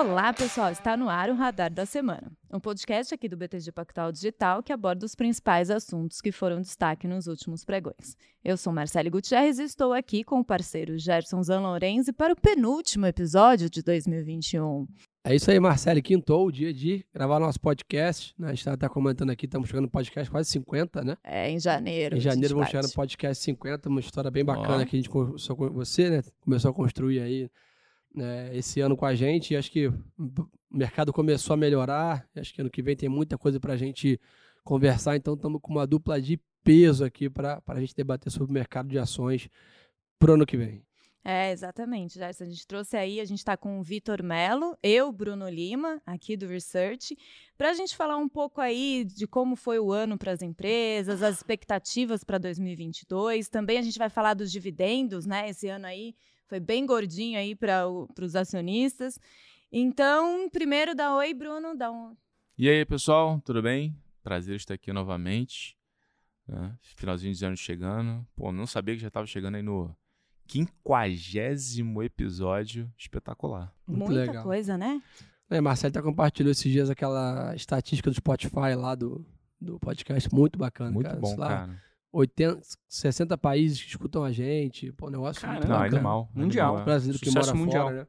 Olá, 0.00 0.32
pessoal! 0.32 0.72
Está 0.72 0.96
no 0.96 1.10
ar 1.10 1.28
o 1.28 1.34
Radar 1.34 1.70
da 1.70 1.84
Semana, 1.84 2.32
um 2.50 2.58
podcast 2.58 3.12
aqui 3.12 3.28
do 3.28 3.36
BTG 3.36 3.70
Pactual 3.70 4.10
Digital 4.10 4.62
que 4.62 4.72
aborda 4.72 5.04
os 5.04 5.14
principais 5.14 5.70
assuntos 5.70 6.22
que 6.22 6.32
foram 6.32 6.58
destaque 6.58 7.06
nos 7.06 7.26
últimos 7.26 7.66
pregões. 7.66 8.16
Eu 8.42 8.56
sou 8.56 8.72
Marcele 8.72 9.10
Gutierrez 9.10 9.58
e 9.58 9.64
estou 9.64 9.92
aqui 9.92 10.24
com 10.24 10.40
o 10.40 10.44
parceiro 10.44 10.98
Gerson 10.98 11.42
Zanlorenzi 11.42 12.14
para 12.14 12.32
o 12.32 12.36
penúltimo 12.36 13.04
episódio 13.04 13.68
de 13.68 13.82
2021. 13.82 14.86
É 15.22 15.34
isso 15.34 15.50
aí, 15.50 15.60
Marcelo. 15.60 16.00
Quintou 16.00 16.46
o 16.46 16.50
dia 16.50 16.72
de 16.72 17.04
gravar 17.12 17.38
nosso 17.38 17.60
podcast. 17.60 18.34
Né? 18.38 18.46
A 18.46 18.50
gente 18.52 18.60
está 18.60 18.74
tá 18.78 18.88
comentando 18.88 19.28
aqui, 19.28 19.44
estamos 19.44 19.68
chegando 19.68 19.84
no 19.84 19.90
podcast 19.90 20.30
quase 20.30 20.48
50, 20.48 21.04
né? 21.04 21.18
É, 21.22 21.50
em 21.50 21.60
janeiro. 21.60 22.16
Em 22.16 22.20
janeiro 22.20 22.54
vamos 22.54 22.70
chegar 22.70 22.84
no 22.84 22.92
podcast 22.94 23.44
50, 23.44 23.90
uma 23.90 24.00
história 24.00 24.30
bem 24.30 24.46
bacana 24.46 24.82
oh. 24.82 24.86
que 24.86 24.96
a 24.96 24.98
gente 24.98 25.10
começou 25.10 25.54
com 25.54 25.68
você, 25.68 26.08
né? 26.08 26.22
Começou 26.40 26.70
a 26.70 26.74
construir 26.74 27.20
aí 27.20 27.50
né, 28.14 28.54
esse 28.56 28.80
ano 28.80 28.96
com 28.96 29.06
a 29.06 29.14
gente. 29.14 29.56
Acho 29.56 29.70
que 29.70 29.88
o 29.88 29.94
mercado 30.70 31.12
começou 31.12 31.54
a 31.54 31.56
melhorar. 31.56 32.28
Acho 32.36 32.52
que 32.54 32.60
ano 32.60 32.70
que 32.70 32.82
vem 32.82 32.96
tem 32.96 33.08
muita 33.08 33.38
coisa 33.38 33.58
para 33.58 33.74
a 33.74 33.76
gente 33.76 34.20
conversar. 34.64 35.16
Então 35.16 35.34
estamos 35.34 35.60
com 35.60 35.72
uma 35.72 35.86
dupla 35.86 36.20
de 36.20 36.40
peso 36.62 37.04
aqui 37.04 37.28
para 37.30 37.62
a 37.66 37.80
gente 37.80 37.94
debater 37.94 38.30
sobre 38.30 38.50
o 38.50 38.54
mercado 38.54 38.88
de 38.88 38.98
ações 38.98 39.48
para 40.18 40.32
o 40.32 40.34
ano 40.34 40.46
que 40.46 40.56
vem. 40.56 40.84
É, 41.22 41.52
exatamente, 41.52 42.14
Gerson. 42.14 42.44
A 42.44 42.46
gente 42.46 42.66
trouxe 42.66 42.96
aí, 42.96 43.20
a 43.20 43.24
gente 43.26 43.38
está 43.38 43.54
com 43.54 43.78
o 43.78 43.82
Vitor 43.82 44.22
Melo, 44.22 44.76
eu, 44.82 45.12
Bruno 45.12 45.48
Lima, 45.50 46.00
aqui 46.06 46.34
do 46.34 46.46
Research, 46.46 47.14
para 47.58 47.70
a 47.70 47.74
gente 47.74 47.94
falar 47.94 48.16
um 48.16 48.28
pouco 48.28 48.58
aí 48.58 49.04
de 49.04 49.26
como 49.26 49.54
foi 49.54 49.78
o 49.78 49.92
ano 49.92 50.16
para 50.16 50.32
as 50.32 50.40
empresas, 50.40 51.22
as 51.22 51.36
expectativas 51.36 52.24
para 52.24 52.38
2022. 52.38 53.50
Também 53.50 53.76
a 53.76 53.82
gente 53.82 53.98
vai 53.98 54.08
falar 54.08 54.32
dos 54.32 54.50
dividendos, 54.50 55.26
né? 55.26 55.50
Esse 55.50 55.68
ano 55.68 55.86
aí 55.86 56.14
foi 56.50 56.58
bem 56.58 56.84
gordinho 56.84 57.38
aí 57.38 57.54
para 57.54 57.86
os 58.20 58.34
acionistas. 58.34 59.20
Então, 59.70 60.50
primeiro 60.50 60.96
dá 60.96 61.14
oi, 61.14 61.32
Bruno, 61.32 61.76
dá 61.76 61.92
um. 61.92 62.16
E 62.58 62.68
aí, 62.68 62.84
pessoal, 62.84 63.40
tudo 63.44 63.62
bem? 63.62 63.96
Prazer 64.20 64.56
estar 64.56 64.74
aqui 64.74 64.92
novamente. 64.92 65.78
Né? 66.48 66.76
Finalzinho 66.82 67.32
de 67.32 67.44
ano 67.44 67.56
chegando. 67.56 68.26
Pô, 68.34 68.50
não 68.50 68.66
sabia 68.66 68.96
que 68.96 69.00
já 69.00 69.06
estava 69.06 69.26
chegando 69.28 69.54
aí 69.54 69.62
no 69.62 69.94
quinquagésimo 70.48 72.02
episódio 72.02 72.92
espetacular. 72.98 73.72
Muito 73.86 74.06
Muita 74.06 74.20
legal. 74.20 74.42
coisa, 74.42 74.76
né? 74.76 75.00
É, 75.48 75.60
Marcelo 75.60 75.90
até 75.90 76.02
compartilhou 76.02 76.50
esses 76.50 76.70
dias 76.70 76.90
aquela 76.90 77.54
estatística 77.54 78.10
do 78.10 78.16
Spotify 78.16 78.74
lá 78.76 78.96
do, 78.96 79.24
do 79.60 79.78
podcast. 79.78 80.34
Muito 80.34 80.58
bacana, 80.58 80.90
muito 80.90 81.06
cara. 81.06 81.20
bom, 81.20 81.36
lá, 81.36 81.48
cara. 81.48 81.82
80, 82.12 82.60
60 82.88 83.38
países 83.38 83.82
que 83.82 83.88
escutam 83.88 84.24
a 84.24 84.32
gente. 84.32 84.92
Pô, 84.92 85.10
negócio 85.10 85.40
Caramba, 85.40 85.58
muito 85.60 85.68
não, 85.70 85.82
animal. 85.82 86.30
Mundial. 86.34 86.68
Animal, 86.68 86.84
brasileiro 86.84 87.18
Sucesso 87.18 87.40
que 87.40 87.46
mora 87.46 87.58
mundial. 87.58 87.86
fora, 87.86 88.00
né? 88.00 88.06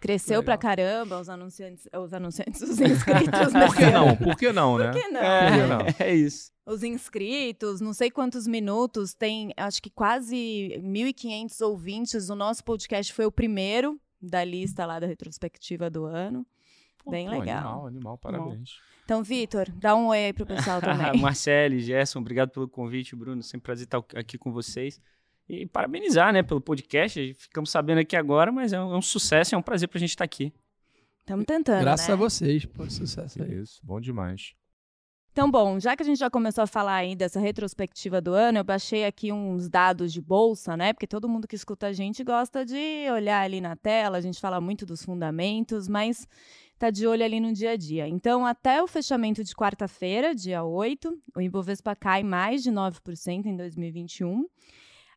Cresceu 0.00 0.42
pra 0.42 0.56
caramba 0.56 1.20
os 1.20 1.28
anunciantes, 1.28 1.86
os 1.94 2.14
anunciantes, 2.14 2.62
os 2.62 2.80
inscritos. 2.80 3.52
Por 3.52 3.76
que 3.76 3.90
não? 3.90 4.16
Por 4.16 4.36
que 4.36 4.52
não, 4.52 4.78
né? 4.78 4.92
Por 4.92 5.02
que 5.02 5.08
não? 5.08 5.20
É, 5.20 5.94
é 5.98 6.14
isso. 6.14 6.50
Os 6.64 6.82
inscritos, 6.82 7.82
não 7.82 7.92
sei 7.92 8.10
quantos 8.10 8.46
minutos, 8.46 9.12
tem 9.12 9.52
acho 9.58 9.82
que 9.82 9.90
quase 9.90 10.80
1.500 10.82 11.60
ouvintes. 11.66 12.30
O 12.30 12.34
nosso 12.34 12.64
podcast 12.64 13.12
foi 13.12 13.26
o 13.26 13.32
primeiro 13.32 14.00
da 14.22 14.42
lista 14.42 14.86
lá 14.86 14.98
da 14.98 15.06
retrospectiva 15.06 15.90
do 15.90 16.06
ano. 16.06 16.46
Pô, 17.04 17.10
Bem 17.10 17.26
pô, 17.28 17.32
legal. 17.38 17.58
Animal, 17.58 17.86
animal, 17.86 18.18
parabéns. 18.18 18.78
Então, 19.10 19.24
Vitor, 19.24 19.68
dá 19.72 19.96
um 19.96 20.06
oi 20.06 20.26
aí 20.26 20.32
pro 20.32 20.46
pessoal 20.46 20.78
também. 20.80 21.20
Marcele, 21.20 21.80
Gerson, 21.80 22.20
obrigado 22.20 22.50
pelo 22.50 22.68
convite, 22.68 23.16
Bruno. 23.16 23.42
Sempre 23.42 23.64
prazer 23.64 23.84
estar 23.86 24.00
aqui 24.14 24.38
com 24.38 24.52
vocês. 24.52 25.00
E 25.48 25.66
parabenizar, 25.66 26.32
né, 26.32 26.44
pelo 26.44 26.60
podcast. 26.60 27.34
Ficamos 27.34 27.70
sabendo 27.70 27.98
aqui 27.98 28.14
agora, 28.14 28.52
mas 28.52 28.72
é 28.72 28.80
um, 28.80 28.94
é 28.94 28.96
um 28.96 29.02
sucesso, 29.02 29.52
é 29.52 29.58
um 29.58 29.62
prazer 29.62 29.88
pra 29.88 29.98
gente 29.98 30.10
estar 30.10 30.22
aqui. 30.22 30.52
Estamos 31.18 31.44
tentando. 31.44 31.80
Graças 31.80 32.06
né? 32.06 32.14
a 32.14 32.16
vocês, 32.16 32.64
pô, 32.64 32.88
sucesso 32.88 33.42
aí. 33.42 33.60
Isso, 33.60 33.80
bom 33.82 34.00
demais. 34.00 34.54
Então, 35.32 35.48
bom, 35.48 35.78
já 35.78 35.96
que 35.96 36.02
a 36.02 36.06
gente 36.06 36.18
já 36.18 36.28
começou 36.28 36.62
a 36.62 36.66
falar 36.66 36.96
aí 36.96 37.14
dessa 37.14 37.38
retrospectiva 37.38 38.20
do 38.20 38.34
ano, 38.34 38.58
eu 38.58 38.64
baixei 38.64 39.04
aqui 39.04 39.30
uns 39.30 39.68
dados 39.68 40.12
de 40.12 40.20
bolsa, 40.20 40.76
né? 40.76 40.92
Porque 40.92 41.06
todo 41.06 41.28
mundo 41.28 41.46
que 41.46 41.54
escuta 41.54 41.86
a 41.86 41.92
gente 41.92 42.24
gosta 42.24 42.66
de 42.66 43.08
olhar 43.12 43.40
ali 43.40 43.60
na 43.60 43.76
tela, 43.76 44.18
a 44.18 44.20
gente 44.20 44.40
fala 44.40 44.60
muito 44.60 44.84
dos 44.84 45.04
fundamentos, 45.04 45.86
mas 45.86 46.26
tá 46.80 46.90
de 46.90 47.06
olho 47.06 47.24
ali 47.24 47.38
no 47.38 47.52
dia 47.52 47.72
a 47.72 47.76
dia. 47.76 48.08
Então, 48.08 48.44
até 48.44 48.82
o 48.82 48.88
fechamento 48.88 49.44
de 49.44 49.54
quarta-feira, 49.54 50.34
dia 50.34 50.64
8, 50.64 51.16
o 51.36 51.40
Ibovespa 51.40 51.94
cai 51.94 52.24
mais 52.24 52.62
de 52.62 52.72
9% 52.72 53.46
em 53.46 53.56
2021. 53.56 54.46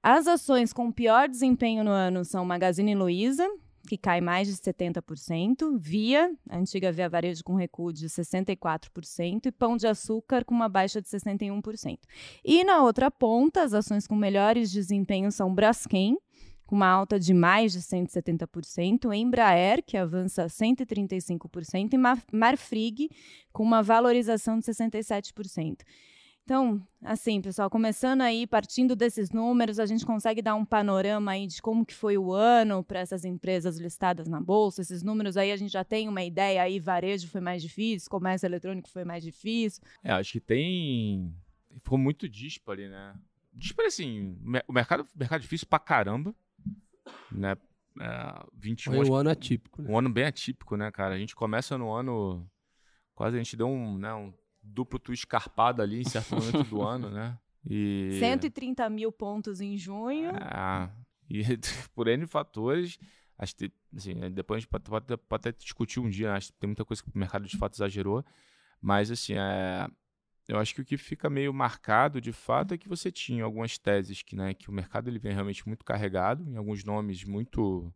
As 0.04 0.28
ações 0.28 0.72
com 0.72 0.92
pior 0.92 1.28
desempenho 1.28 1.84
no 1.84 1.92
ano 1.92 2.24
são 2.24 2.46
Magazine 2.46 2.94
Luiza, 2.94 3.50
que 3.88 3.98
cai 3.98 4.22
mais 4.22 4.48
de 4.48 4.54
70%, 4.54 5.78
Via, 5.78 6.32
a 6.50 6.58
antiga 6.58 6.92
Via 6.92 7.10
Varejo 7.10 7.44
com 7.44 7.56
recuo 7.56 7.92
de 7.92 8.08
64%, 8.08 9.46
e 9.46 9.52
Pão 9.52 9.76
de 9.76 9.88
Açúcar 9.88 10.46
com 10.46 10.56
uma 10.56 10.70
baixa 10.70 11.02
de 11.02 11.08
61%. 11.08 12.00
E 12.44 12.64
na 12.64 12.82
outra 12.82 13.12
ponta, 13.12 13.64
as 13.64 13.74
ações 13.74 14.08
com 14.08 14.16
melhores 14.16 14.72
desempenhos 14.72 15.36
são 15.36 15.54
Braskem, 15.54 16.18
com 16.66 16.76
uma 16.76 16.88
alta 16.88 17.20
de 17.20 17.34
mais 17.34 17.74
de 17.74 17.82
170%, 17.82 19.14
Embraer, 19.14 19.84
que 19.86 19.98
avança 19.98 20.46
135%, 20.46 21.94
e 21.94 22.36
Marfrig, 22.36 23.10
com 23.52 23.64
uma 23.64 23.84
valorização 23.84 24.58
de 24.58 24.66
67%. 24.66 25.82
Então, 26.44 26.86
assim, 27.02 27.42
pessoal, 27.42 27.70
começando 27.70 28.22
aí, 28.22 28.46
partindo 28.46 28.98
desses 28.98 29.32
números, 29.32 29.80
a 29.80 29.86
gente 29.86 30.06
consegue 30.06 30.42
dar 30.42 30.56
um 30.56 30.66
panorama 30.66 31.32
aí 31.32 31.48
de 31.48 31.62
como 31.62 31.86
que 31.86 31.94
foi 31.94 32.18
o 32.18 32.34
ano 32.34 32.84
para 32.84 33.00
essas 33.00 33.24
empresas 33.24 33.80
listadas 33.80 34.28
na 34.28 34.42
bolsa. 34.42 34.82
Esses 34.82 35.02
números 35.04 35.38
aí 35.38 35.54
a 35.54 35.58
gente 35.58 35.72
já 35.72 35.86
tem 35.86 36.10
uma 36.10 36.22
ideia 36.22 36.62
aí, 36.62 36.82
varejo 36.82 37.30
foi 37.30 37.40
mais 37.40 37.62
difícil, 37.62 38.10
comércio 38.10 38.46
eletrônico 38.46 38.90
foi 38.90 39.06
mais 39.06 39.24
difícil. 39.24 39.82
É, 40.04 40.12
acho 40.12 40.34
que 40.34 40.42
tem 40.42 41.34
ficou 41.82 41.98
muito 41.98 42.28
dispare, 42.28 42.90
né? 42.90 43.16
Dispare 43.54 43.88
assim, 43.88 44.38
o 44.68 44.74
mercado, 44.74 45.08
mercado 45.16 45.42
difícil 45.42 45.68
pra 45.68 45.80
caramba, 45.80 46.36
né? 47.32 47.56
É, 48.02 48.46
21 48.54 48.94
Foi 48.94 49.10
um 49.10 49.16
ano 49.16 49.30
atípico. 49.30 49.82
Né? 49.82 49.90
Um 49.90 49.98
ano 49.98 50.10
bem 50.10 50.26
atípico, 50.26 50.76
né, 50.76 50.92
cara? 50.92 51.16
A 51.16 51.18
gente 51.18 51.36
começa 51.36 51.78
no 51.78 51.94
ano 51.94 52.46
quase 53.16 53.38
a 53.38 53.40
gente 53.40 53.56
deu 53.56 53.68
um, 53.68 53.98
né, 53.98 54.14
um 54.14 54.34
duplo 54.64 54.98
twist 54.98 55.26
escarpado 55.26 55.82
ali 55.82 56.02
em 56.02 56.04
certo 56.04 56.36
momento 56.36 56.64
do 56.64 56.82
ano, 56.88 57.10
né? 57.10 57.38
E... 57.70 58.18
130 58.20 58.90
mil 58.90 59.12
pontos 59.12 59.62
em 59.62 59.78
junho. 59.78 60.32
É, 60.32 60.90
e 61.30 61.44
por 61.94 62.08
N 62.08 62.26
fatores, 62.28 62.98
acho 63.38 63.56
que, 63.56 63.72
assim, 63.96 64.16
depois 64.32 64.58
a 64.58 64.60
gente 64.62 64.70
pode, 64.70 64.84
pode, 64.84 65.18
pode, 65.18 65.48
até 65.48 65.52
discutir 65.52 66.00
um 66.00 66.10
dia, 66.10 66.30
né? 66.30 66.38
acho 66.38 66.52
que 66.52 66.60
tem 66.60 66.68
muita 66.68 66.86
coisa 66.86 67.02
que 67.02 67.10
o 67.10 67.18
mercado 67.18 67.46
de 67.46 67.58
fato 67.58 67.76
exagerou, 67.76 68.24
mas 68.82 69.10
assim, 69.12 69.34
é, 69.34 69.88
eu 70.48 70.58
acho 70.60 70.76
que 70.76 70.82
o 70.82 70.86
que 70.86 70.98
fica 70.98 71.30
meio 71.30 71.54
marcado 71.54 72.20
de 72.20 72.34
fato 72.34 72.74
é 72.74 72.78
que 72.78 72.90
você 72.90 73.12
tinha 73.12 73.44
algumas 73.44 73.78
teses 73.78 74.22
que, 74.22 74.36
né, 74.36 74.54
que 74.54 74.70
o 74.70 74.74
mercado 74.74 75.10
ele 75.10 75.20
vem 75.20 75.34
realmente 75.34 75.66
muito 75.66 75.86
carregado, 75.86 76.48
em 76.50 76.58
alguns 76.58 76.84
nomes 76.84 77.24
muito, 77.24 77.94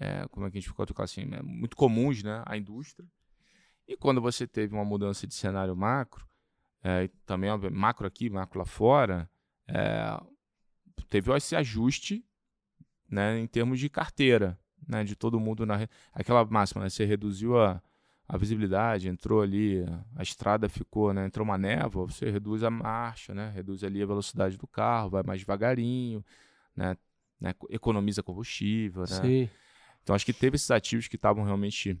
é, 0.00 0.26
como 0.28 0.46
é 0.46 0.50
que 0.50 0.58
a 0.58 0.60
gente 0.60 0.68
ficou 0.68 0.84
assim, 0.98 1.24
né, 1.24 1.40
muito 1.42 1.76
comuns, 1.76 2.22
né, 2.22 2.42
a 2.46 2.56
indústria, 2.56 3.08
e 3.86 3.96
quando 3.96 4.20
você 4.20 4.46
teve 4.46 4.74
uma 4.74 4.84
mudança 4.84 5.26
de 5.26 5.34
cenário 5.34 5.76
macro, 5.76 6.26
é, 6.82 7.08
também 7.26 7.50
macro 7.70 8.06
aqui, 8.06 8.28
macro 8.28 8.58
lá 8.58 8.64
fora, 8.64 9.28
é, 9.66 10.20
teve 11.08 11.34
esse 11.34 11.54
ajuste 11.56 12.24
né, 13.08 13.38
em 13.38 13.46
termos 13.46 13.78
de 13.78 13.88
carteira, 13.88 14.58
né, 14.86 15.04
de 15.04 15.14
todo 15.14 15.40
mundo 15.40 15.64
na 15.64 15.88
aquela 16.12 16.44
máxima, 16.44 16.82
né, 16.82 16.90
você 16.90 17.04
reduziu 17.04 17.58
a, 17.58 17.82
a 18.28 18.36
visibilidade, 18.36 19.08
entrou 19.08 19.42
ali, 19.42 19.84
a 20.16 20.22
estrada 20.22 20.68
ficou, 20.68 21.12
né, 21.12 21.26
entrou 21.26 21.44
uma 21.44 21.58
névoa, 21.58 22.06
você 22.06 22.30
reduz 22.30 22.62
a 22.62 22.70
marcha, 22.70 23.34
né, 23.34 23.50
reduz 23.54 23.84
ali 23.84 24.02
a 24.02 24.06
velocidade 24.06 24.56
do 24.56 24.66
carro, 24.66 25.10
vai 25.10 25.22
mais 25.22 25.40
devagarinho, 25.40 26.24
né, 26.74 26.96
né 27.40 27.54
economiza 27.70 28.22
combustível, 28.22 29.02
né? 29.02 29.06
Sim. 29.06 29.50
Então 30.02 30.14
acho 30.14 30.26
que 30.26 30.34
teve 30.34 30.56
esses 30.56 30.70
ativos 30.70 31.08
que 31.08 31.16
estavam 31.16 31.44
realmente 31.44 31.98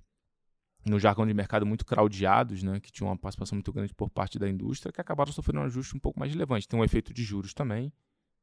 no 0.84 0.98
jargão 0.98 1.26
de 1.26 1.32
mercado 1.32 1.64
muito 1.64 1.84
craudiados, 1.84 2.62
né, 2.62 2.78
que 2.80 2.92
tinham 2.92 3.08
uma 3.08 3.16
participação 3.16 3.56
muito 3.56 3.72
grande 3.72 3.94
por 3.94 4.10
parte 4.10 4.38
da 4.38 4.48
indústria, 4.48 4.92
que 4.92 5.00
acabaram 5.00 5.32
sofrendo 5.32 5.60
um 5.60 5.64
ajuste 5.64 5.96
um 5.96 6.00
pouco 6.00 6.18
mais 6.20 6.32
relevante. 6.32 6.68
Tem 6.68 6.78
um 6.78 6.84
efeito 6.84 7.12
de 7.12 7.22
juros 7.22 7.54
também, 7.54 7.92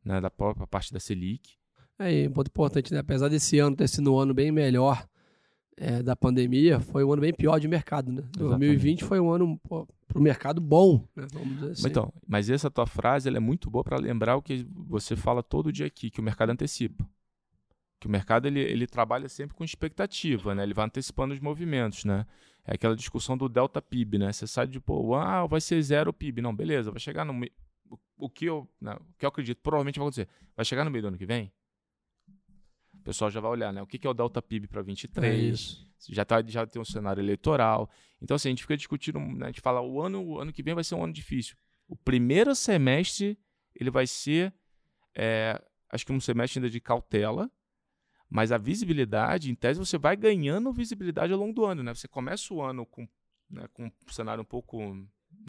né, 0.04 0.20
da 0.20 0.30
própria 0.30 0.66
parte 0.66 0.92
da 0.92 1.00
Selic. 1.00 1.58
É, 2.00 2.28
um 2.28 2.32
ponto 2.32 2.48
importante, 2.48 2.92
né? 2.94 3.00
apesar 3.00 3.30
desse 3.30 3.60
ano 3.60 3.76
ter 3.76 3.88
sido 3.88 4.12
um 4.12 4.18
ano 4.18 4.34
bem 4.34 4.52
melhor 4.52 5.08
é, 5.78 6.02
da 6.02 6.16
pandemia, 6.16 6.80
foi 6.80 7.04
um 7.04 7.14
ano 7.14 7.22
bem 7.22 7.32
pior 7.32 7.60
de 7.60 7.68
mercado. 7.68 8.12
Né? 8.12 8.24
2020 8.36 9.04
foi 9.04 9.20
um 9.20 9.30
ano 9.30 9.60
para 10.08 10.18
o 10.18 10.22
mercado 10.22 10.60
bom, 10.60 11.06
né? 11.16 11.28
vamos 11.32 11.56
dizer 11.56 11.72
assim. 11.72 11.88
Então, 11.88 12.12
mas 12.28 12.50
essa 12.50 12.72
tua 12.72 12.88
frase 12.88 13.30
é 13.30 13.40
muito 13.40 13.70
boa 13.70 13.84
para 13.84 13.98
lembrar 13.98 14.36
o 14.36 14.42
que 14.42 14.66
você 14.74 15.16
fala 15.16 15.44
todo 15.44 15.72
dia 15.72 15.86
aqui, 15.86 16.10
que 16.10 16.20
o 16.20 16.24
mercado 16.24 16.50
antecipa 16.50 17.08
que 18.02 18.08
o 18.08 18.10
mercado 18.10 18.48
ele, 18.48 18.60
ele 18.60 18.88
trabalha 18.88 19.30
sempre 19.30 19.56
com 19.56 19.64
expectativa, 19.64 20.56
né? 20.56 20.64
Ele 20.64 20.74
vai 20.74 20.86
antecipando 20.86 21.36
os 21.36 21.40
movimentos, 21.40 22.04
né? 22.04 22.26
É 22.66 22.74
aquela 22.74 22.96
discussão 22.96 23.38
do 23.38 23.48
delta 23.48 23.80
PIB, 23.80 24.18
né? 24.18 24.34
Você 24.34 24.48
sabe 24.48 24.72
de, 24.72 24.80
pô, 24.80 25.14
ah, 25.14 25.46
vai 25.46 25.62
ser 25.62 25.80
zero 25.84 26.10
o 26.10 26.14
PIB. 26.14 26.42
Não, 26.42 26.54
beleza, 26.54 26.90
vai 26.90 27.00
chegar 27.00 27.24
no 27.24 27.32
meio. 27.32 27.52
O 28.18 28.28
que 28.28 28.46
eu, 28.46 28.68
né, 28.82 28.94
o 28.94 29.14
que 29.20 29.26
eu 29.26 29.30
acredito 29.30 29.60
provavelmente 29.62 30.00
vai 30.00 30.08
acontecer. 30.08 30.28
Vai 30.56 30.66
chegar 30.66 30.84
no 30.84 30.90
meio 30.90 31.04
do 31.04 31.08
ano 31.10 31.18
que 31.18 31.28
vem? 31.28 31.54
O 32.92 33.04
pessoal 33.04 33.30
já 33.30 33.40
vai 33.40 33.52
olhar, 33.52 33.72
né? 33.72 33.84
O 33.84 33.88
que, 33.88 34.00
que 34.00 34.08
é 34.08 34.10
o 34.10 34.16
delta 34.16 34.42
PIB 34.42 34.68
para 34.68 34.82
23? 34.82 35.86
É 36.10 36.14
já, 36.14 36.26
tá, 36.26 36.42
já 36.42 36.66
tem 36.66 36.82
um 36.82 36.86
cenário 36.86 37.22
eleitoral. 37.22 37.88
Então, 38.20 38.34
assim, 38.34 38.50
a 38.50 38.52
gente 38.52 38.64
fica 38.64 38.76
discutindo, 38.76 39.20
né, 39.20 39.46
a 39.46 39.50
gente 39.50 39.62
fala, 39.62 39.80
o 39.80 40.02
ano, 40.02 40.24
o 40.24 40.40
ano 40.40 40.52
que 40.52 40.64
vem 40.64 40.74
vai 40.74 40.84
ser 40.84 40.96
um 40.96 41.04
ano 41.04 41.14
difícil. 41.14 41.56
O 41.88 41.96
primeiro 41.96 42.56
semestre, 42.56 43.38
ele 43.76 43.92
vai 43.92 44.08
ser, 44.08 44.52
é, 45.16 45.62
acho 45.92 46.04
que 46.04 46.12
um 46.12 46.20
semestre 46.20 46.58
ainda 46.58 46.70
de 46.70 46.80
cautela, 46.80 47.52
mas 48.32 48.54
a 48.54 48.58
visibilidade, 48.58 49.52
em 49.52 49.56
tese, 49.56 49.78
você 49.78 49.98
vai 49.98 50.16
ganhando 50.16 50.72
visibilidade 50.72 51.34
ao 51.34 51.40
longo 51.40 51.52
do 51.54 51.66
ano, 51.66 51.84
né? 51.84 51.94
Você 51.94 52.08
começa 52.08 52.54
o 52.54 52.62
ano 52.62 52.86
com, 52.86 53.06
né, 53.50 53.68
com 53.74 53.88
um 53.88 53.92
cenário 54.10 54.42
um 54.42 54.46
pouco 54.46 54.80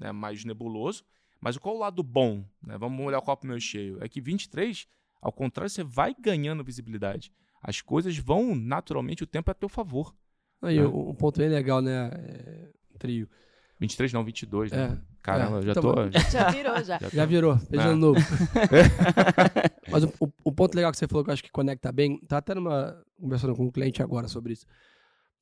né, 0.00 0.10
mais 0.10 0.44
nebuloso, 0.44 1.04
mas 1.40 1.56
qual 1.56 1.76
o 1.76 1.78
lado 1.78 2.02
bom? 2.02 2.44
Né? 2.60 2.76
Vamos 2.76 3.06
olhar 3.06 3.20
o 3.20 3.22
copo 3.22 3.46
meio 3.46 3.60
cheio. 3.60 4.02
É 4.02 4.08
que 4.08 4.20
23, 4.20 4.88
ao 5.20 5.30
contrário, 5.30 5.70
você 5.70 5.84
vai 5.84 6.12
ganhando 6.12 6.64
visibilidade. 6.64 7.32
As 7.62 7.80
coisas 7.80 8.18
vão, 8.18 8.56
naturalmente, 8.56 9.22
o 9.22 9.28
tempo 9.28 9.48
é 9.48 9.52
a 9.52 9.54
teu 9.54 9.68
favor. 9.68 10.12
Aí, 10.60 10.80
né? 10.80 10.84
um 10.84 11.14
ponto 11.14 11.38
bem 11.38 11.48
legal, 11.48 11.80
né? 11.80 12.10
É, 12.12 12.72
trio. 12.98 13.30
23 13.78 14.12
não, 14.12 14.24
22, 14.24 14.72
né? 14.72 14.98
É. 15.00 15.12
Caramba, 15.22 15.60
é, 15.60 15.62
já 15.62 15.70
então, 15.70 15.82
tô... 15.82 16.10
Já, 16.10 16.18
já 16.30 16.50
virou, 16.50 16.76
já. 16.82 16.98
Já, 16.98 17.08
já 17.08 17.24
virou, 17.24 17.56
beijando 17.70 17.92
é. 17.92 17.94
novo. 17.94 18.20
Mas 19.88 20.04
o, 20.04 20.12
o, 20.20 20.32
o, 20.44 20.52
ponto 20.52 20.74
legal 20.74 20.92
que 20.92 20.98
você 20.98 21.08
falou 21.08 21.24
que 21.24 21.30
eu 21.30 21.34
acho 21.34 21.42
que 21.42 21.50
conecta 21.50 21.90
bem, 21.90 22.18
tá 22.20 22.38
até 22.38 22.54
numa, 22.54 23.02
conversando 23.20 23.54
com 23.56 23.64
um 23.64 23.70
cliente 23.70 24.02
agora 24.02 24.28
sobre 24.28 24.52
isso, 24.52 24.66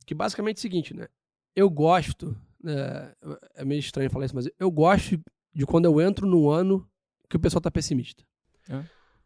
que 0.06 0.14
basicamente 0.14 0.56
é 0.56 0.60
o 0.60 0.62
seguinte, 0.62 0.94
né? 0.94 1.08
Eu 1.54 1.68
gosto, 1.68 2.36
né, 2.62 3.12
é 3.54 3.64
meio 3.64 3.80
estranho 3.80 4.10
falar 4.10 4.24
isso, 4.24 4.34
mas 4.34 4.48
eu 4.58 4.70
gosto 4.70 5.20
de 5.52 5.66
quando 5.66 5.84
eu 5.84 6.00
entro 6.00 6.26
no 6.26 6.48
ano 6.48 6.88
que 7.28 7.36
o 7.36 7.40
pessoal 7.40 7.60
tá 7.60 7.70
pessimista. 7.70 8.24
É. 8.68 8.82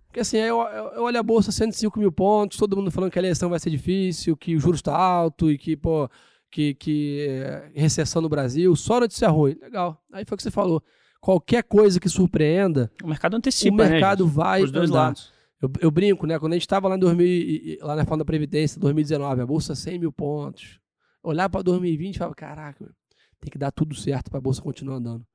Porque 0.07 0.21
assim, 0.21 0.37
eu, 0.37 0.61
eu, 0.61 0.85
eu 0.93 1.03
olho 1.03 1.19
a 1.19 1.23
bolsa 1.23 1.53
105 1.53 1.99
mil 1.99 2.13
pontos, 2.13 2.59
todo 2.59 2.77
mundo 2.77 2.91
falando 2.91 3.11
que 3.11 3.19
a 3.19 3.23
eleição 3.23 3.51
vai 3.51 3.59
ser 3.59 3.71
difícil, 3.71 4.37
que 4.37 4.55
o 4.57 4.61
juros 4.61 4.79
está 4.79 4.97
alto 4.97 5.51
e 5.51 5.59
que, 5.59 5.77
pô, 5.77 6.09
que, 6.51 6.75
que 6.75 7.27
é, 7.29 7.71
recessão 7.75 8.23
no 8.23 8.29
Brasil, 8.29 8.75
só 8.77 9.01
notícia 9.01 9.29
ruim. 9.29 9.57
Legal. 9.61 10.01
Aí 10.13 10.25
foi 10.25 10.35
o 10.35 10.37
que 10.37 10.43
você 10.43 10.53
falou. 10.53 10.83
Qualquer 11.25 11.63
coisa 11.63 11.99
que 11.99 12.07
surpreenda. 12.07 12.93
O 13.03 13.09
mercado 13.09 13.35
antecipa. 13.35 13.75
O 13.75 13.79
né, 13.79 13.89
mercado 13.89 14.27
né, 14.27 14.31
vai 14.31 14.63
Os 14.63 14.71
dois 14.71 14.91
andar. 14.91 15.05
lados. 15.05 15.33
Eu, 15.63 15.73
eu, 15.81 15.91
brinco, 15.91 16.27
né? 16.27 16.39
Quando 16.39 16.53
a 16.53 16.57
gente 16.57 16.67
estava 16.67 16.87
lá, 16.87 16.97
em 16.97 16.99
2000, 16.99 17.79
lá 17.81 17.97
na 17.97 18.05
Fala 18.05 18.19
da 18.19 18.27
Previdência, 18.27 18.79
2019, 18.79 19.41
a 19.41 19.47
bolsa 19.47 19.75
100 19.75 20.01
mil 20.01 20.13
pontos. 20.13 20.79
Olhar 21.23 21.49
para 21.49 21.63
2020 21.63 22.17
e 22.17 22.19
falar: 22.19 22.35
caraca, 22.35 22.95
tem 23.41 23.51
que 23.51 23.57
dar 23.57 23.71
tudo 23.71 23.95
certo 23.95 24.29
para 24.29 24.37
a 24.37 24.43
bolsa 24.43 24.61
continuar 24.61 24.97
andando. 24.97 25.27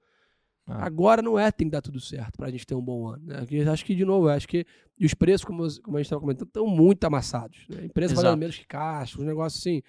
Ah. 0.68 0.86
Agora 0.86 1.24
não 1.24 1.40
é 1.40 1.52
tem 1.52 1.66
que 1.66 1.72
dar 1.72 1.82
tudo 1.82 2.00
certo 2.00 2.38
para 2.38 2.50
a 2.50 2.52
gente 2.52 2.68
ter 2.68 2.76
um 2.76 2.84
bom 2.84 3.08
ano. 3.08 3.26
Né? 3.26 3.72
Acho 3.72 3.84
que, 3.84 3.96
de 3.96 4.06
novo, 4.06 4.30
acho 4.30 4.48
que 4.48 4.68
e 4.96 5.08
os 5.08 5.16
preços, 5.16 5.44
como, 5.44 5.68
como 5.82 5.98
a 5.98 6.02
gente 6.02 6.06
estava 6.06 6.22
comentando, 6.22 6.50
estão 6.50 6.68
muito 6.68 7.04
amassados. 7.04 7.66
Né? 7.68 7.86
Empresas 7.86 8.16
valendo 8.16 8.38
menos 8.38 8.60
que 8.60 8.68
caixa, 8.68 9.20
um 9.20 9.26
negócio 9.26 9.58
assim, 9.58 9.82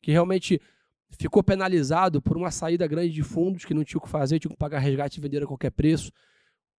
que 0.00 0.12
realmente 0.12 0.60
ficou 1.18 1.42
penalizado 1.42 2.20
por 2.20 2.36
uma 2.36 2.50
saída 2.50 2.86
grande 2.86 3.12
de 3.12 3.22
fundos 3.22 3.64
que 3.64 3.74
não 3.74 3.84
tinha 3.84 3.98
o 3.98 4.02
que 4.02 4.08
fazer, 4.08 4.38
tinha 4.38 4.50
que 4.50 4.56
pagar 4.56 4.78
resgate 4.78 5.18
e 5.18 5.22
vender 5.22 5.42
a 5.42 5.46
qualquer 5.46 5.70
preço. 5.70 6.12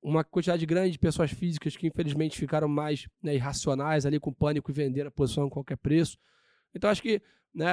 Uma 0.02 0.24
quantidade 0.24 0.64
grande 0.64 0.92
de 0.92 0.98
pessoas 0.98 1.30
físicas 1.30 1.76
que 1.76 1.86
infelizmente 1.86 2.38
ficaram 2.38 2.68
mais 2.68 3.06
né, 3.22 3.34
irracionais 3.34 4.06
ali 4.06 4.18
com 4.18 4.32
pânico 4.32 4.70
e 4.70 4.74
vender 4.74 5.06
a 5.06 5.10
posição 5.10 5.44
a 5.44 5.50
qualquer 5.50 5.76
preço. 5.76 6.16
Então 6.74 6.88
acho 6.88 7.02
que 7.02 7.20
né, 7.54 7.66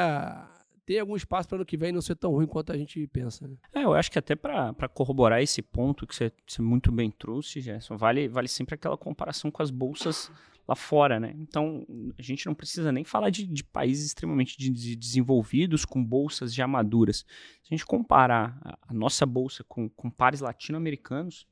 tem 0.85 0.99
algum 0.99 1.15
espaço 1.15 1.47
para 1.47 1.57
ano 1.57 1.65
que 1.65 1.77
vem 1.77 1.91
não 1.91 2.01
ser 2.01 2.15
tão 2.15 2.31
ruim 2.31 2.47
quanto 2.47 2.71
a 2.71 2.77
gente 2.77 3.05
pensa. 3.07 3.47
Né? 3.47 3.55
É, 3.73 3.83
eu 3.83 3.93
acho 3.93 4.11
que 4.11 4.17
até 4.19 4.35
para 4.35 4.73
corroborar 4.93 5.41
esse 5.41 5.61
ponto 5.61 6.07
que 6.07 6.15
você, 6.15 6.31
você, 6.45 6.61
muito 6.61 6.91
bem 6.91 7.11
trouxe, 7.11 7.61
Gerson, 7.61 7.95
vale, 7.97 8.27
vale 8.27 8.47
sempre 8.47 8.75
aquela 8.75 8.97
comparação 8.97 9.51
com 9.51 9.61
as 9.61 9.69
bolsas 9.69 10.31
lá 10.67 10.75
fora, 10.75 11.19
né? 11.19 11.33
Então, 11.37 11.85
a 12.17 12.21
gente 12.21 12.45
não 12.45 12.53
precisa 12.53 12.91
nem 12.91 13.03
falar 13.03 13.29
de, 13.29 13.47
de 13.47 13.63
países 13.63 14.07
extremamente 14.07 14.57
de, 14.57 14.69
de 14.69 14.95
desenvolvidos 14.95 15.85
com 15.85 16.03
bolsas 16.03 16.53
já 16.53 16.67
maduras. 16.67 17.25
Se 17.63 17.73
a 17.73 17.75
gente 17.75 17.85
comparar 17.85 18.59
a, 18.61 18.77
a 18.89 18.93
nossa 18.93 19.25
bolsa 19.25 19.63
com, 19.63 19.89
com 19.89 20.09
pares 20.09 20.41
latino-americanos, 20.41 21.47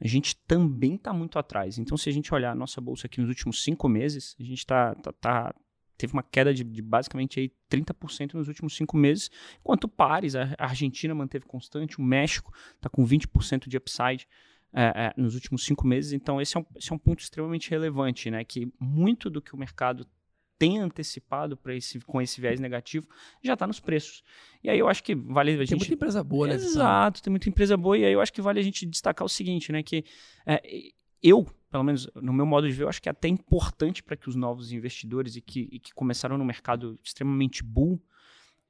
a 0.00 0.06
gente 0.06 0.36
também 0.46 0.94
está 0.94 1.12
muito 1.12 1.38
atrás. 1.38 1.78
Então, 1.78 1.96
se 1.98 2.08
a 2.08 2.12
gente 2.12 2.32
olhar 2.32 2.52
a 2.52 2.54
nossa 2.54 2.80
bolsa 2.80 3.06
aqui 3.06 3.20
nos 3.20 3.28
últimos 3.28 3.62
cinco 3.62 3.88
meses, 3.88 4.34
a 4.40 4.42
gente 4.42 4.58
está 4.58 4.94
tá, 4.94 5.12
tá, 5.12 5.54
teve 5.98 6.14
uma 6.14 6.22
queda 6.22 6.54
de, 6.54 6.64
de, 6.64 6.80
basicamente 6.80 7.40
aí 7.40 7.52
30% 7.70 8.34
nos 8.34 8.48
últimos 8.48 8.74
cinco 8.74 8.96
meses, 8.96 9.30
enquanto 9.60 9.88
pares, 9.88 10.34
a 10.34 10.54
Argentina 10.58 11.14
manteve 11.14 11.44
constante, 11.46 11.98
o 11.98 12.02
México 12.02 12.52
está 12.74 12.88
com 12.88 13.06
20% 13.06 13.68
de 13.68 13.76
upside 13.76 14.26
é, 14.78 15.06
é, 15.06 15.14
nos 15.16 15.34
últimos 15.34 15.64
cinco 15.64 15.86
meses. 15.86 16.12
Então, 16.12 16.38
esse 16.38 16.54
é, 16.54 16.60
um, 16.60 16.66
esse 16.76 16.92
é 16.92 16.94
um 16.94 16.98
ponto 16.98 17.20
extremamente 17.20 17.70
relevante, 17.70 18.30
né? 18.30 18.44
que 18.44 18.70
muito 18.78 19.30
do 19.30 19.40
que 19.40 19.54
o 19.54 19.58
mercado 19.58 20.06
tem 20.58 20.78
antecipado 20.78 21.56
para 21.56 21.74
esse 21.74 21.98
com 22.00 22.20
esse 22.20 22.40
viés 22.40 22.60
negativo 22.60 23.06
já 23.42 23.54
está 23.54 23.66
nos 23.66 23.80
preços. 23.80 24.22
E 24.62 24.70
aí 24.70 24.78
eu 24.78 24.88
acho 24.88 25.02
que 25.02 25.14
vale 25.14 25.52
a 25.52 25.56
gente 25.58 25.68
tem 25.68 25.78
muita 25.78 25.94
empresa 25.94 26.24
boa, 26.24 26.46
né? 26.46 26.54
Exato, 26.54 27.22
tem 27.22 27.30
muita 27.30 27.48
empresa 27.48 27.76
boa 27.76 27.96
e 27.96 28.04
aí 28.04 28.12
eu 28.12 28.20
acho 28.20 28.32
que 28.32 28.40
vale 28.40 28.58
a 28.58 28.62
gente 28.62 28.86
destacar 28.86 29.24
o 29.24 29.28
seguinte, 29.28 29.70
né, 29.70 29.82
que 29.82 30.02
é, 30.46 30.62
eu 31.22 31.46
pelo 31.70 31.84
menos 31.84 32.08
no 32.14 32.32
meu 32.32 32.46
modo 32.46 32.66
de 32.66 32.72
ver, 32.72 32.84
eu 32.84 32.88
acho 32.88 33.02
que 33.02 33.08
é 33.08 33.12
até 33.12 33.28
importante 33.28 34.02
para 34.02 34.16
que 34.16 34.30
os 34.30 34.34
novos 34.34 34.72
investidores 34.72 35.36
e 35.36 35.42
que, 35.42 35.68
e 35.70 35.78
que 35.78 35.92
começaram 35.92 36.38
no 36.38 36.44
mercado 36.44 36.98
extremamente 37.04 37.62
bull, 37.62 38.02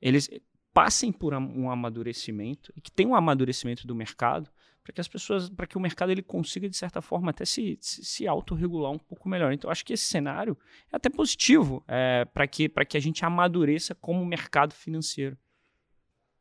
eles 0.02 0.28
passem 0.74 1.12
por 1.12 1.32
um 1.34 1.70
amadurecimento 1.70 2.72
e 2.76 2.80
que 2.80 2.90
tenham 2.90 3.12
um 3.12 3.14
amadurecimento 3.14 3.86
do 3.86 3.94
mercado 3.94 4.50
para 4.86 4.92
que 4.92 5.00
as 5.00 5.08
pessoas, 5.08 5.50
para 5.50 5.66
que 5.66 5.76
o 5.76 5.80
mercado 5.80 6.12
ele 6.12 6.22
consiga 6.22 6.68
de 6.70 6.76
certa 6.76 7.02
forma 7.02 7.30
até 7.30 7.44
se, 7.44 7.76
se, 7.80 8.04
se 8.04 8.28
autorregular 8.28 8.92
um 8.92 8.98
pouco 8.98 9.28
melhor. 9.28 9.52
Então, 9.52 9.68
acho 9.68 9.84
que 9.84 9.92
esse 9.92 10.04
cenário 10.04 10.56
é 10.92 10.96
até 10.96 11.10
positivo 11.10 11.82
é, 11.88 12.24
para 12.24 12.46
que, 12.46 12.68
que 12.68 12.96
a 12.96 13.00
gente 13.00 13.24
amadureça 13.24 13.96
como 13.96 14.24
mercado 14.24 14.72
financeiro. 14.72 15.36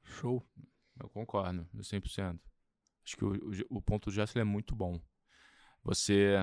Show. 0.04 0.48
Eu 1.02 1.10
concordo, 1.10 1.68
100%. 1.76 2.40
Acho 3.04 3.18
que 3.18 3.26
o, 3.26 3.34
o, 3.34 3.78
o 3.78 3.82
ponto 3.82 4.12
do 4.12 4.14
Jessel 4.14 4.44
é 4.44 4.46
muito 4.46 4.76
bom. 4.76 5.02
Você. 5.84 6.36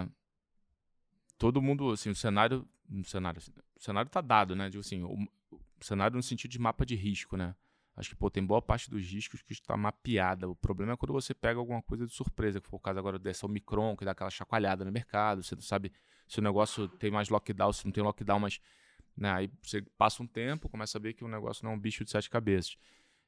Todo 1.39 1.63
mundo, 1.63 1.93
assim, 1.93 2.11
o 2.11 2.17
cenário. 2.17 2.69
O 2.91 3.05
cenário, 3.05 3.41
o 3.77 3.81
cenário 3.81 4.11
tá 4.11 4.21
dado, 4.21 4.57
né? 4.57 4.69
Digo 4.69 4.81
assim, 4.81 5.05
o, 5.05 5.15
o 5.53 5.85
cenário 5.85 6.17
no 6.17 6.23
sentido 6.23 6.51
de 6.51 6.59
mapa 6.59 6.85
de 6.85 6.97
risco, 6.97 7.37
né? 7.37 7.55
Acho 8.03 8.11
que 8.11 8.17
pô, 8.17 8.29
tem 8.29 8.45
boa 8.45 8.61
parte 8.61 8.91
dos 8.91 9.01
riscos 9.03 9.41
que 9.43 9.53
está 9.53 9.77
mapeada. 9.77 10.49
O 10.49 10.57
problema 10.57 10.93
é 10.93 10.97
quando 10.97 11.13
você 11.13 11.33
pega 11.33 11.59
alguma 11.59 11.81
coisa 11.81 12.05
de 12.05 12.13
surpresa, 12.13 12.61
que 12.61 12.69
foi 12.69 12.77
o 12.77 12.81
caso 12.81 12.99
agora 12.99 13.17
dessa 13.17 13.47
Omicron, 13.47 13.97
que 13.97 14.05
dá 14.05 14.11
aquela 14.11 14.29
chacoalhada 14.29 14.85
no 14.85 14.91
mercado, 14.91 15.43
você 15.43 15.55
não 15.55 15.63
sabe 15.63 15.93
se 16.27 16.41
o 16.41 16.43
negócio 16.43 16.89
tem 16.89 17.11
mais 17.11 17.29
lockdown, 17.29 17.73
se 17.73 17.85
não 17.85 17.93
tem 17.93 18.03
lockdown, 18.03 18.41
mas 18.41 18.61
né, 19.17 19.31
aí 19.31 19.51
você 19.63 19.83
passa 19.97 20.23
um 20.23 20.27
tempo, 20.27 20.69
começa 20.69 20.99
a 20.99 21.01
ver 21.01 21.13
que 21.13 21.23
o 21.23 21.29
negócio 21.29 21.65
não 21.65 21.73
é 21.73 21.75
um 21.75 21.79
bicho 21.79 22.05
de 22.05 22.11
sete 22.11 22.29
cabeças. 22.29 22.77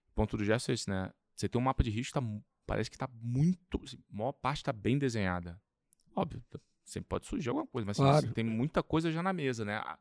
O 0.09 0.15
ponto 0.15 0.37
do 0.37 0.45
gesto 0.45 0.71
é 0.71 0.75
esse, 0.75 0.91
né? 0.91 1.13
Você 1.37 1.49
tem 1.49 1.61
um 1.61 1.65
mapa 1.65 1.83
de 1.85 1.91
risco, 1.91 2.21
tá, 2.21 2.27
parece 2.67 2.91
que 2.91 2.97
está 2.97 3.09
muito. 3.23 3.81
Assim, 3.85 3.99
a 4.13 4.17
maior 4.17 4.33
parte 4.33 4.59
está 4.59 4.73
bem 4.73 4.99
desenhada. 4.99 5.61
Óbvio, 6.17 6.43
tá, 6.51 6.59
sempre 6.85 7.09
pode 7.09 7.27
surgir 7.27 7.49
alguma 7.49 7.67
coisa, 7.67 7.87
mas 7.87 7.97
assim, 7.97 8.09
claro. 8.09 8.27
assim, 8.27 8.35
tem 8.35 8.45
muita 8.45 8.83
coisa 8.83 9.11
já 9.11 9.23
na 9.23 9.33
mesa, 9.33 9.65
né? 9.65 9.77
A, 9.77 9.99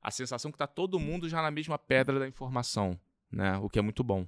a 0.00 0.10
sensação 0.10 0.50
que 0.50 0.56
está 0.56 0.66
todo 0.66 0.98
mundo 0.98 1.28
já 1.28 1.40
na 1.40 1.50
mesma 1.50 1.78
pedra 1.78 2.18
da 2.18 2.28
informação, 2.28 2.98
né? 3.32 3.58
O 3.58 3.68
que 3.68 3.78
é 3.78 3.82
muito 3.82 4.04
bom. 4.04 4.26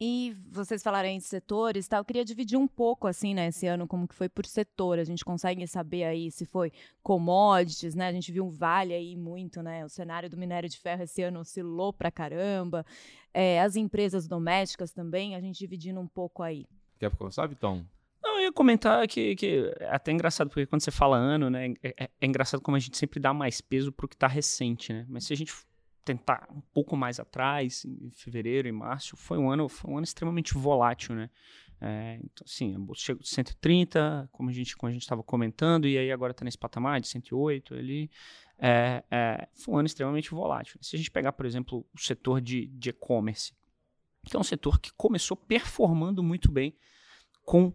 E 0.00 0.36
vocês 0.48 0.80
falaram 0.80 1.08
em 1.08 1.18
setores, 1.18 1.88
tá? 1.88 1.96
Eu 1.96 2.04
queria 2.04 2.24
dividir 2.24 2.56
um 2.56 2.68
pouco 2.68 3.08
assim, 3.08 3.34
né, 3.34 3.48
esse 3.48 3.66
ano 3.66 3.84
como 3.84 4.06
que 4.06 4.14
foi 4.14 4.28
por 4.28 4.46
setor. 4.46 4.96
A 4.96 5.04
gente 5.04 5.24
consegue 5.24 5.66
saber 5.66 6.04
aí 6.04 6.30
se 6.30 6.44
foi 6.44 6.70
commodities, 7.02 7.96
né? 7.96 8.06
A 8.06 8.12
gente 8.12 8.30
viu 8.30 8.46
um 8.46 8.50
vale 8.50 8.94
aí 8.94 9.16
muito, 9.16 9.60
né? 9.60 9.84
O 9.84 9.88
cenário 9.88 10.30
do 10.30 10.36
minério 10.36 10.68
de 10.68 10.78
ferro 10.78 11.02
esse 11.02 11.20
ano 11.22 11.40
oscilou 11.40 11.92
pra 11.92 12.12
caramba. 12.12 12.86
É, 13.34 13.60
as 13.60 13.74
empresas 13.74 14.28
domésticas 14.28 14.92
também, 14.92 15.34
a 15.34 15.40
gente 15.40 15.58
dividindo 15.58 15.98
um 15.98 16.06
pouco 16.06 16.44
aí. 16.44 16.64
Quer 17.00 17.10
começar, 17.16 17.46
Vitão? 17.48 17.84
Não, 18.22 18.36
eu 18.36 18.42
ia 18.42 18.52
comentar 18.52 19.06
que, 19.08 19.34
que 19.34 19.72
é 19.80 19.88
até 19.90 20.12
engraçado, 20.12 20.48
porque 20.48 20.66
quando 20.66 20.82
você 20.82 20.92
fala 20.92 21.16
ano, 21.16 21.50
né, 21.50 21.74
é, 21.82 22.04
é, 22.04 22.10
é 22.20 22.26
engraçado 22.26 22.60
como 22.60 22.76
a 22.76 22.80
gente 22.80 22.96
sempre 22.96 23.18
dá 23.18 23.34
mais 23.34 23.60
peso 23.60 23.90
pro 23.90 24.06
que 24.06 24.14
está 24.14 24.28
recente, 24.28 24.92
né? 24.92 25.04
Mas 25.08 25.24
se 25.24 25.32
a 25.32 25.36
gente 25.36 25.52
tentar 26.08 26.48
um 26.50 26.60
pouco 26.72 26.96
mais 26.96 27.20
atrás, 27.20 27.84
em 27.84 28.10
fevereiro 28.10 28.66
e 28.66 28.72
março, 28.72 29.16
foi 29.16 29.36
um 29.36 29.50
ano, 29.50 29.68
foi 29.68 29.90
um 29.90 29.98
ano 29.98 30.04
extremamente 30.04 30.54
volátil, 30.54 31.14
né? 31.14 31.28
É, 31.80 32.18
então, 32.24 32.44
assim, 32.44 32.74
a 32.74 32.78
bolsa 32.78 33.02
chegou 33.02 33.22
de 33.22 33.28
130, 33.28 34.28
como 34.32 34.48
a 34.48 34.52
gente 34.52 34.76
como 34.76 34.88
a 34.88 34.92
gente 34.92 35.02
estava 35.02 35.22
comentando, 35.22 35.86
e 35.86 35.98
aí 35.98 36.10
agora 36.10 36.32
está 36.32 36.44
nesse 36.44 36.56
patamar 36.56 37.00
de 37.00 37.08
108 37.08 37.74
ali. 37.74 38.10
É, 38.58 39.04
é, 39.10 39.48
foi 39.54 39.74
um 39.74 39.78
ano 39.78 39.86
extremamente 39.86 40.30
volátil. 40.30 40.78
Se 40.80 40.96
a 40.96 40.98
gente 40.98 41.10
pegar, 41.10 41.32
por 41.32 41.44
exemplo, 41.44 41.86
o 41.94 42.00
setor 42.00 42.40
de 42.40 42.70
e-commerce, 42.86 43.52
que 44.24 44.34
é 44.34 44.40
um 44.40 44.44
setor 44.44 44.80
que 44.80 44.90
começou 44.96 45.36
performando 45.36 46.22
muito 46.22 46.50
bem 46.50 46.74
com 47.44 47.72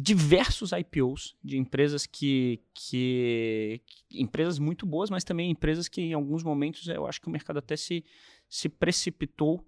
diversos 0.00 0.70
IPOs 0.72 1.36
de 1.42 1.58
empresas 1.58 2.06
que, 2.06 2.62
que, 2.72 3.82
empresas 4.10 4.58
muito 4.58 4.86
boas, 4.86 5.10
mas 5.10 5.24
também 5.24 5.50
empresas 5.50 5.88
que 5.88 6.00
em 6.00 6.12
alguns 6.12 6.42
momentos 6.42 6.86
eu 6.86 7.06
acho 7.06 7.20
que 7.20 7.26
o 7.26 7.30
mercado 7.30 7.58
até 7.58 7.76
se, 7.76 8.04
se 8.48 8.68
precipitou 8.68 9.66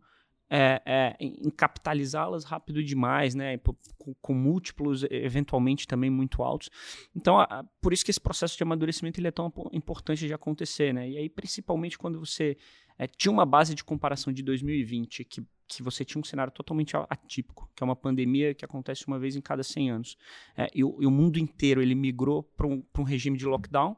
é, 0.49 0.83
é, 0.85 1.17
em 1.21 1.49
capitalizá-las 1.51 2.45
rápido 2.45 2.83
demais, 2.83 3.35
né? 3.35 3.59
Com, 3.59 4.15
com, 4.21 4.35
múltiplos, 4.35 5.05
eventualmente 5.09 5.87
também 5.87 6.11
muito 6.11 6.43
altos. 6.43 6.71
Então, 7.15 7.39
a, 7.39 7.65
por 7.81 7.93
isso 7.93 8.05
que 8.05 8.11
esse 8.11 8.21
processo 8.21 8.57
de 8.57 8.63
amadurecimento 8.63 9.21
ele 9.21 9.29
é 9.29 9.31
tão 9.31 9.53
importante 9.73 10.27
de 10.27 10.35
acontecer, 10.35 10.93
né? 10.93 11.09
E 11.09 11.17
aí, 11.19 11.29
principalmente 11.29 11.97
quando 11.97 12.19
você 12.19 12.57
é, 12.99 13.07
tinha 13.07 13.31
uma 13.31 13.47
base 13.47 13.75
de 13.75 13.85
comparação 13.85 14.33
de 14.33 14.43
2020 14.43 15.25
que, 15.25 15.43
que 15.77 15.83
você 15.83 16.05
tinha 16.05 16.21
um 16.21 16.25
cenário 16.25 16.53
totalmente 16.53 16.95
atípico, 17.09 17.71
que 17.75 17.83
é 17.83 17.85
uma 17.85 17.97
pandemia 17.97 18.55
que 18.55 18.65
acontece 18.65 19.07
uma 19.07 19.19
vez 19.19 19.37
em 19.37 19.41
cada 19.41 19.63
100 19.63 19.91
anos. 19.91 20.17
É, 20.57 20.69
e, 20.75 20.85
o, 20.85 20.97
e, 21.01 21.07
o, 21.07 21.11
mundo 21.11 21.39
inteiro 21.39 21.81
ele 21.81 21.95
migrou 21.95 22.43
para 22.43 22.67
um, 22.67 22.83
um 22.99 23.03
regime 23.03 23.37
de 23.37 23.47
lockdown 23.47 23.97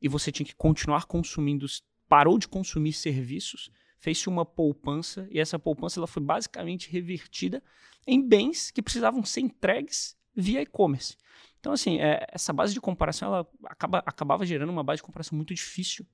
e 0.00 0.08
você 0.08 0.30
tinha 0.30 0.46
que 0.46 0.54
continuar 0.54 1.06
consumindo, 1.06 1.66
parou 2.08 2.38
de 2.38 2.48
consumir 2.48 2.92
serviços 2.92 3.70
fez-se 3.98 4.28
uma 4.28 4.44
poupança 4.44 5.28
e 5.30 5.38
essa 5.38 5.58
poupança 5.58 5.98
ela 5.98 6.06
foi 6.06 6.22
basicamente 6.22 6.90
revertida 6.90 7.62
em 8.06 8.26
bens 8.26 8.70
que 8.70 8.80
precisavam 8.80 9.24
ser 9.24 9.40
entregues 9.40 10.16
via 10.34 10.62
e-commerce. 10.62 11.16
Então, 11.58 11.72
assim, 11.72 11.98
é, 11.98 12.24
essa 12.30 12.52
base 12.52 12.72
de 12.72 12.80
comparação 12.80 13.28
ela 13.28 13.48
acaba, 13.64 13.98
acabava 14.06 14.46
gerando 14.46 14.70
uma 14.70 14.84
base 14.84 14.98
de 14.98 15.02
comparação 15.02 15.36
muito 15.36 15.52
difícil 15.52 16.06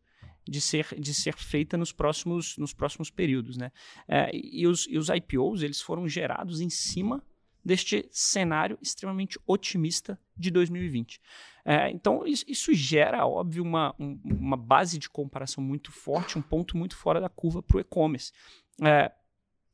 de 0.46 0.60
ser, 0.60 0.94
de 0.98 1.14
ser 1.14 1.36
feita 1.36 1.76
nos 1.76 1.92
próximos, 1.92 2.56
nos 2.58 2.72
próximos 2.72 3.10
períodos. 3.10 3.56
Né? 3.56 3.70
É, 4.06 4.30
e, 4.32 4.66
os, 4.66 4.86
e 4.88 4.98
os 4.98 5.08
IPOs 5.08 5.62
eles 5.62 5.80
foram 5.80 6.08
gerados 6.08 6.60
em 6.60 6.70
cima 6.70 7.22
deste 7.64 8.06
cenário 8.10 8.78
extremamente 8.82 9.38
otimista 9.46 10.20
de 10.36 10.50
2020. 10.50 11.20
É, 11.64 11.90
então, 11.90 12.22
isso, 12.26 12.74
gera, 12.74 13.26
óbvio, 13.26 13.62
uma, 13.62 13.94
um, 13.98 14.20
uma 14.22 14.56
base 14.56 14.98
de 14.98 15.08
comparação 15.08 15.64
muito 15.64 15.90
forte, 15.90 16.38
um 16.38 16.42
ponto 16.42 16.76
muito 16.76 16.94
fora 16.94 17.20
da 17.20 17.28
curva 17.30 17.62
para 17.62 17.78
o 17.78 17.80
e-commerce. 17.80 18.32
É, 18.82 19.10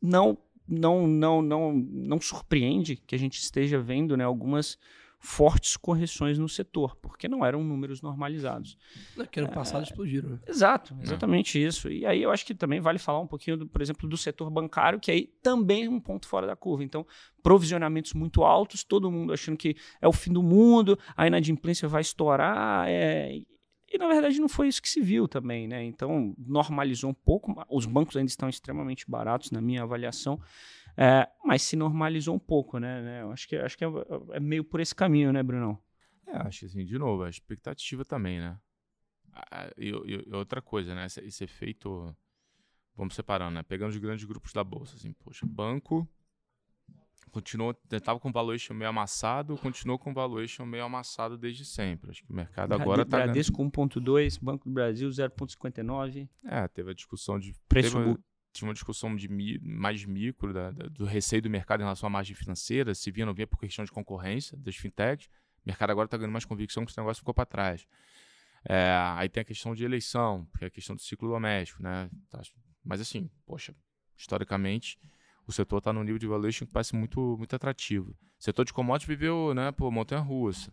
não, 0.01 0.39
não, 0.69 1.09
não, 1.09 1.43
não, 1.43 1.73
não 1.73 2.21
surpreende 2.21 2.95
que 2.95 3.15
a 3.15 3.19
gente 3.19 3.41
esteja 3.41 3.81
vendo 3.81 4.17
né, 4.17 4.23
algumas 4.23 4.79
fortes 5.23 5.77
correções 5.77 6.39
no 6.39 6.49
setor, 6.49 6.97
porque 6.97 7.29
não 7.29 7.45
eram 7.45 7.63
números 7.63 8.01
normalizados. 8.01 8.77
É 9.19 9.27
que 9.27 9.39
ano 9.39 9.51
passado 9.53 9.81
é, 9.81 9.85
explodiram. 9.85 10.31
Né? 10.31 10.39
Exato, 10.49 10.97
exatamente 11.03 11.63
isso. 11.63 11.91
E 11.91 12.07
aí 12.07 12.23
eu 12.23 12.31
acho 12.31 12.45
que 12.47 12.55
também 12.55 12.81
vale 12.81 12.99
falar 12.99 13.21
um 13.21 13.27
pouquinho, 13.27 13.59
do, 13.59 13.67
por 13.67 13.83
exemplo, 13.83 14.09
do 14.09 14.17
setor 14.17 14.51
bancário, 14.51 14.99
que 14.99 15.11
aí 15.11 15.27
também 15.43 15.85
é 15.85 15.91
um 15.91 16.01
ponto 16.01 16.27
fora 16.27 16.47
da 16.47 16.57
curva. 16.57 16.83
Então, 16.83 17.07
provisionamentos 17.43 18.15
muito 18.15 18.43
altos, 18.43 18.83
todo 18.83 19.11
mundo 19.11 19.35
achando 19.35 19.59
que 19.59 19.77
é 20.01 20.09
o 20.09 20.13
fim 20.13 20.33
do 20.33 20.43
mundo, 20.43 20.99
a 21.15 21.27
inadimplência 21.27 21.87
vai 21.87 22.01
estourar, 22.01 22.89
é, 22.89 23.43
e 23.93 23.99
na 23.99 24.07
verdade 24.07 24.41
não 24.41 24.49
foi 24.49 24.69
isso 24.69 24.81
que 24.81 24.89
se 24.89 25.01
viu 25.01 25.27
também, 25.27 25.67
né? 25.67 25.83
Então 25.83 26.33
normalizou 26.39 27.11
um 27.11 27.15
pouco. 27.15 27.53
Os 27.69 27.87
bancos 27.87 28.17
ainda 28.17 28.31
estão 28.31 28.49
extremamente 28.49 29.11
baratos, 29.11 29.51
na 29.51 29.61
minha 29.61 29.83
avaliação. 29.83 30.41
É, 31.03 31.27
mas 31.43 31.63
se 31.63 31.77
normalizou 31.77 32.35
um 32.35 32.39
pouco, 32.39 32.79
né? 32.79 33.01
né? 33.01 33.23
Eu 33.23 33.33
acho 33.33 33.49
que, 33.49 33.57
acho 33.57 33.79
que 33.79 33.83
é, 33.83 33.89
é, 34.33 34.39
meio 34.39 34.63
por 34.63 34.81
esse 34.81 34.95
caminho, 34.95 35.33
né, 35.33 35.43
Brunão? 35.43 35.79
É, 36.27 36.37
acho 36.37 36.61
que 36.61 36.67
assim, 36.67 36.85
de 36.85 36.99
novo, 36.99 37.23
a 37.23 37.31
expectativa 37.31 38.05
também, 38.05 38.39
né? 38.39 38.59
E, 39.79 39.89
e, 39.89 40.29
e 40.29 40.35
outra 40.35 40.61
coisa, 40.61 40.95
né? 40.95 41.07
Esse, 41.07 41.21
esse, 41.21 41.43
efeito. 41.43 42.15
Vamos 42.95 43.15
separando, 43.15 43.53
né? 43.53 43.63
Pegando 43.63 43.89
os 43.89 43.97
grandes 43.97 44.27
grupos 44.27 44.53
da 44.53 44.63
bolsa, 44.63 44.97
assim, 44.97 45.11
poxa, 45.15 45.47
banco 45.47 46.07
continuou, 47.31 47.75
estava 47.91 48.19
com 48.19 48.31
valuation 48.31 48.75
meio 48.75 48.91
amassado, 48.91 49.57
continuou 49.57 49.99
com 49.99 50.13
valuation 50.13 50.67
meio 50.67 50.85
amassado 50.85 51.39
desde 51.39 51.65
sempre. 51.65 52.11
Acho 52.11 52.25
que 52.25 52.31
o 52.31 52.35
mercado 52.35 52.73
agora 52.75 53.03
está. 53.03 53.19
Bradesco 53.19 53.63
1.2, 53.63 54.39
Banco 54.43 54.69
do 54.69 54.75
Brasil 54.75 55.09
0.59. 55.09 56.29
É, 56.45 56.69
teve 56.69 56.91
a 56.91 56.95
discussão 56.95 57.39
de 57.39 57.55
preço 57.69 57.97
teve, 57.97 58.19
tinha 58.53 58.67
uma 58.69 58.75
discussão 58.75 59.15
de 59.15 59.29
mais 59.63 60.05
micro 60.05 60.53
da, 60.53 60.71
da, 60.71 60.87
do 60.89 61.05
receio 61.05 61.43
do 61.43 61.51
mercado 61.51 61.81
em 61.81 61.85
relação 61.85 62.07
à 62.07 62.11
margem 62.11 62.35
financeira, 62.35 62.95
se 62.95 63.11
vinha 63.11 63.25
ou 63.25 63.29
não 63.29 63.35
vinha 63.35 63.47
por 63.47 63.59
questão 63.59 63.85
de 63.85 63.93
concorrência 63.93 64.57
das 64.59 64.77
fintechs. 64.77 65.27
O 65.65 65.69
mercado 65.69 65.91
agora 65.91 66.07
está 66.07 66.17
ganhando 66.17 66.33
mais 66.33 66.45
convicção 66.45 66.85
que 66.85 66.91
esse 66.91 66.99
negócio 66.99 67.21
ficou 67.21 67.35
para 67.35 67.47
trás. 67.47 67.87
É, 68.65 68.93
aí 69.17 69.29
tem 69.29 69.41
a 69.41 69.45
questão 69.45 69.75
de 69.75 69.85
eleição, 69.85 70.47
que 70.59 70.65
é 70.65 70.67
a 70.67 70.71
questão 70.71 70.95
do 70.95 71.03
ciclo 71.03 71.29
doméstico, 71.29 71.83
né? 71.83 72.11
Tá, 72.29 72.41
mas 72.85 73.01
assim, 73.01 73.31
poxa, 73.47 73.75
historicamente, 74.17 74.99
o 75.47 75.53
setor 75.53 75.79
está 75.79 75.93
num 75.93 76.03
nível 76.03 76.19
de 76.19 76.27
valuation 76.27 76.67
que 76.67 76.73
parece 76.73 76.95
muito, 76.95 77.37
muito 77.39 77.55
atrativo. 77.55 78.11
O 78.39 78.43
setor 78.43 78.65
de 78.65 78.73
commodities 78.73 79.09
viveu, 79.09 79.55
né, 79.55 79.73
por 79.73 79.91
montanha-russa. 79.91 80.73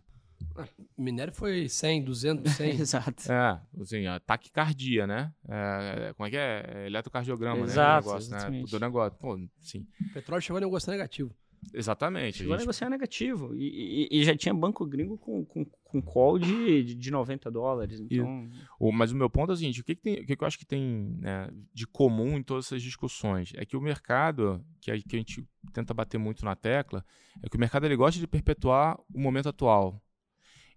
Minério 0.96 1.32
foi 1.32 1.68
100, 1.68 2.04
200, 2.04 2.52
100. 2.52 2.70
Exato. 2.80 3.32
É, 3.32 3.60
assim, 3.80 4.06
a 4.06 4.18
taquicardia, 4.18 5.06
né? 5.06 5.32
É, 5.48 6.12
como 6.16 6.26
é 6.26 6.30
que 6.30 6.36
é? 6.36 6.64
é 6.74 6.86
eletrocardiograma, 6.86 7.64
Exato, 7.64 8.08
né? 8.08 8.12
Negócio, 8.12 8.50
né? 8.50 8.64
Do 8.68 8.80
negócio. 8.80 9.18
Pô, 9.18 9.38
sim. 9.60 9.86
O 10.10 10.12
petróleo 10.12 10.42
chegou 10.42 10.58
a 10.58 10.60
negociar 10.60 10.92
negativo. 10.92 11.34
Exatamente. 11.72 12.38
Chegou 12.38 12.54
a, 12.54 12.56
gente... 12.56 12.62
a 12.62 12.66
negociar 12.66 12.90
negativo. 12.90 13.54
E, 13.54 14.08
e, 14.10 14.20
e, 14.20 14.24
já 14.24 14.36
tinha 14.36 14.54
banco 14.54 14.86
gringo 14.86 15.18
com, 15.18 15.44
com, 15.44 15.64
com 15.64 16.02
call 16.02 16.38
de, 16.38 16.94
de 16.94 17.10
90 17.10 17.50
dólares. 17.50 18.00
Então... 18.00 18.48
E, 18.48 18.50
o, 18.78 18.92
mas 18.92 19.12
o 19.12 19.16
meu 19.16 19.28
ponto 19.28 19.50
é 19.50 19.54
o 19.54 19.56
seguinte: 19.56 19.80
o 19.80 19.84
que, 19.84 19.94
que, 19.94 20.02
tem, 20.02 20.14
o 20.14 20.26
que, 20.26 20.36
que 20.36 20.42
eu 20.42 20.46
acho 20.46 20.58
que 20.58 20.66
tem 20.66 21.16
né, 21.18 21.48
de 21.72 21.86
comum 21.86 22.38
em 22.38 22.42
todas 22.42 22.66
essas 22.66 22.82
discussões? 22.82 23.52
É 23.56 23.64
que 23.64 23.76
o 23.76 23.80
mercado, 23.80 24.64
que 24.80 24.90
a, 24.90 24.98
que 24.98 25.16
a 25.16 25.18
gente 25.18 25.46
tenta 25.72 25.92
bater 25.92 26.18
muito 26.18 26.44
na 26.44 26.54
tecla, 26.54 27.04
é 27.42 27.48
que 27.48 27.56
o 27.56 27.60
mercado 27.60 27.86
ele 27.86 27.96
gosta 27.96 28.18
de 28.18 28.26
perpetuar 28.26 28.98
o 29.12 29.20
momento 29.20 29.48
atual. 29.48 30.00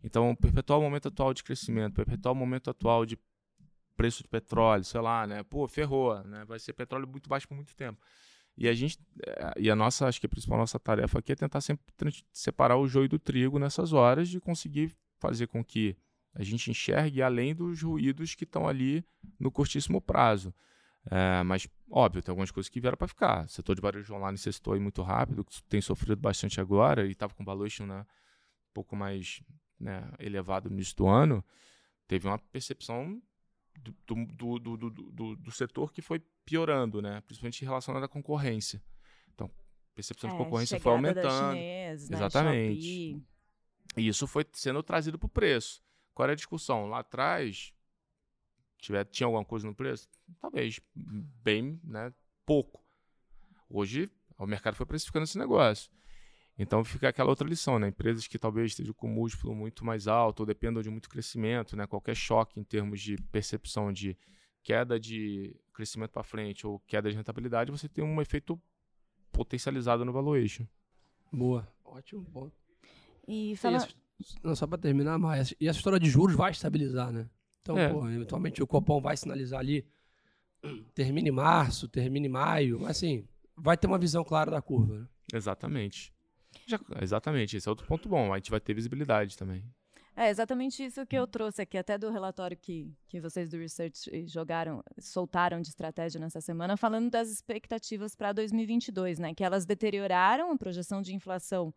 Então, 0.03 0.35
perpetuar 0.35 0.79
o 0.79 0.81
momento 0.81 1.07
atual 1.07 1.33
de 1.33 1.43
crescimento, 1.43 1.93
perpetuar 1.93 2.33
o 2.33 2.35
momento 2.35 2.69
atual 2.69 3.05
de 3.05 3.17
preço 3.95 4.23
de 4.23 4.29
petróleo, 4.29 4.83
sei 4.83 4.99
lá, 4.99 5.27
né? 5.27 5.43
Pô, 5.43 5.67
ferrou, 5.67 6.23
né? 6.23 6.43
Vai 6.45 6.59
ser 6.59 6.73
petróleo 6.73 7.07
muito 7.07 7.29
baixo 7.29 7.47
por 7.47 7.55
muito 7.55 7.75
tempo. 7.75 7.99
E 8.57 8.67
a 8.67 8.73
gente, 8.73 8.99
eh, 9.25 9.53
e 9.57 9.71
a 9.71 9.75
nossa, 9.75 10.07
acho 10.07 10.19
que 10.19 10.25
a 10.25 10.29
principal 10.29 10.57
nossa 10.57 10.79
tarefa 10.79 11.19
aqui 11.19 11.31
é 11.31 11.35
tentar 11.35 11.61
sempre 11.61 11.85
separar 12.33 12.77
o 12.77 12.87
joio 12.87 13.07
do 13.07 13.19
trigo 13.19 13.59
nessas 13.59 13.93
horas 13.93 14.27
de 14.27 14.39
conseguir 14.39 14.95
fazer 15.19 15.47
com 15.47 15.63
que 15.63 15.95
a 16.33 16.43
gente 16.43 16.71
enxergue 16.71 17.21
além 17.21 17.53
dos 17.53 17.81
ruídos 17.81 18.35
que 18.35 18.43
estão 18.43 18.67
ali 18.67 19.05
no 19.39 19.51
curtíssimo 19.51 20.01
prazo. 20.01 20.53
É, 21.09 21.43
mas, 21.43 21.67
óbvio, 21.89 22.21
tem 22.21 22.31
algumas 22.31 22.51
coisas 22.51 22.69
que 22.69 22.79
vieram 22.79 22.97
para 22.97 23.07
ficar. 23.07 23.45
O 23.45 23.49
setor 23.49 23.75
de 23.75 23.81
varejo 23.81 24.13
online 24.13 24.33
necessitou 24.33 24.73
aí 24.73 24.79
muito 24.79 25.01
rápido, 25.01 25.45
tem 25.67 25.81
sofrido 25.81 26.15
bastante 26.15 26.61
agora 26.61 27.05
e 27.05 27.11
estava 27.11 27.33
com 27.33 27.43
valuation 27.43 27.85
né, 27.85 28.01
um 28.01 28.73
pouco 28.73 28.95
mais 28.95 29.41
né, 29.81 30.09
elevado 30.19 30.69
no 30.69 30.75
início 30.75 30.95
do 30.95 31.07
ano, 31.07 31.43
teve 32.07 32.27
uma 32.27 32.37
percepção 32.37 33.21
do, 33.79 33.95
do, 34.15 34.59
do, 34.59 34.77
do, 34.89 35.35
do 35.35 35.51
setor 35.51 35.91
que 35.91 36.01
foi 36.01 36.19
piorando, 36.45 37.01
né, 37.01 37.21
principalmente 37.21 37.65
relacionada 37.65 38.05
à 38.05 38.09
concorrência. 38.09 38.81
Então, 39.33 39.47
a 39.47 39.95
percepção 39.95 40.29
é, 40.29 40.33
de 40.33 40.37
concorrência 40.37 40.79
foi 40.79 40.91
aumentando. 40.91 41.55
Chinês, 41.55 42.09
né, 42.09 42.17
Exatamente. 42.17 43.13
Né, 43.15 43.21
e 43.97 44.07
isso 44.07 44.27
foi 44.27 44.45
sendo 44.53 44.81
trazido 44.81 45.17
para 45.17 45.25
o 45.25 45.29
preço. 45.29 45.83
Qual 46.13 46.25
era 46.25 46.33
a 46.33 46.35
discussão? 46.35 46.87
Lá 46.87 46.99
atrás, 46.99 47.73
tiver, 48.77 49.05
tinha 49.05 49.25
alguma 49.25 49.43
coisa 49.43 49.67
no 49.67 49.75
preço? 49.75 50.07
Talvez, 50.39 50.79
bem, 50.95 51.79
né, 51.83 52.13
pouco. 52.45 52.85
Hoje, 53.69 54.09
o 54.37 54.45
mercado 54.45 54.75
foi 54.75 54.85
precificando 54.85 55.23
esse 55.23 55.37
negócio. 55.37 55.91
Então 56.57 56.83
fica 56.83 57.09
aquela 57.09 57.29
outra 57.29 57.47
lição, 57.47 57.79
né? 57.79 57.87
Empresas 57.87 58.27
que 58.27 58.37
talvez 58.37 58.71
estejam 58.71 58.93
com 58.93 59.07
múltiplo 59.07 59.55
muito 59.55 59.85
mais 59.85 60.07
alto 60.07 60.41
ou 60.41 60.45
dependam 60.45 60.81
de 60.81 60.89
muito 60.89 61.09
crescimento, 61.09 61.75
né? 61.75 61.87
Qualquer 61.87 62.15
choque 62.15 62.59
em 62.59 62.63
termos 62.63 63.01
de 63.01 63.15
percepção 63.31 63.91
de 63.91 64.17
queda 64.63 64.99
de 64.99 65.55
crescimento 65.73 66.11
para 66.11 66.23
frente 66.23 66.67
ou 66.67 66.79
queda 66.81 67.09
de 67.09 67.15
rentabilidade, 67.15 67.71
você 67.71 67.89
tem 67.89 68.03
um 68.03 68.21
efeito 68.21 68.61
potencializado 69.31 70.05
no 70.05 70.11
valuation. 70.13 70.65
Boa, 71.31 71.67
ótimo, 71.83 72.21
bom. 72.29 72.51
E 73.27 73.55
fala... 73.55 73.87
Não, 74.43 74.55
só 74.55 74.67
para 74.67 74.77
terminar, 74.77 75.17
mas 75.17 75.55
e 75.59 75.67
essa 75.67 75.79
história 75.79 75.99
de 75.99 76.07
juros 76.07 76.35
vai 76.35 76.51
estabilizar, 76.51 77.11
né? 77.11 77.27
Então, 77.61 77.77
é. 77.77 77.89
pô, 77.89 78.07
eventualmente 78.07 78.61
o 78.61 78.67
Copom 78.67 79.01
vai 79.01 79.17
sinalizar 79.17 79.59
ali, 79.59 79.83
termine 80.93 81.29
em 81.29 81.33
março, 81.33 81.87
termine 81.87 82.27
em 82.27 82.31
maio, 82.31 82.79
mas 82.79 82.91
assim, 82.91 83.27
vai 83.55 83.77
ter 83.77 83.87
uma 83.87 83.97
visão 83.97 84.23
clara 84.23 84.51
da 84.51 84.61
curva. 84.61 84.99
Né? 84.99 85.07
Exatamente. 85.33 86.13
Já, 86.71 86.79
exatamente, 87.01 87.57
esse 87.57 87.67
é 87.67 87.69
outro 87.69 87.85
ponto 87.85 88.07
bom. 88.07 88.31
A 88.33 88.37
gente 88.37 88.49
vai 88.49 88.59
ter 88.59 88.73
visibilidade 88.73 89.37
também. 89.37 89.63
É 90.15 90.29
exatamente 90.29 90.83
isso 90.83 91.05
que 91.05 91.15
eu 91.15 91.25
trouxe 91.25 91.61
aqui, 91.61 91.77
até 91.77 91.97
do 91.97 92.09
relatório 92.09 92.57
que, 92.57 92.93
que 93.07 93.19
vocês 93.19 93.49
do 93.49 93.57
Research 93.57 94.27
jogaram, 94.27 94.83
soltaram 94.99 95.61
de 95.61 95.69
estratégia 95.69 96.19
nessa 96.19 96.41
semana, 96.41 96.75
falando 96.75 97.09
das 97.09 97.29
expectativas 97.29 98.13
para 98.13 98.33
2022, 98.33 99.19
né? 99.19 99.33
Que 99.33 99.43
elas 99.43 99.65
deterioraram 99.65 100.51
a 100.51 100.57
projeção 100.57 101.01
de 101.01 101.15
inflação 101.15 101.73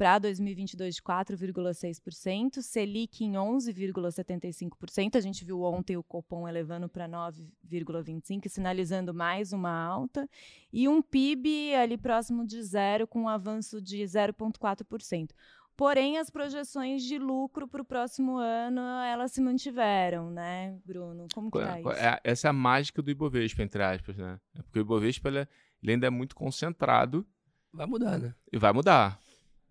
para 0.00 0.18
2022 0.18 0.94
de 0.94 1.02
4,6%, 1.02 2.62
Selic 2.62 3.22
em 3.22 3.32
11,75%. 3.32 5.16
A 5.16 5.20
gente 5.20 5.44
viu 5.44 5.60
ontem 5.60 5.98
o 5.98 6.02
Copom 6.02 6.48
elevando 6.48 6.88
para 6.88 7.06
9,25%, 7.06 8.48
sinalizando 8.48 9.12
mais 9.12 9.52
uma 9.52 9.70
alta, 9.70 10.26
e 10.72 10.88
um 10.88 11.02
PIB 11.02 11.74
ali 11.74 11.98
próximo 11.98 12.46
de 12.46 12.62
zero, 12.62 13.06
com 13.06 13.24
um 13.24 13.28
avanço 13.28 13.78
de 13.78 13.98
0,4%. 13.98 15.32
Porém, 15.76 16.16
as 16.16 16.30
projeções 16.30 17.02
de 17.02 17.18
lucro 17.18 17.68
para 17.68 17.82
o 17.82 17.84
próximo 17.84 18.38
ano, 18.38 18.80
elas 19.04 19.32
se 19.32 19.42
mantiveram, 19.42 20.30
né, 20.30 20.78
Bruno? 20.82 21.26
Como 21.34 21.50
que 21.50 21.58
tá 21.58 21.78
isso? 21.78 21.90
É, 21.90 22.18
essa 22.24 22.48
é 22.48 22.50
a 22.50 22.54
mágica 22.54 23.02
do 23.02 23.10
Ibovespa, 23.10 23.62
entre 23.62 23.82
aspas, 23.82 24.16
né? 24.16 24.40
É 24.54 24.62
porque 24.62 24.78
o 24.78 24.80
Ibovespa, 24.80 25.28
ele 25.28 25.40
é 25.40 25.48
ele 25.82 25.92
ainda 25.92 26.06
é 26.06 26.10
muito 26.10 26.34
concentrado. 26.34 27.26
Vai 27.70 27.86
mudar, 27.86 28.18
né? 28.18 28.34
E 28.50 28.56
vai 28.56 28.72
mudar. 28.72 29.20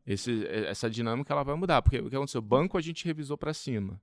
Esse, 0.10 0.48
essa 0.48 0.90
dinâmica 0.90 1.32
ela 1.32 1.44
vai 1.44 1.56
mudar. 1.56 1.84
Porque 1.84 2.00
o 2.00 2.10
que 2.10 2.16
aconteceu? 2.16 2.40
O 2.40 2.44
banco 2.44 2.80
a 2.80 2.82
gente 2.82 3.06
revisou 3.06 3.38
para 3.38 3.54
cima. 3.54 4.02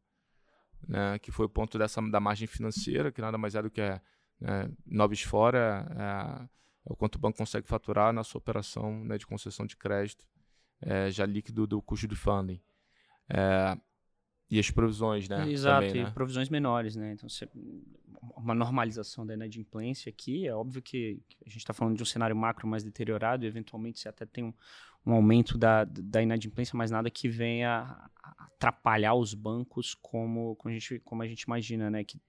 Né, 0.87 1.19
que 1.19 1.33
foi 1.33 1.47
o 1.47 1.49
ponto 1.49 1.77
dessa, 1.77 2.01
da 2.03 2.21
margem 2.21 2.47
financeira, 2.47 3.11
que 3.11 3.21
nada 3.21 3.37
mais 3.37 3.57
é 3.57 3.63
do 3.63 3.71
que 3.71 3.81
é, 3.81 4.01
noves 4.85 5.23
fora, 5.23 5.85
é, 5.91 6.45
é, 6.89 6.93
o 6.93 6.95
quanto 6.95 7.17
o 7.17 7.19
banco 7.19 7.39
consegue 7.39 7.67
faturar 7.67 8.13
na 8.13 8.23
sua 8.23 8.39
operação 8.39 9.03
né, 9.05 9.19
de 9.19 9.27
concessão 9.27 9.67
de 9.67 9.77
crédito, 9.77 10.25
é, 10.81 11.11
já 11.11 11.27
líquido 11.27 11.67
do 11.67 11.83
custo 11.83 12.07
de 12.07 12.15
funding. 12.15 12.61
É, 13.29 13.77
e 14.51 14.59
as 14.59 14.71
provisões, 14.71 15.29
né? 15.29 15.49
Exato, 15.51 15.87
também, 15.87 16.03
e 16.03 16.05
né? 16.05 16.11
provisões 16.11 16.49
menores, 16.49 16.95
né? 16.95 17.13
Então, 17.13 17.29
você, 17.29 17.49
uma 18.37 18.55
normalização 18.55 19.27
da 19.27 19.35
inadimplência 19.35 20.09
aqui, 20.11 20.47
é 20.47 20.55
óbvio 20.55 20.81
que, 20.81 21.21
a 21.45 21.49
gente 21.49 21.59
está 21.59 21.73
falando 21.73 21.97
de 21.97 22.03
um 22.03 22.07
cenário 22.07 22.37
macro 22.37 22.67
mais 22.67 22.85
deteriorado, 22.85 23.45
e 23.45 23.49
eventualmente 23.49 23.99
você 23.99 24.09
até 24.09 24.25
tem 24.25 24.45
um, 24.45 24.55
um 25.05 25.13
aumento 25.13 25.59
da, 25.59 25.85
da 25.85 26.23
inadimplência, 26.23 26.77
mas 26.77 26.91
nada 26.91 27.11
que 27.11 27.29
venha 27.29 28.09
atrapalhar 28.39 29.15
os 29.15 29.35
bancos 29.35 29.95
como, 29.95 30.55
como, 30.57 30.73
a, 30.73 30.79
gente, 30.79 31.01
como 31.01 31.23
a 31.23 31.27
gente 31.27 31.43
imagina, 31.43 31.91
né? 31.91 32.05
Que 32.05 32.21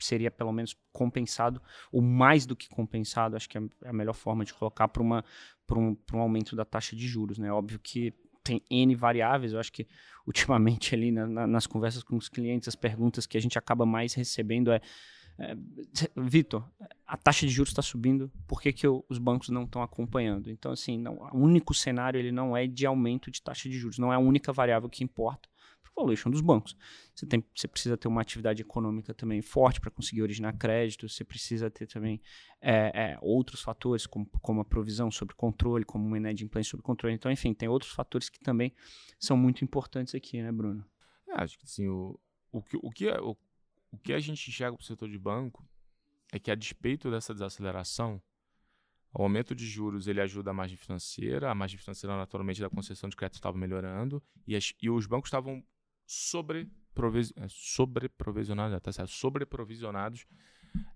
seria 0.00 0.32
pelo 0.32 0.50
menos 0.50 0.76
compensado, 0.92 1.62
ou 1.92 2.02
mais 2.02 2.44
do 2.44 2.56
que 2.56 2.68
compensado, 2.68 3.36
acho 3.36 3.48
que 3.48 3.56
é 3.56 3.62
a 3.84 3.92
melhor 3.92 4.14
forma 4.14 4.44
de 4.44 4.52
colocar 4.52 4.88
para 4.88 5.00
um, 5.00 5.96
um 6.12 6.18
aumento 6.18 6.56
da 6.56 6.64
taxa 6.64 6.96
de 6.96 7.06
juros, 7.06 7.38
né? 7.38 7.52
Óbvio 7.52 7.78
que 7.78 8.12
tem 8.42 8.62
N 8.70 8.94
variáveis. 8.94 9.52
Eu 9.52 9.60
acho 9.60 9.72
que 9.72 9.86
ultimamente 10.26 10.94
ali 10.94 11.10
na, 11.10 11.26
na, 11.26 11.46
nas 11.46 11.66
conversas 11.66 12.02
com 12.02 12.16
os 12.16 12.28
clientes, 12.28 12.68
as 12.68 12.76
perguntas 12.76 13.26
que 13.26 13.36
a 13.36 13.40
gente 13.40 13.58
acaba 13.58 13.84
mais 13.84 14.14
recebendo 14.14 14.72
é, 14.72 14.80
é 15.38 15.56
Vitor, 16.16 16.64
a 17.06 17.16
taxa 17.16 17.46
de 17.46 17.52
juros 17.52 17.70
está 17.70 17.82
subindo, 17.82 18.30
por 18.46 18.60
que, 18.60 18.72
que 18.72 18.86
eu, 18.86 19.04
os 19.08 19.18
bancos 19.18 19.48
não 19.48 19.64
estão 19.64 19.82
acompanhando? 19.82 20.50
Então, 20.50 20.72
assim, 20.72 20.98
não, 20.98 21.16
o 21.32 21.38
único 21.38 21.74
cenário 21.74 22.18
ele 22.18 22.32
não 22.32 22.56
é 22.56 22.66
de 22.66 22.86
aumento 22.86 23.30
de 23.30 23.42
taxa 23.42 23.68
de 23.68 23.78
juros, 23.78 23.98
não 23.98 24.12
é 24.12 24.16
a 24.16 24.20
única 24.20 24.52
variável 24.52 24.88
que 24.88 25.02
importa 25.02 25.51
valuation 25.94 26.30
dos 26.30 26.40
bancos. 26.40 26.76
Você, 27.14 27.26
tem, 27.26 27.44
você 27.54 27.68
precisa 27.68 27.96
ter 27.96 28.08
uma 28.08 28.20
atividade 28.20 28.62
econômica 28.62 29.14
também 29.14 29.42
forte 29.42 29.80
para 29.80 29.90
conseguir 29.90 30.22
originar 30.22 30.56
crédito, 30.56 31.08
você 31.08 31.24
precisa 31.24 31.70
ter 31.70 31.86
também 31.86 32.20
é, 32.60 33.12
é, 33.12 33.18
outros 33.20 33.60
fatores, 33.60 34.06
como, 34.06 34.26
como 34.40 34.60
a 34.60 34.64
provisão 34.64 35.10
sobre 35.10 35.34
controle, 35.34 35.84
como 35.84 36.06
uma 36.06 36.16
inadimplência 36.16 36.70
sobre 36.70 36.84
controle. 36.84 37.14
Então, 37.14 37.30
enfim, 37.30 37.52
tem 37.54 37.68
outros 37.68 37.92
fatores 37.92 38.28
que 38.28 38.40
também 38.40 38.74
são 39.18 39.36
muito 39.36 39.64
importantes 39.64 40.14
aqui, 40.14 40.40
né, 40.42 40.50
Bruno? 40.50 40.84
É, 41.28 41.42
acho 41.42 41.58
que. 41.58 41.88
O, 41.88 42.18
o, 42.50 42.62
que, 42.62 42.76
o, 42.76 42.90
que, 42.90 43.08
é, 43.08 43.20
o, 43.20 43.36
o 43.90 43.98
que 43.98 44.12
a 44.12 44.20
gente 44.20 44.48
enxerga 44.48 44.76
para 44.76 44.82
o 44.82 44.86
setor 44.86 45.08
de 45.08 45.18
banco 45.18 45.66
é 46.32 46.38
que, 46.38 46.50
a 46.50 46.54
despeito 46.54 47.10
dessa 47.10 47.32
desaceleração, 47.32 48.20
o 49.14 49.22
aumento 49.22 49.54
de 49.54 49.66
juros 49.66 50.08
ele 50.08 50.20
ajuda 50.20 50.50
a 50.50 50.54
margem 50.54 50.76
financeira, 50.76 51.50
a 51.50 51.54
margem 51.54 51.78
financeira 51.78 52.16
naturalmente 52.16 52.60
da 52.60 52.70
concessão 52.70 53.10
de 53.10 53.16
crédito 53.16 53.34
estava 53.34 53.56
melhorando 53.58 54.22
e, 54.46 54.56
as, 54.56 54.72
e 54.80 54.88
os 54.88 55.06
bancos 55.06 55.28
estavam 55.28 55.62
sobreprovisionados, 56.12 58.82
tá 58.82 58.92
certo? 58.92 59.10
Sobreprovisionados, 59.10 60.26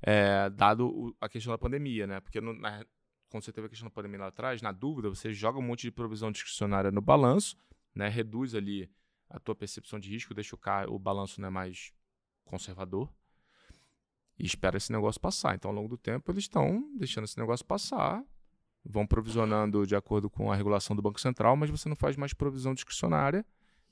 é, 0.03 0.51
dado 0.51 0.89
o, 0.89 1.17
a 1.21 1.29
questão 1.29 1.53
da 1.53 1.59
pandemia, 1.59 2.07
né? 2.07 2.21
Porque 2.21 2.41
no, 2.41 2.53
na, 2.53 2.85
quando 3.29 3.45
você 3.45 3.53
teve 3.53 3.67
a 3.67 3.71
questão 3.71 3.89
da 3.89 3.95
pandemia 3.95 4.19
lá 4.19 4.27
atrás, 4.29 4.61
na 4.61 4.73
dúvida, 4.73 5.09
você 5.09 5.33
joga 5.33 5.59
um 5.59 5.63
monte 5.63 5.83
de 5.83 5.91
provisão 5.91 6.31
discricionária 6.31 6.91
no 6.91 7.01
balanço, 7.01 7.57
né? 7.95 8.09
Reduz 8.09 8.55
ali 8.55 8.91
a 9.29 9.41
tua 9.41 9.55
percepção 9.55 9.99
de 9.99 10.11
risco, 10.11 10.35
deixa 10.35 10.55
o, 10.55 10.59
carro, 10.59 10.95
o 10.95 10.99
balanço 10.99 11.41
né, 11.41 11.51
mais 11.51 11.93
conservador 12.45 13.13
e 14.39 14.45
espera 14.45 14.77
esse 14.77 14.93
negócio 14.93 15.21
passar. 15.21 15.55
Então, 15.55 15.71
ao 15.71 15.75
longo 15.75 15.89
do 15.89 15.99
tempo, 15.99 16.31
eles 16.31 16.45
estão 16.45 16.95
deixando 16.97 17.25
esse 17.25 17.39
negócio 17.39 17.65
passar, 17.65 18.23
vão 18.85 19.07
provisionando 19.07 19.87
de 19.87 19.97
acordo 19.97 20.31
com 20.31 20.53
a 20.53 20.55
regulação 20.55 20.95
do 20.95 21.03
Banco 21.03 21.21
Central, 21.21 21.57
mas 21.57 21.71
você 21.71 21.89
não 21.89 21.97
faz 21.97 22.17
mais 22.17 22.33
provisão 22.33 22.75
discricionária 22.75 23.45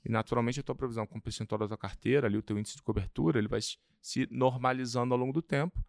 e 0.05 0.11
naturalmente 0.11 0.59
a 0.59 0.63
tua 0.63 0.75
provisão 0.75 1.07
com 1.07 1.17
o 1.17 1.21
percentual 1.21 1.57
da 1.57 1.67
tua 1.67 1.77
carteira, 1.77 2.27
ali 2.27 2.37
o 2.37 2.43
teu 2.43 2.57
índice 2.59 2.75
de 2.75 2.83
cobertura, 2.83 3.39
ele 3.39 3.47
vai 3.47 3.59
se 4.01 4.27
normalizando 4.29 5.13
ao 5.13 5.19
longo 5.19 5.33
do 5.33 5.41
tempo 5.41 5.83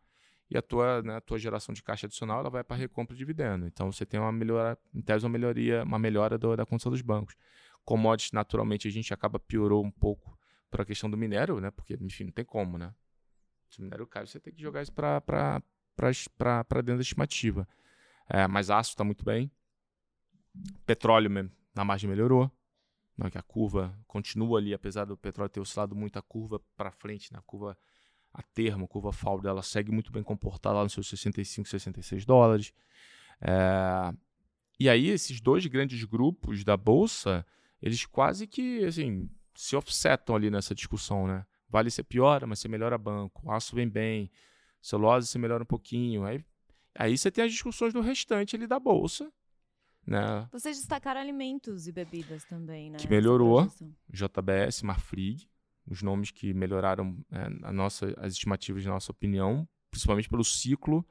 e 0.51 0.57
a 0.57 0.63
tua, 0.63 1.03
né, 1.03 1.17
a 1.17 1.21
tua 1.21 1.39
geração 1.39 1.75
de 1.75 1.83
caixa 1.83 2.07
adicional 2.07 2.41
ela 2.41 2.49
vai 2.49 2.65
para 2.65 2.77
recompra 2.77 3.15
de 3.15 3.19
dividendo. 3.19 3.67
Então 3.67 3.93
você 3.93 4.07
tem 4.07 4.19
uma 4.19 4.33
melhora, 4.33 4.79
em 4.95 5.03
tese 5.03 5.27
uma 5.27 5.31
melhoria, 5.31 5.83
uma 5.83 5.99
melhora 5.99 6.39
do, 6.39 6.57
da 6.57 6.65
condição 6.65 6.91
dos 6.91 7.03
bancos. 7.03 7.37
Commodities, 7.85 8.33
naturalmente, 8.33 8.89
a 8.89 8.91
gente 8.91 9.13
acaba 9.13 9.39
piorou 9.39 9.85
um 9.85 9.91
pouco 9.91 10.39
para 10.71 10.83
a 10.83 10.87
questão 10.87 11.11
do 11.11 11.17
minério, 11.17 11.61
né? 11.61 11.71
Porque, 11.71 11.97
enfim, 12.01 12.25
não 12.25 12.33
tem 12.33 12.45
como, 12.45 12.79
né? 12.79 12.93
Se 13.69 13.81
o 13.81 13.83
minério 13.83 14.07
cai, 14.07 14.27
você 14.27 14.41
tem 14.41 14.53
que 14.53 14.61
jogar 14.61 14.83
isso 14.83 14.93
para 14.93 15.63
dentro 16.83 16.97
da 16.97 17.03
estimativa. 17.03 17.69
É, 18.29 18.49
mas 18.49 18.71
aço 18.71 18.91
está 18.91 19.05
muito 19.05 19.25
bem. 19.25 19.51
Petróleo, 20.85 21.31
na 21.75 21.85
margem 21.85 22.09
melhorou 22.09 22.51
né, 23.17 23.31
que 23.31 23.39
a 23.39 23.43
curva 23.43 23.97
continua 24.07 24.59
ali, 24.59 24.75
apesar 24.75 25.05
do 25.05 25.17
petróleo 25.17 25.49
ter 25.49 25.61
oscilado 25.61 25.95
muito, 25.95 26.19
a 26.19 26.23
curva 26.23 26.61
para 26.77 26.91
frente, 26.91 27.33
na 27.33 27.39
né, 27.39 27.45
curva 27.47 27.77
a 28.33 28.43
termo, 28.43 28.87
curva 28.87 29.13
FAUD, 29.13 29.47
ela 29.47 29.63
segue 29.63 29.91
muito 29.91 30.13
bem 30.13 30.23
comportada 30.23 30.77
lá 30.77 30.83
nos 30.83 30.93
seus 30.93 31.09
65, 31.09 31.69
66 31.69 32.27
dólares. 32.27 32.73
É... 33.41 34.13
E 34.79 34.91
aí, 34.91 35.09
esses 35.09 35.41
dois 35.41 35.65
grandes 35.67 36.05
grupos 36.05 36.63
da 36.63 36.77
Bolsa, 36.77 37.47
eles 37.81 38.05
quase 38.05 38.47
que 38.47 38.85
assim, 38.85 39.31
se 39.55 39.75
offsetam 39.75 40.37
ali 40.37 40.51
nessa 40.51 40.75
discussão, 40.75 41.27
né? 41.27 41.47
Vale 41.69 41.91
você 41.91 42.03
piora, 42.03 42.47
mas 42.47 42.59
você 42.59 42.69
melhora 42.69 42.99
banco. 42.99 43.51
Aço 43.51 43.75
vem 43.75 43.89
bem. 43.89 44.31
Celulose 44.83 45.27
você 45.29 45.39
melhora 45.39 45.63
um 45.63 45.67
pouquinho. 45.67 46.25
Aí, 46.25 46.45
aí 46.95 47.17
você 47.17 47.31
tem 47.31 47.45
as 47.45 47.53
discussões 47.53 47.93
do 47.93 48.01
restante 48.01 48.55
ali 48.55 48.67
da 48.67 48.79
Bolsa, 48.79 49.33
né? 50.07 50.49
Vocês 50.53 50.77
destacaram 50.77 51.21
alimentos 51.21 51.89
e 51.89 51.93
bebidas 51.93 52.45
também, 52.45 52.91
né? 52.91 52.99
Que 52.99 53.09
melhorou. 53.09 53.69
JBS, 54.09 54.83
Marfrig, 54.83 55.49
os 55.87 56.03
nomes 56.03 56.31
que 56.31 56.55
melhoraram 56.55 57.19
é, 57.31 57.47
a 57.63 57.73
nossa, 57.73 58.15
as 58.19 58.33
estimativas, 58.33 58.85
na 58.85 58.93
nossa 58.93 59.11
opinião, 59.11 59.69
principalmente 59.91 60.29
pelo 60.29 60.45
ciclo 60.45 61.05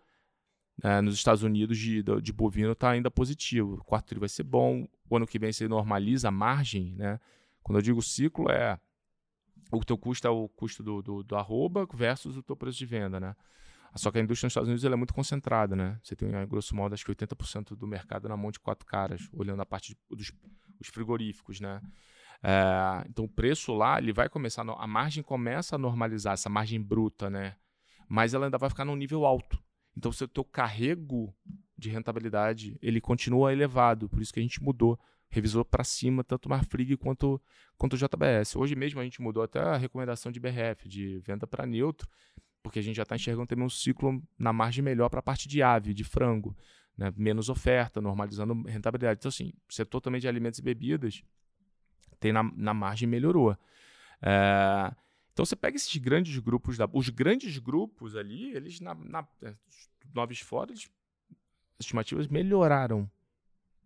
é, 0.84 1.02
nos 1.02 1.16
Estados 1.16 1.44
Unidos 1.44 1.78
de, 1.78 2.04
de 2.04 2.34
bovino 2.34 2.72
está 2.72 2.92
ainda 2.92 3.10
positivo. 3.10 3.76
O 3.76 3.84
quarto 3.84 4.08
tri 4.08 4.20
vai 4.20 4.30
ser 4.30 4.44
bom, 4.44 4.88
o 5.10 5.16
ano 5.16 5.28
que 5.28 5.40
vem 5.40 5.52
você 5.52 5.68
normaliza 5.68 6.30
a 6.30 6.32
margem, 6.32 6.94
né? 6.96 7.20
Quando 7.64 7.80
eu 7.80 7.82
digo 7.82 8.02
ciclo, 8.02 8.50
é 8.50 8.80
o 9.72 9.84
teu 9.84 9.98
custo 9.98 10.28
é 10.28 10.30
o 10.30 10.48
custo 10.50 10.84
do, 10.84 11.02
do, 11.02 11.24
do 11.24 11.36
arroba 11.36 11.88
versus 11.94 12.38
o 12.38 12.44
teu 12.44 12.56
preço 12.56 12.78
de 12.78 12.86
venda, 12.86 13.20
né? 13.20 13.36
Só 13.96 14.12
que 14.12 14.18
a 14.18 14.22
indústria 14.22 14.48
nos 14.48 14.52
Estados 14.52 14.68
Unidos 14.68 14.84
é 14.84 14.96
muito 14.96 15.14
concentrada, 15.14 15.76
né? 15.76 15.98
Você 16.04 16.16
tem, 16.16 16.30
grosso 16.48 16.76
modo, 16.76 16.94
acho 16.94 17.06
que 17.06 17.12
80% 17.12 17.76
do 17.76 17.88
mercado 17.88 18.28
na 18.28 18.36
mão 18.36 18.52
de 18.52 18.60
quatro 18.60 18.86
caras, 18.86 19.30
olhando 19.32 19.62
a 19.62 19.66
parte 19.66 19.94
de, 19.94 20.16
dos 20.16 20.32
os 20.80 20.88
frigoríficos, 20.88 21.60
né? 21.60 21.82
É, 22.44 23.06
então 23.10 23.26
o 23.26 23.30
preço 23.30 23.74
lá, 23.74 23.98
ele 23.98 24.14
vai 24.14 24.30
começar, 24.30 24.62
a 24.62 24.88
margem 24.88 25.24
começa 25.24 25.76
a 25.76 25.80
normalizar, 25.80 26.34
essa 26.34 26.50
margem 26.50 26.82
bruta, 26.82 27.30
né? 27.30 27.56
Mas 28.08 28.34
ela 28.34 28.46
ainda 28.46 28.58
vai 28.58 28.70
ficar 28.70 28.86
num 28.86 28.96
nível 28.96 29.26
alto. 29.26 29.62
Então 29.98 30.12
o 30.12 30.28
teu 30.28 30.44
carrego 30.44 31.34
de 31.78 31.90
rentabilidade, 31.90 32.78
ele 32.82 33.02
continua 33.02 33.52
elevado, 33.52 34.10
por 34.10 34.22
isso 34.22 34.34
que 34.34 34.40
a 34.40 34.44
gente 34.44 34.62
mudou, 34.62 35.00
revisou 35.30 35.66
para 35.66 35.84
cima 35.84 36.24
tanto 36.24 36.46
o 36.46 36.50
Marfrig 36.50 36.96
quanto, 36.98 37.42
quanto 37.78 37.94
o 37.94 37.98
JBS. 37.98 38.56
Hoje 38.56 38.76
mesmo 38.76 39.00
a 39.00 39.04
gente 39.04 39.22
mudou 39.22 39.44
até 39.44 39.60
a 39.60 39.78
recomendação 39.78 40.32
de 40.32 40.40
BRF, 40.40 40.88
de 40.88 41.20
venda 41.20 41.48
para 41.48 41.66
neutro, 41.66 42.08
porque 42.66 42.80
a 42.80 42.82
gente 42.82 42.96
já 42.96 43.04
está 43.04 43.16
enxergando 43.16 43.46
também 43.46 43.64
um 43.64 43.70
ciclo 43.70 44.20
na 44.40 44.52
margem 44.52 44.84
melhor 44.84 45.08
para 45.08 45.20
a 45.20 45.22
parte 45.22 45.48
de 45.48 45.62
ave, 45.62 45.94
de 45.94 46.04
frango, 46.04 46.58
né? 46.98 47.14
menos 47.16 47.48
oferta, 47.48 48.02
normalizando 48.02 48.60
rentabilidade. 48.64 49.20
Então, 49.20 49.30
assim, 49.30 49.54
setor 49.70 50.02
também 50.02 50.20
de 50.20 50.28
alimentos 50.28 50.58
e 50.58 50.64
bebidas 50.64 51.22
tem 52.20 52.34
na, 52.34 52.42
na 52.42 52.74
margem 52.74 53.08
melhorou. 53.08 53.56
É, 54.20 54.92
então, 55.32 55.46
você 55.46 55.56
pega 55.56 55.76
esses 55.76 55.96
grandes 55.98 56.40
grupos, 56.40 56.76
da, 56.76 56.90
os 56.92 57.08
grandes 57.10 57.60
grupos 57.60 58.16
ali, 58.16 58.52
eles, 58.56 58.80
na, 58.80 58.96
na 58.96 59.28
novos 60.12 60.40
fora, 60.40 60.72
eles, 60.72 60.90
as 61.78 61.86
estimativas 61.86 62.28
melhoraram. 62.28 63.08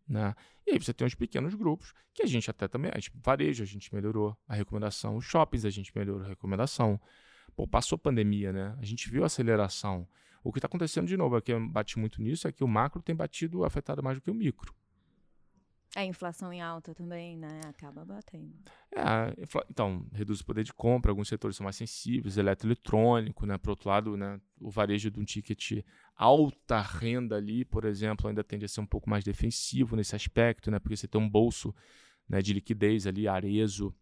Né? 0.07 0.33
E 0.65 0.71
aí 0.71 0.79
você 0.79 0.93
tem 0.93 1.05
os 1.05 1.15
pequenos 1.15 1.53
grupos 1.53 1.93
que 2.13 2.23
a 2.23 2.25
gente 2.25 2.49
até 2.49 2.65
também, 2.65 2.91
a 2.93 2.97
gente, 2.97 3.11
varejo 3.13 3.61
a 3.61 3.65
gente 3.65 3.93
melhorou 3.93 4.37
a 4.47 4.55
recomendação, 4.55 5.17
os 5.17 5.25
shoppings 5.25 5.65
a 5.65 5.69
gente 5.69 5.91
melhorou 5.93 6.23
a 6.23 6.29
recomendação. 6.29 6.97
Pô, 7.59 7.67
passou 7.67 7.97
pandemia, 7.97 8.53
né? 8.53 8.73
A 8.79 8.85
gente 8.85 9.09
viu 9.09 9.21
a 9.23 9.25
aceleração. 9.25 10.07
O 10.41 10.49
que 10.49 10.59
está 10.59 10.67
acontecendo 10.67 11.05
de 11.05 11.17
novo, 11.17 11.35
aqui 11.35 11.51
eu 11.51 11.67
bati 11.67 11.99
muito 11.99 12.21
nisso, 12.21 12.47
é 12.47 12.53
que 12.53 12.63
o 12.63 12.67
macro 12.69 13.01
tem 13.01 13.13
batido 13.13 13.65
afetado 13.65 14.01
mais 14.01 14.17
do 14.17 14.21
que 14.21 14.31
o 14.31 14.33
micro. 14.33 14.73
A 15.93 16.05
inflação 16.05 16.53
em 16.53 16.61
alta 16.61 16.95
também, 16.95 17.35
né? 17.35 17.59
Acaba 17.65 18.05
batendo. 18.05 18.55
É, 18.95 19.35
então, 19.69 20.05
reduz 20.13 20.39
o 20.39 20.45
poder 20.45 20.63
de 20.63 20.71
compra, 20.71 21.11
alguns 21.11 21.27
setores 21.27 21.57
são 21.57 21.65
mais 21.65 21.75
sensíveis, 21.75 22.37
eletroeletrônico, 22.37 23.45
né? 23.45 23.57
Por 23.57 23.71
outro 23.71 23.89
lado, 23.89 24.15
né, 24.15 24.39
o 24.61 24.69
varejo 24.69 25.11
de 25.11 25.19
um 25.19 25.25
ticket 25.25 25.83
alta 26.15 26.79
renda 26.79 27.35
ali, 27.35 27.65
por 27.65 27.83
exemplo, 27.83 28.29
ainda 28.29 28.41
tende 28.41 28.63
a 28.63 28.69
ser 28.69 28.79
um 28.79 28.85
pouco 28.85 29.09
mais 29.09 29.25
defensivo 29.25 29.97
nesse 29.97 30.15
aspecto, 30.15 30.71
né? 30.71 30.79
Porque 30.79 30.95
você 30.95 31.09
tem 31.09 31.19
um 31.19 31.29
bolso 31.29 31.75
né, 32.29 32.41
de 32.41 32.53
liquidez 32.53 33.05
ali, 33.05 33.27
areso, 33.27 33.93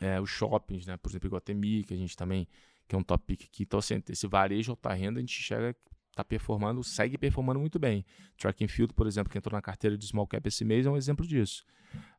é, 0.00 0.20
os 0.20 0.30
shoppings, 0.30 0.86
né? 0.86 0.96
Por 0.96 1.10
exemplo, 1.10 1.28
Iguatemi, 1.28 1.84
que 1.84 1.94
a 1.94 1.96
gente 1.96 2.16
também 2.16 2.46
que 2.88 2.94
é 2.94 2.98
um 2.98 3.02
top 3.02 3.24
pick 3.26 3.44
aqui. 3.44 3.64
Então, 3.64 3.78
assim, 3.78 4.02
esse 4.08 4.26
varejo 4.26 4.72
alta 4.72 4.92
renda, 4.92 5.18
a 5.18 5.20
gente 5.20 5.38
enxerga 5.38 5.74
tá 6.14 6.24
performando, 6.24 6.82
segue 6.82 7.18
performando 7.18 7.60
muito 7.60 7.78
bem. 7.78 8.04
Track 8.38 8.64
and 8.64 8.68
Field, 8.68 8.94
por 8.94 9.06
exemplo, 9.06 9.30
que 9.30 9.36
entrou 9.36 9.52
na 9.52 9.60
carteira 9.60 9.98
de 9.98 10.06
small 10.06 10.26
cap 10.26 10.48
esse 10.48 10.64
mês, 10.64 10.86
é 10.86 10.90
um 10.90 10.96
exemplo 10.96 11.26
disso. 11.26 11.62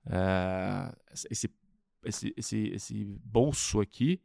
É, 0.05 0.95
esse, 1.31 1.49
esse, 2.05 2.33
esse, 2.37 2.67
esse 2.67 3.05
bolso 3.23 3.81
aqui, 3.81 4.21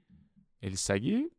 ele 0.60 0.76
segue 0.76 1.32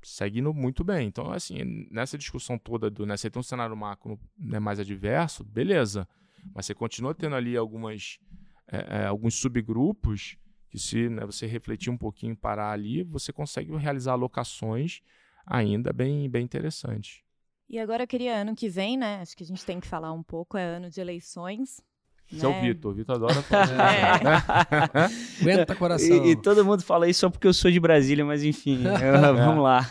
seguindo 0.00 0.54
muito 0.54 0.84
bem. 0.84 1.08
Então, 1.08 1.32
assim, 1.32 1.88
nessa 1.90 2.16
discussão 2.16 2.56
toda 2.56 2.88
do, 2.88 3.04
né, 3.04 3.16
você 3.16 3.28
tem 3.28 3.40
um 3.40 3.42
cenário 3.42 3.76
macro 3.76 4.18
né, 4.38 4.60
mais 4.60 4.78
adverso, 4.78 5.42
beleza. 5.42 6.08
Mas 6.54 6.66
você 6.66 6.74
continua 6.74 7.14
tendo 7.16 7.34
ali 7.34 7.56
algumas, 7.56 8.20
é, 8.68 9.00
é, 9.00 9.06
alguns 9.06 9.34
subgrupos 9.34 10.38
que 10.70 10.78
se 10.78 11.08
né, 11.08 11.26
você 11.26 11.46
refletir 11.46 11.90
um 11.90 11.98
pouquinho, 11.98 12.36
parar 12.36 12.70
ali, 12.70 13.02
você 13.02 13.32
consegue 13.32 13.76
realizar 13.76 14.12
alocações 14.12 15.00
ainda 15.44 15.92
bem, 15.92 16.30
bem 16.30 16.44
interessantes. 16.44 17.20
E 17.68 17.78
agora 17.78 18.04
eu 18.04 18.06
queria 18.06 18.36
ano 18.36 18.54
que 18.54 18.68
vem, 18.68 18.96
né? 18.96 19.20
Acho 19.20 19.36
que 19.36 19.42
a 19.42 19.46
gente 19.46 19.64
tem 19.64 19.80
que 19.80 19.86
falar 19.86 20.12
um 20.12 20.22
pouco, 20.22 20.56
é 20.56 20.64
ano 20.64 20.88
de 20.90 21.00
eleições. 21.00 21.80
Esse 22.32 22.46
né? 22.46 22.52
é 22.52 22.58
o 22.58 22.60
Vitor. 22.62 22.92
O 22.92 22.94
Vitor 22.94 23.16
adora 23.16 23.42
falar. 23.42 23.94
É. 23.94 24.24
Né? 24.24 24.42
Aguenta 25.54 25.74
coração. 25.74 26.24
E, 26.26 26.30
e, 26.30 26.36
todo 26.36 26.64
mundo 26.64 26.82
fala 26.82 27.08
isso 27.08 27.20
só 27.20 27.30
porque 27.30 27.46
eu 27.46 27.54
sou 27.54 27.70
de 27.70 27.80
Brasília, 27.80 28.24
mas 28.24 28.44
enfim, 28.44 28.84
eu, 28.86 29.36
vamos 29.36 29.62
lá. 29.62 29.90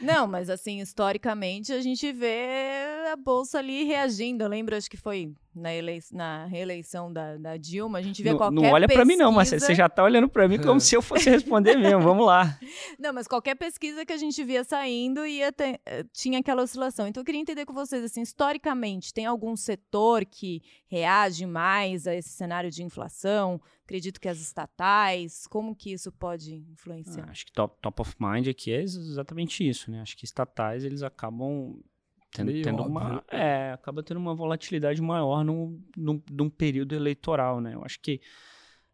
Não, 0.00 0.26
mas 0.26 0.48
assim, 0.48 0.80
historicamente, 0.80 1.72
a 1.72 1.80
gente 1.80 2.10
vê 2.12 2.97
a 3.08 3.16
Bolsa 3.16 3.58
ali 3.58 3.84
reagindo. 3.84 4.44
Eu 4.44 4.48
lembro, 4.48 4.76
acho 4.76 4.90
que 4.90 4.96
foi 4.96 5.32
na, 5.58 5.74
elei 5.74 6.00
na 6.12 6.46
reeleição 6.46 7.12
da, 7.12 7.36
da, 7.36 7.56
Dilma, 7.56 7.98
a 7.98 8.02
gente 8.02 8.22
vê 8.22 8.30
não, 8.30 8.38
qualquer 8.38 8.54
Não 8.54 8.70
olha 8.70 8.86
para 8.86 9.04
mim 9.04 9.16
não, 9.16 9.32
mas 9.32 9.50
você 9.50 9.74
já 9.74 9.86
está 9.86 10.02
olhando 10.02 10.28
para 10.28 10.48
mim 10.48 10.58
como 10.62 10.80
se 10.80 10.94
eu 10.94 11.02
fosse 11.02 11.28
responder 11.28 11.76
mesmo, 11.76 12.00
vamos 12.00 12.24
lá. 12.24 12.58
Não, 12.98 13.12
mas 13.12 13.26
qualquer 13.26 13.54
pesquisa 13.54 14.04
que 14.04 14.12
a 14.12 14.16
gente 14.16 14.42
via 14.44 14.64
saindo 14.64 15.26
ia 15.26 15.52
ter, 15.52 15.80
eh, 15.86 16.04
tinha 16.12 16.38
aquela 16.38 16.62
oscilação. 16.62 17.06
Então 17.06 17.20
eu 17.20 17.24
queria 17.24 17.40
entender 17.40 17.64
com 17.64 17.72
vocês, 17.72 18.02
assim, 18.04 18.22
historicamente, 18.22 19.12
tem 19.12 19.26
algum 19.26 19.56
setor 19.56 20.24
que 20.24 20.62
reage 20.86 21.46
mais 21.46 22.06
a 22.06 22.14
esse 22.14 22.30
cenário 22.30 22.70
de 22.70 22.82
inflação? 22.82 23.60
Acredito 23.84 24.20
que 24.20 24.28
as 24.28 24.38
estatais, 24.38 25.46
como 25.46 25.74
que 25.74 25.92
isso 25.92 26.12
pode 26.12 26.56
influenciar? 26.70 27.24
Ah, 27.26 27.30
acho 27.30 27.46
que 27.46 27.52
top, 27.52 27.78
top 27.80 28.02
of 28.02 28.14
mind 28.18 28.48
aqui 28.48 28.72
é 28.72 28.82
exatamente 28.82 29.66
isso, 29.66 29.90
né? 29.90 30.00
Acho 30.02 30.16
que 30.16 30.24
estatais, 30.24 30.84
eles 30.84 31.02
acabam 31.02 31.80
tendo, 32.30 32.62
tendo 32.62 32.82
uma 32.82 33.14
né? 33.14 33.22
é, 33.30 33.72
acaba 33.72 34.02
tendo 34.02 34.18
uma 34.18 34.34
volatilidade 34.34 35.00
maior 35.00 35.44
no, 35.44 35.80
no, 35.96 36.22
num 36.30 36.50
período 36.50 36.94
eleitoral, 36.94 37.60
né? 37.60 37.74
Eu 37.74 37.84
acho 37.84 38.00
que 38.00 38.20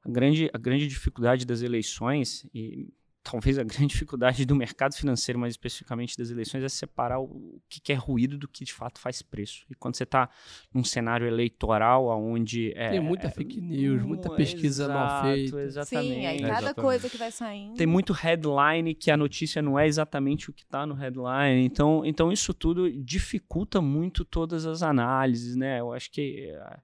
a 0.05 0.11
grande, 0.11 0.51
a 0.53 0.59
grande 0.59 0.87
dificuldade 0.87 1.45
das 1.45 1.63
eleições 1.63 2.47
e 2.55 2.93
talvez 3.25 3.59
a 3.59 3.65
grande 3.65 3.87
dificuldade 3.87 4.45
do 4.45 4.55
mercado 4.55 4.95
financeiro, 4.95 5.39
mais 5.39 5.55
especificamente 5.55 6.17
das 6.17 6.31
eleições, 6.31 6.63
é 6.63 6.69
separar 6.69 7.19
o 7.19 7.59
que 7.69 7.91
é 7.91 7.97
ruído 7.97 8.37
do 8.37 8.47
que 8.47 8.65
de 8.65 8.73
fato 8.73 9.01
faz 9.01 9.23
preço. 9.23 9.65
E 9.71 9.75
quando 9.75 9.97
você 9.97 10.03
está 10.05 10.29
num 10.73 10.85
cenário 10.85 11.27
eleitoral 11.27 12.07
onde... 12.07 12.73
É, 12.77 12.91
Tem 12.91 13.01
muita 13.01 13.31
fake 13.31 13.61
news, 13.63 14.03
muita 14.03 14.29
pesquisa 14.29 14.85
exato, 14.85 14.93
mal 14.93 15.23
feita. 15.23 15.61
Exatamente. 15.63 16.15
Sim, 16.15 16.27
aí 16.27 16.41
cada 16.41 16.53
exatamente. 16.53 16.75
coisa 16.75 17.11
que 17.11 17.17
vai 17.17 17.33
saindo... 17.33 17.77
Tem 17.77 17.87
muito 17.87 18.13
headline 18.13 18.95
que 18.95 19.11
a 19.11 19.17
notícia 19.17 19.63
não 19.63 19.79
é 19.79 19.87
exatamente 19.87 20.51
o 20.51 20.53
que 20.53 20.63
está 20.63 20.85
no 20.87 20.95
headline. 20.95 21.65
Então, 21.65 22.05
então 22.05 22.31
isso 22.31 22.53
tudo 22.53 22.93
dificulta 22.93 23.81
muito 23.81 24.23
todas 24.23 24.67
as 24.67 24.83
análises, 24.83 25.57
né? 25.57 25.81
Eu 25.81 25.95
acho 25.95 26.11
que 26.11 26.51
eh, 26.51 26.59
a 26.59 26.81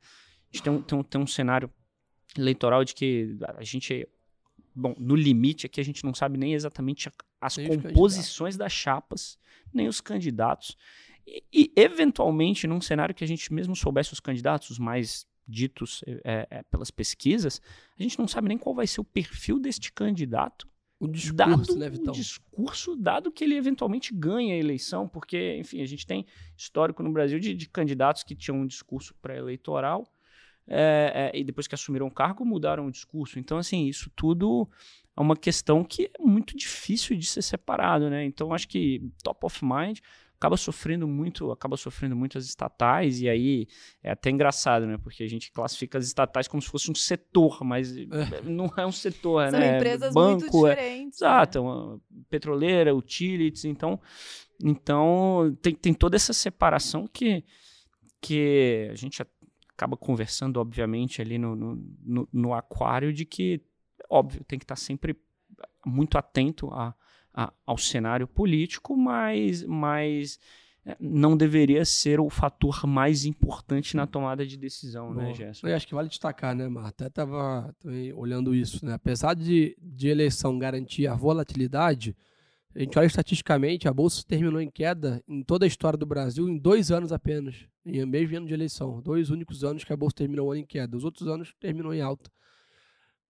gente 0.50 0.62
tem 0.62 0.72
um, 0.72 0.82
tem 0.82 0.98
um, 0.98 1.02
tem 1.02 1.20
um 1.20 1.26
cenário 1.26 1.70
eleitoral 2.38 2.82
de 2.82 2.94
que 2.94 3.36
a 3.56 3.62
gente 3.62 4.08
Bom, 4.80 4.94
no 4.98 5.14
limite 5.14 5.66
aqui 5.66 5.80
a 5.80 5.84
gente 5.84 6.04
não 6.04 6.14
sabe 6.14 6.38
nem 6.38 6.54
exatamente 6.54 7.10
as 7.40 7.56
nem 7.56 7.78
composições 7.78 8.56
das 8.56 8.72
chapas, 8.72 9.38
nem 9.72 9.88
os 9.88 10.00
candidatos. 10.00 10.76
E, 11.26 11.44
e, 11.52 11.72
eventualmente, 11.76 12.66
num 12.66 12.80
cenário 12.80 13.14
que 13.14 13.22
a 13.22 13.26
gente 13.26 13.52
mesmo 13.52 13.76
soubesse 13.76 14.12
os 14.12 14.20
candidatos, 14.20 14.70
os 14.70 14.78
mais 14.78 15.26
ditos 15.46 16.02
é, 16.06 16.46
é, 16.50 16.62
pelas 16.64 16.90
pesquisas, 16.90 17.60
a 17.98 18.02
gente 18.02 18.18
não 18.18 18.26
sabe 18.26 18.48
nem 18.48 18.58
qual 18.58 18.74
vai 18.74 18.86
ser 18.86 19.00
o 19.00 19.04
perfil 19.04 19.58
deste 19.58 19.92
candidato. 19.92 20.68
O 20.98 21.08
discurso, 21.08 21.34
dado 21.34 21.76
né, 21.76 21.88
Vitão? 21.88 22.12
O 22.12 22.16
discurso, 22.16 22.96
dado 22.96 23.32
que 23.32 23.42
ele 23.42 23.56
eventualmente 23.56 24.14
ganha 24.14 24.54
a 24.54 24.58
eleição, 24.58 25.08
porque, 25.08 25.56
enfim, 25.58 25.80
a 25.80 25.86
gente 25.86 26.06
tem 26.06 26.26
histórico 26.56 27.02
no 27.02 27.10
Brasil 27.10 27.38
de, 27.38 27.54
de 27.54 27.68
candidatos 27.68 28.22
que 28.22 28.34
tinham 28.34 28.58
um 28.58 28.66
discurso 28.66 29.14
pré-eleitoral 29.14 30.06
é, 30.66 31.30
é, 31.32 31.38
e 31.38 31.44
depois 31.44 31.66
que 31.66 31.74
assumiram 31.74 32.06
o 32.06 32.10
cargo 32.10 32.44
mudaram 32.44 32.86
o 32.86 32.90
discurso. 32.90 33.38
Então, 33.38 33.58
assim, 33.58 33.86
isso 33.86 34.10
tudo 34.14 34.68
é 35.16 35.20
uma 35.20 35.36
questão 35.36 35.84
que 35.84 36.10
é 36.18 36.22
muito 36.22 36.56
difícil 36.56 37.16
de 37.16 37.26
ser 37.26 37.42
separado, 37.42 38.08
né? 38.08 38.24
Então, 38.24 38.52
acho 38.52 38.68
que 38.68 39.02
top 39.22 39.46
of 39.46 39.64
mind 39.64 39.98
acaba 40.40 40.56
sofrendo 40.56 41.06
muito, 41.06 41.52
acaba 41.52 41.76
sofrendo 41.76 42.16
muito 42.16 42.38
as 42.38 42.46
estatais, 42.46 43.20
e 43.20 43.28
aí 43.28 43.68
é 44.02 44.12
até 44.12 44.30
engraçado, 44.30 44.86
né? 44.86 44.96
Porque 44.96 45.22
a 45.22 45.28
gente 45.28 45.52
classifica 45.52 45.98
as 45.98 46.06
estatais 46.06 46.48
como 46.48 46.62
se 46.62 46.68
fosse 46.68 46.90
um 46.90 46.94
setor, 46.94 47.62
mas 47.62 47.94
é. 47.94 48.06
não 48.42 48.72
é 48.74 48.86
um 48.86 48.92
setor, 48.92 49.50
São 49.50 49.60
né? 49.60 49.66
São 49.68 49.76
empresas 49.76 50.14
Banco, 50.14 50.40
muito 50.40 50.66
é 50.66 50.70
diferentes. 50.70 51.20
É, 51.20 51.26
exato, 51.26 51.62
né? 51.62 51.68
uma 51.68 52.00
petroleira, 52.30 52.94
utilities, 52.94 53.66
então, 53.66 54.00
então 54.64 55.54
tem, 55.60 55.74
tem 55.74 55.92
toda 55.92 56.16
essa 56.16 56.32
separação 56.32 57.06
que, 57.06 57.44
que 58.18 58.88
a 58.90 58.94
gente 58.94 59.20
acaba 59.80 59.96
conversando, 59.96 60.58
obviamente, 60.58 61.22
ali 61.22 61.38
no, 61.38 61.56
no, 61.56 62.28
no, 62.30 62.52
aquário, 62.52 63.14
de 63.14 63.24
que, 63.24 63.62
óbvio, 64.10 64.44
tem 64.44 64.58
que 64.58 64.64
estar 64.64 64.76
sempre 64.76 65.16
muito 65.86 66.18
atento 66.18 66.70
a, 66.70 66.94
a, 67.32 67.50
ao 67.64 67.78
cenário 67.78 68.28
político, 68.28 68.94
mas, 68.94 69.64
mas 69.64 70.38
é, 70.84 70.94
não 71.00 71.34
deveria 71.34 71.82
ser 71.86 72.20
o 72.20 72.28
fator 72.28 72.86
mais 72.86 73.24
importante 73.24 73.96
na 73.96 74.06
tomada 74.06 74.46
de 74.46 74.58
decisão, 74.58 75.14
né, 75.14 75.22
Bom, 75.22 75.28
né, 75.28 75.34
Gerson? 75.34 75.66
Eu 75.66 75.74
acho 75.74 75.88
que 75.88 75.94
vale 75.94 76.10
destacar, 76.10 76.54
né, 76.54 76.68
Marta? 76.68 77.06
Até 77.06 77.06
estava 77.06 77.74
olhando 78.14 78.54
isso, 78.54 78.84
né? 78.84 78.92
Apesar 78.92 79.32
de, 79.34 79.74
de 79.80 80.08
eleição 80.08 80.58
garantir 80.58 81.06
a 81.06 81.14
volatilidade, 81.14 82.14
a 82.74 82.78
gente 82.78 82.96
olha 82.98 83.06
estatisticamente, 83.06 83.88
a 83.88 83.92
Bolsa 83.92 84.22
terminou 84.26 84.60
em 84.60 84.70
queda 84.70 85.22
em 85.26 85.42
toda 85.42 85.66
a 85.66 85.68
história 85.68 85.98
do 85.98 86.06
Brasil 86.06 86.48
em 86.48 86.56
dois 86.56 86.90
anos 86.92 87.12
apenas, 87.12 87.66
em 87.84 88.04
mesmo 88.06 88.36
ano 88.36 88.46
de 88.46 88.54
eleição. 88.54 89.00
Dois 89.02 89.30
únicos 89.30 89.64
anos 89.64 89.82
que 89.82 89.92
a 89.92 89.96
Bolsa 89.96 90.16
terminou 90.16 90.48
o 90.48 90.52
ano 90.52 90.60
em 90.60 90.66
queda. 90.66 90.96
Os 90.96 91.04
outros 91.04 91.26
anos 91.26 91.52
terminou 91.58 91.92
em 91.92 92.00
alta. 92.00 92.30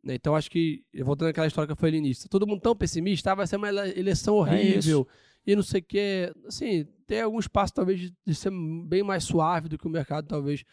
Né, 0.02 0.14
então 0.14 0.34
acho 0.34 0.50
que, 0.50 0.84
voltando 1.02 1.28
àquela 1.28 1.46
história 1.46 1.66
que 1.66 1.72
eu 1.72 1.76
falei 1.76 1.92
no 1.92 2.06
início, 2.06 2.28
todo 2.28 2.46
mundo 2.46 2.60
tão 2.60 2.74
pessimista, 2.74 3.32
ah, 3.32 3.34
vai 3.34 3.46
ser 3.46 3.56
uma 3.56 3.68
eleição 3.68 4.36
é 4.36 4.40
horrível 4.40 5.06
é 5.46 5.52
e 5.52 5.56
não 5.56 5.62
sei 5.62 5.80
o 5.80 5.84
quê. 5.84 6.32
Assim, 6.46 6.86
tem 7.06 7.22
algum 7.22 7.38
espaço 7.38 7.72
talvez 7.72 8.00
de, 8.00 8.14
de, 8.26 8.34
ser 8.34 8.50
bem 8.86 9.02
mais 9.02 9.24
suave 9.24 9.68
do 9.68 9.78
que 9.78 9.86
o 9.86 9.90
mercado 9.90 10.26
talvez 10.26 10.64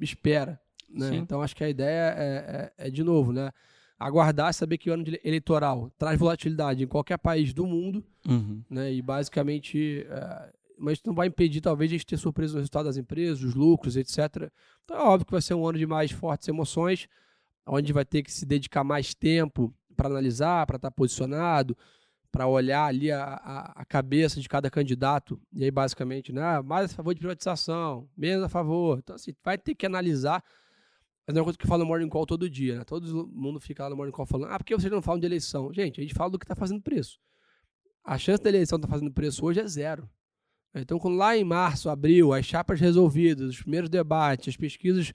espera. 0.00 0.60
Né? 0.88 1.16
Então 1.16 1.42
acho 1.42 1.56
que 1.56 1.64
a 1.64 1.68
ideia 1.68 2.14
é, 2.16 2.72
é, 2.78 2.86
é 2.88 2.90
de 2.90 3.02
novo, 3.02 3.32
né? 3.32 3.50
Aguardar, 3.98 4.54
saber 4.54 4.78
que 4.78 4.90
o 4.90 4.94
ano 4.94 5.04
eleitoral 5.24 5.90
traz 5.98 6.18
volatilidade 6.18 6.84
em 6.84 6.86
qualquer 6.86 7.18
país 7.18 7.52
do 7.52 7.66
mundo, 7.66 8.04
uhum. 8.26 8.62
né? 8.70 8.92
E 8.92 9.02
basicamente, 9.02 10.06
é, 10.08 10.52
mas 10.78 11.02
não 11.04 11.14
vai 11.14 11.26
impedir 11.26 11.60
talvez 11.60 11.90
a 11.90 11.94
gente 11.94 12.06
ter 12.06 12.16
surpresa 12.16 12.54
no 12.54 12.60
resultado 12.60 12.84
das 12.84 12.96
empresas, 12.96 13.42
os 13.42 13.54
lucros, 13.54 13.96
etc. 13.96 14.50
Então 14.84 14.96
é 14.96 15.02
óbvio 15.02 15.26
que 15.26 15.32
vai 15.32 15.42
ser 15.42 15.54
um 15.54 15.66
ano 15.66 15.78
de 15.78 15.86
mais 15.86 16.12
fortes 16.12 16.46
emoções, 16.46 17.08
onde 17.66 17.92
vai 17.92 18.04
ter 18.04 18.22
que 18.22 18.32
se 18.32 18.46
dedicar 18.46 18.84
mais 18.84 19.14
tempo 19.14 19.74
para 19.96 20.08
analisar, 20.08 20.64
para 20.64 20.76
estar 20.76 20.90
tá 20.90 20.94
posicionado, 20.94 21.76
para 22.30 22.46
olhar 22.46 22.84
ali 22.84 23.10
a, 23.10 23.24
a, 23.24 23.82
a, 23.82 23.84
cabeça 23.84 24.40
de 24.40 24.48
cada 24.48 24.70
candidato. 24.70 25.40
E 25.52 25.64
aí, 25.64 25.70
basicamente, 25.70 26.32
né, 26.32 26.60
mais 26.62 26.92
a 26.92 26.94
favor 26.94 27.14
de 27.14 27.20
privatização, 27.20 28.08
menos 28.16 28.44
a 28.44 28.48
favor. 28.48 28.98
Então, 28.98 29.16
assim, 29.16 29.34
vai 29.42 29.58
ter 29.58 29.74
que 29.74 29.84
analisar 29.84 30.42
é 31.36 31.40
uma 31.40 31.44
coisa 31.44 31.58
que 31.58 31.64
eu 31.64 31.68
falo 31.68 31.84
no 31.84 31.88
Morning 31.88 32.08
Call 32.08 32.24
todo 32.26 32.48
dia, 32.48 32.78
né? 32.78 32.84
Todo 32.84 33.28
mundo 33.28 33.60
fica 33.60 33.82
lá 33.82 33.90
no 33.90 33.96
Morning 33.96 34.12
Call 34.12 34.26
falando, 34.26 34.50
ah, 34.50 34.58
por 34.58 34.64
que 34.64 34.74
vocês 34.74 34.90
não 34.90 35.02
falam 35.02 35.20
de 35.20 35.26
eleição? 35.26 35.72
Gente, 35.72 36.00
a 36.00 36.02
gente 36.02 36.14
fala 36.14 36.30
do 36.30 36.38
que 36.38 36.44
está 36.44 36.54
fazendo 36.54 36.80
preço. 36.80 37.18
A 38.02 38.16
chance 38.16 38.42
da 38.42 38.48
eleição 38.48 38.76
estar 38.76 38.88
tá 38.88 38.92
fazendo 38.92 39.12
preço 39.12 39.44
hoje 39.44 39.60
é 39.60 39.66
zero. 39.66 40.08
Então, 40.74 40.98
quando 40.98 41.16
lá 41.16 41.36
em 41.36 41.44
março, 41.44 41.90
abril, 41.90 42.32
as 42.32 42.46
chapas 42.46 42.80
resolvidas, 42.80 43.50
os 43.50 43.60
primeiros 43.60 43.90
debates, 43.90 44.48
as 44.48 44.56
pesquisas 44.56 45.12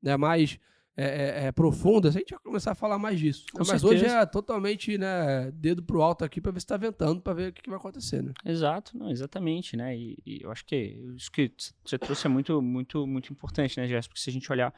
né, 0.00 0.16
mais 0.16 0.58
é, 0.96 1.04
é, 1.04 1.46
é, 1.46 1.52
profundas, 1.52 2.16
a 2.16 2.18
gente 2.18 2.30
vai 2.30 2.38
começar 2.38 2.72
a 2.72 2.74
falar 2.74 2.98
mais 2.98 3.20
disso. 3.20 3.44
Com 3.52 3.58
Mas 3.58 3.68
certeza. 3.68 3.86
hoje 3.92 4.06
é 4.06 4.24
totalmente 4.24 4.96
né, 4.96 5.50
dedo 5.52 5.82
pro 5.82 6.00
alto 6.00 6.24
aqui 6.24 6.40
para 6.40 6.50
ver 6.50 6.60
se 6.60 6.64
está 6.64 6.78
ventando, 6.78 7.20
para 7.20 7.34
ver 7.34 7.50
o 7.50 7.52
que, 7.52 7.60
que, 7.60 7.68
vai 7.68 7.78
acontecer. 7.78 8.22
Né? 8.22 8.32
Exato, 8.44 8.96
não, 8.96 9.10
exatamente, 9.10 9.76
né? 9.76 9.94
E, 9.94 10.16
e, 10.24 10.42
eu 10.42 10.50
acho 10.50 10.64
que 10.64 10.98
isso 11.14 11.30
que 11.30 11.52
você 11.84 11.98
trouxe 11.98 12.26
é 12.26 12.30
muito, 12.30 12.62
muito, 12.62 13.06
muito 13.06 13.30
importante, 13.30 13.78
né, 13.78 13.86
Jéssica? 13.86 14.12
Porque 14.12 14.22
se 14.22 14.30
a 14.30 14.32
gente 14.32 14.50
olhar, 14.50 14.72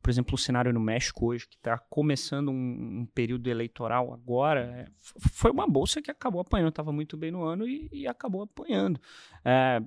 por 0.00 0.08
exemplo, 0.08 0.36
o 0.36 0.38
cenário 0.38 0.72
no 0.72 0.78
México 0.78 1.26
hoje, 1.26 1.48
que 1.48 1.56
está 1.56 1.76
começando 1.78 2.50
um, 2.50 3.00
um, 3.00 3.06
período 3.12 3.48
eleitoral 3.48 4.14
agora, 4.14 4.60
é, 4.60 4.86
foi 5.32 5.50
uma 5.50 5.66
bolsa 5.66 6.00
que 6.00 6.12
acabou 6.12 6.40
apanhando, 6.40 6.68
estava 6.68 6.92
muito 6.92 7.16
bem 7.16 7.32
no 7.32 7.42
ano 7.42 7.66
e, 7.66 7.88
e 7.92 8.06
acabou 8.06 8.42
apanhando. 8.42 9.00
É, 9.44 9.82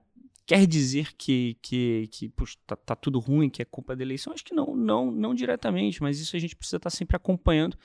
quer 0.50 0.66
dizer 0.66 1.14
que, 1.16 1.56
que, 1.62 2.10
que 2.12 2.28
puxa, 2.28 2.58
tá, 2.66 2.76
tá, 2.76 2.96
tudo 2.96 3.20
ruim, 3.20 3.52
que 3.52 3.62
é 3.62 3.66
culpa 3.66 3.96
da 3.96 4.02
eleição? 4.02 4.34
Acho 4.34 4.44
que 4.44 4.56
não, 4.56 4.76
não, 4.76 5.12
não 5.12 5.36
diretamente, 5.36 6.02
mas 6.02 6.20
isso 6.20 6.36
a 6.36 6.40
gente 6.40 6.56
precisa 6.56 6.78
estar 6.78 6.90
tá 6.90 6.96
sempre 6.96 7.16
acompanhando 7.16 7.78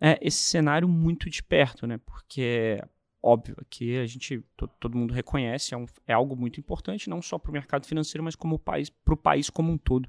é, 0.00 0.18
esse 0.20 0.38
cenário 0.38 0.88
muito 0.88 1.30
de 1.30 1.40
perto, 1.40 1.86
né? 1.86 2.00
Porque 2.04 2.82
óbvio, 3.22 3.54
aqui 3.60 3.96
a 3.96 4.06
gente, 4.06 4.42
todo 4.80 4.98
mundo 4.98 5.14
reconhece, 5.14 5.72
é, 5.72 5.76
um, 5.76 5.86
é 6.04 6.12
algo 6.12 6.34
muito 6.34 6.58
importante, 6.58 7.08
não 7.08 7.22
só 7.22 7.38
para 7.38 7.50
o 7.50 7.52
mercado 7.52 7.86
financeiro, 7.86 8.24
mas 8.24 8.34
como 8.34 8.58
país, 8.58 8.90
para 8.90 9.14
o 9.14 9.16
país 9.16 9.48
como 9.48 9.70
um 9.70 9.78
todo. 9.78 10.08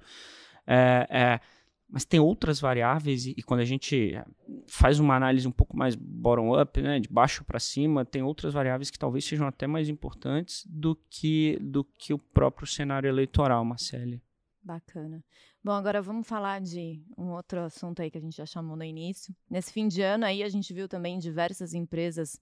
É, 0.66 1.08
é, 1.08 1.40
mas 1.92 2.06
tem 2.06 2.22
outras 2.22 2.60
variáveis, 2.60 3.26
e, 3.26 3.36
e, 3.38 3.44
quando 3.44 3.60
a 3.60 3.66
gente 3.66 4.14
faz 4.66 4.98
uma 4.98 5.14
análise 5.14 5.46
um 5.46 5.52
pouco 5.52 5.76
mais 5.76 5.94
bottom-up, 5.94 6.82
né, 6.82 7.02
de 7.02 7.10
baixo 7.10 7.44
para 7.44 7.60
cima, 7.60 8.06
tem 8.06 8.24
outras 8.24 8.54
variáveis 8.54 8.90
que 8.90 8.98
talvez 8.98 9.26
sejam 9.26 9.46
até 9.46 9.68
mais 9.68 9.90
importantes 9.90 10.66
do 10.66 10.96
que, 11.10 11.60
do 11.62 11.84
que 11.84 12.14
o 12.14 12.18
próprio 12.18 12.66
cenário 12.66 13.10
eleitoral, 13.10 13.66
Marcele. 13.66 14.22
Bacana. 14.64 15.22
Bom, 15.64 15.72
agora 15.72 16.02
vamos 16.02 16.28
falar 16.28 16.62
de 16.62 17.04
um 17.18 17.32
outro 17.32 17.60
assunto 17.60 18.02
aí 18.02 18.10
que 18.10 18.18
a 18.18 18.22
gente 18.22 18.38
já 18.38 18.46
chamou 18.46 18.78
no 18.78 18.84
início. 18.84 19.36
Nesse 19.50 19.74
fim 19.74 19.88
de 19.88 20.02
ano 20.02 20.26
aí 20.26 20.44
a 20.44 20.50
gente 20.50 20.74
viu 20.74 20.88
também 20.88 21.20
diversas 21.20 21.74
empresas 21.74 22.40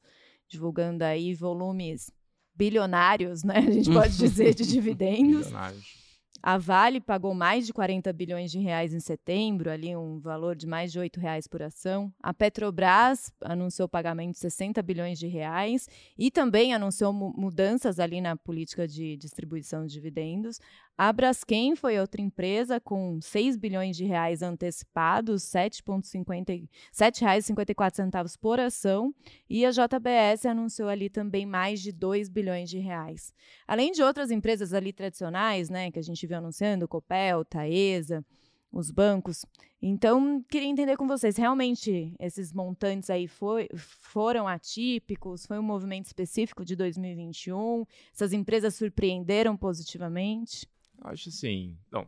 divulgando 0.47 1.03
aí 1.03 1.33
volumes 1.33 2.11
bilionários, 2.53 3.43
né? 3.43 3.57
A 3.57 3.71
gente 3.71 3.91
pode 3.91 4.15
dizer 4.17 4.53
de 4.53 4.67
dividendos. 4.67 5.47
Bilionários. 5.47 5.98
A 6.41 6.57
Vale 6.57 7.01
pagou 7.01 7.33
mais 7.33 7.65
de 7.65 7.73
40 7.73 8.11
bilhões 8.13 8.51
de 8.51 8.59
reais 8.59 8.93
em 8.93 8.99
setembro, 8.99 9.69
ali 9.69 9.95
um 9.95 10.19
valor 10.19 10.55
de 10.55 10.65
mais 10.65 10.91
de 10.91 10.99
8 10.99 11.19
reais 11.19 11.47
por 11.47 11.61
ação. 11.61 12.13
A 12.23 12.33
Petrobras 12.33 13.31
anunciou 13.41 13.89
pagamento 13.89 14.33
de 14.33 14.39
60 14.39 14.81
bilhões 14.81 15.19
de 15.19 15.27
reais 15.27 15.87
e 16.17 16.31
também 16.31 16.73
anunciou 16.73 17.11
mudanças 17.11 17.99
ali 17.99 18.21
na 18.21 18.37
política 18.37 18.87
de 18.87 19.17
distribuição 19.17 19.85
de 19.85 19.93
dividendos. 19.93 20.59
A 21.01 21.13
Braskem 21.13 21.77
foi 21.77 21.97
outra 21.97 22.21
empresa 22.21 22.77
com 22.77 23.21
6 23.21 23.55
bilhões 23.55 23.95
de 23.95 24.03
reais 24.03 24.41
antecipados, 24.41 25.53
R$ 25.53 25.69
7,54 25.69 28.37
por 28.37 28.59
ação, 28.59 29.15
e 29.49 29.65
a 29.65 29.71
JBS 29.71 30.45
anunciou 30.45 30.89
ali 30.89 31.09
também 31.09 31.45
mais 31.45 31.79
de 31.79 31.93
2 31.93 32.27
bilhões 32.27 32.69
de 32.69 32.79
reais. 32.79 33.33
Além 33.65 33.93
de 33.93 34.03
outras 34.03 34.29
empresas 34.29 34.73
ali 34.73 34.91
tradicionais, 34.91 35.69
né, 35.69 35.89
que 35.89 35.99
a 35.99 36.01
gente 36.01 36.27
viu 36.27 36.35
anunciando, 36.35 36.85
Copel, 36.85 37.45
Taesa, 37.45 38.21
os 38.69 38.91
bancos. 38.91 39.45
Então, 39.81 40.43
queria 40.49 40.67
entender 40.67 40.97
com 40.97 41.07
vocês, 41.07 41.37
realmente 41.37 42.13
esses 42.19 42.51
montantes 42.51 43.09
aí 43.09 43.25
foi, 43.25 43.69
foram 43.73 44.49
atípicos? 44.49 45.45
Foi 45.45 45.57
um 45.57 45.63
movimento 45.63 46.07
específico 46.07 46.65
de 46.65 46.75
2021? 46.75 47.85
Essas 48.13 48.33
empresas 48.33 48.75
surpreenderam 48.75 49.55
positivamente? 49.55 50.67
Acho 51.01 51.29
assim. 51.29 51.77
Então, 51.87 52.07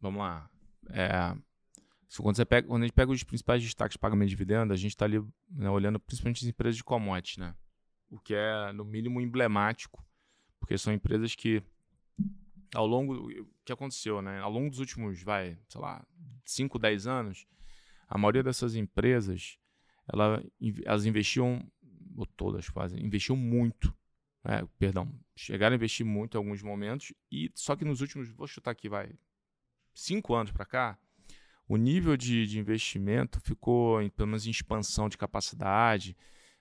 vamos 0.00 0.20
lá. 0.20 0.50
É, 0.90 1.34
quando, 2.18 2.36
você 2.36 2.44
pega, 2.44 2.66
quando 2.68 2.82
a 2.82 2.86
gente 2.86 2.94
pega 2.94 3.10
os 3.10 3.22
principais 3.22 3.62
destaques 3.62 3.94
de 3.94 3.98
pagamento 3.98 4.28
de 4.28 4.34
dividendo, 4.34 4.72
a 4.72 4.76
gente 4.76 4.90
está 4.90 5.04
ali 5.04 5.20
né, 5.50 5.68
olhando 5.70 5.98
principalmente 5.98 6.44
as 6.44 6.48
empresas 6.48 6.76
de 6.76 6.84
commodities, 6.84 7.38
né? 7.38 7.54
O 8.10 8.18
que 8.18 8.34
é, 8.34 8.72
no 8.72 8.84
mínimo, 8.84 9.20
emblemático, 9.20 10.04
porque 10.60 10.78
são 10.78 10.92
empresas 10.92 11.34
que, 11.34 11.62
ao 12.74 12.86
longo. 12.86 13.14
O 13.14 13.46
que 13.64 13.72
aconteceu, 13.72 14.20
né? 14.22 14.40
Ao 14.40 14.50
longo 14.50 14.70
dos 14.70 14.78
últimos, 14.78 15.22
vai, 15.22 15.58
sei 15.68 15.80
lá, 15.80 16.06
5, 16.44 16.78
10 16.78 17.06
anos, 17.06 17.46
a 18.08 18.18
maioria 18.18 18.42
dessas 18.42 18.76
empresas, 18.76 19.58
ela, 20.12 20.44
elas 20.84 21.06
investiam, 21.06 21.66
ou 22.16 22.26
todas 22.26 22.68
quase, 22.68 22.96
investiam 23.02 23.36
muito 23.36 23.92
é, 24.44 24.62
perdão, 24.78 25.10
chegaram 25.36 25.74
a 25.74 25.76
investir 25.76 26.04
muito 26.06 26.36
em 26.36 26.38
alguns 26.38 26.62
momentos, 26.62 27.12
e 27.30 27.50
só 27.54 27.74
que 27.76 27.84
nos 27.84 28.00
últimos, 28.00 28.28
vou 28.30 28.46
chutar 28.46 28.70
aqui, 28.70 28.88
vai, 28.88 29.12
cinco 29.92 30.34
anos 30.34 30.52
para 30.52 30.64
cá, 30.64 30.98
o 31.68 31.76
nível 31.76 32.16
de, 32.16 32.46
de 32.46 32.58
investimento 32.58 33.40
ficou, 33.40 34.02
em, 34.02 34.10
pelo 34.10 34.28
menos 34.28 34.46
em 34.46 34.50
expansão 34.50 35.08
de 35.08 35.16
capacidade, 35.16 36.16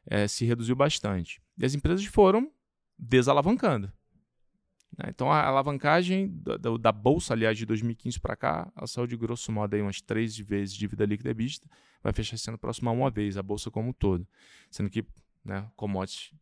é, 0.06 0.28
se 0.28 0.46
reduziu 0.46 0.76
bastante. 0.76 1.42
E 1.58 1.66
as 1.66 1.74
empresas 1.74 2.06
foram 2.06 2.52
desalavancando. 2.98 3.92
Né? 4.98 5.10
Então 5.10 5.32
a 5.32 5.44
alavancagem 5.46 6.30
da, 6.42 6.58
da, 6.78 6.92
bolsa, 6.92 7.34
aliás, 7.34 7.58
de 7.58 7.66
2015 7.66 8.20
para 8.20 8.36
cá, 8.36 8.72
ela 8.76 8.88
saiu 8.88 9.08
de 9.08 9.18
grosso 9.18 9.52
modo 9.52 9.74
aí 9.74 9.82
umas 9.82 10.02
três 10.02 10.38
vezes 10.38 10.76
dívida 10.76 11.06
líquida 11.06 11.32
e 11.32 11.48
vai 12.02 12.14
fechar 12.14 12.38
sendo 12.38 12.58
próximo 12.58 12.90
a 12.90 12.94
uma 12.94 13.10
vez, 13.10 13.38
a 13.38 13.44
bolsa 13.44 13.72
como 13.72 13.90
um 13.90 13.94
todo. 13.94 14.28
Sendo 14.70 14.90
que 14.90 15.06
né, 15.44 15.70
commodities 15.76 16.34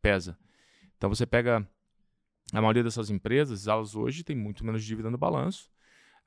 pesa. 0.00 0.38
Então 0.96 1.10
você 1.10 1.26
pega 1.26 1.68
a 2.52 2.60
maioria 2.60 2.82
dessas 2.82 3.10
empresas, 3.10 3.66
elas 3.66 3.94
hoje 3.94 4.22
têm 4.22 4.36
muito 4.36 4.64
menos 4.64 4.84
dívida 4.84 5.10
no 5.10 5.18
balanço. 5.18 5.68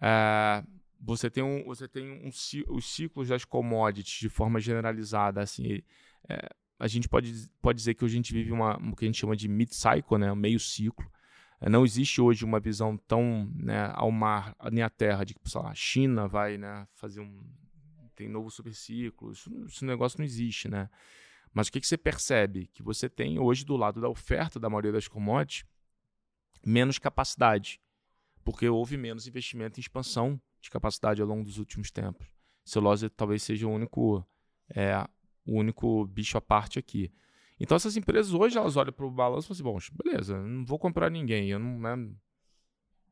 É, 0.01 0.63
você 0.99 1.29
tem, 1.29 1.43
um, 1.43 1.63
você 1.63 1.87
tem 1.87 2.11
um, 2.11 2.29
os 2.73 2.85
ciclos 2.85 3.29
das 3.29 3.45
commodities 3.45 4.19
de 4.19 4.29
forma 4.29 4.59
generalizada. 4.59 5.41
Assim, 5.41 5.81
é, 6.27 6.49
a 6.77 6.87
gente 6.87 7.07
pode, 7.07 7.49
pode 7.61 7.77
dizer 7.77 7.93
que 7.93 8.03
hoje 8.03 8.15
a 8.15 8.17
gente 8.17 8.33
vive 8.33 8.51
uma, 8.51 8.77
o 8.77 8.95
que 8.95 9.05
a 9.05 9.07
gente 9.07 9.19
chama 9.19 9.35
de 9.35 9.47
mid-cycle, 9.47 10.17
né, 10.17 10.33
meio 10.35 10.59
ciclo. 10.59 11.09
É, 11.61 11.69
não 11.69 11.85
existe 11.85 12.19
hoje 12.19 12.43
uma 12.43 12.59
visão 12.59 12.97
tão 12.97 13.49
né, 13.55 13.91
ao 13.93 14.11
mar, 14.11 14.55
nem 14.71 14.83
à 14.83 14.89
terra, 14.89 15.23
de 15.23 15.33
que 15.33 15.41
a 15.57 15.73
China 15.73 16.27
vai 16.27 16.57
né, 16.57 16.85
fazer 16.95 17.21
um. 17.21 17.41
tem 18.13 18.27
novo 18.27 18.49
superciclo. 18.49 19.31
Isso, 19.31 19.49
esse 19.67 19.85
negócio 19.85 20.19
não 20.19 20.25
existe, 20.25 20.67
né? 20.67 20.89
Mas 21.53 21.67
o 21.67 21.71
que, 21.71 21.79
que 21.79 21.87
você 21.87 21.97
percebe? 21.97 22.67
Que 22.67 22.83
você 22.83 23.09
tem 23.09 23.39
hoje 23.39 23.65
do 23.65 23.75
lado 23.75 23.99
da 23.99 24.07
oferta 24.07 24.59
da 24.59 24.69
maioria 24.69 24.91
das 24.91 25.07
commodities 25.07 25.65
menos 26.65 26.99
capacidade, 26.99 27.79
porque 28.43 28.67
houve 28.67 28.97
menos 28.97 29.27
investimento 29.27 29.79
em 29.79 29.81
expansão 29.81 30.39
de 30.61 30.69
capacidade 30.69 31.21
ao 31.21 31.27
longo 31.27 31.43
dos 31.43 31.57
últimos 31.57 31.91
tempos. 31.91 32.27
Celulose 32.65 33.09
talvez 33.09 33.43
seja 33.43 33.67
o 33.67 33.71
único, 33.71 34.25
é, 34.75 34.95
o 35.45 35.57
único 35.57 36.05
bicho 36.05 36.37
à 36.37 36.41
parte 36.41 36.77
aqui. 36.79 37.11
Então 37.59 37.75
essas 37.75 37.97
empresas 37.97 38.33
hoje 38.33 38.57
elas 38.57 38.75
olham 38.75 38.93
para 38.93 39.05
o 39.05 39.11
balanço 39.11 39.51
e 39.51 39.57
falam 39.57 39.77
assim, 39.77 39.91
bom, 39.93 40.03
beleza, 40.03 40.39
não 40.41 40.65
vou 40.65 40.79
comprar 40.79 41.09
ninguém, 41.09 41.49
eu 41.49 41.59
não, 41.59 41.79
né, 41.79 42.09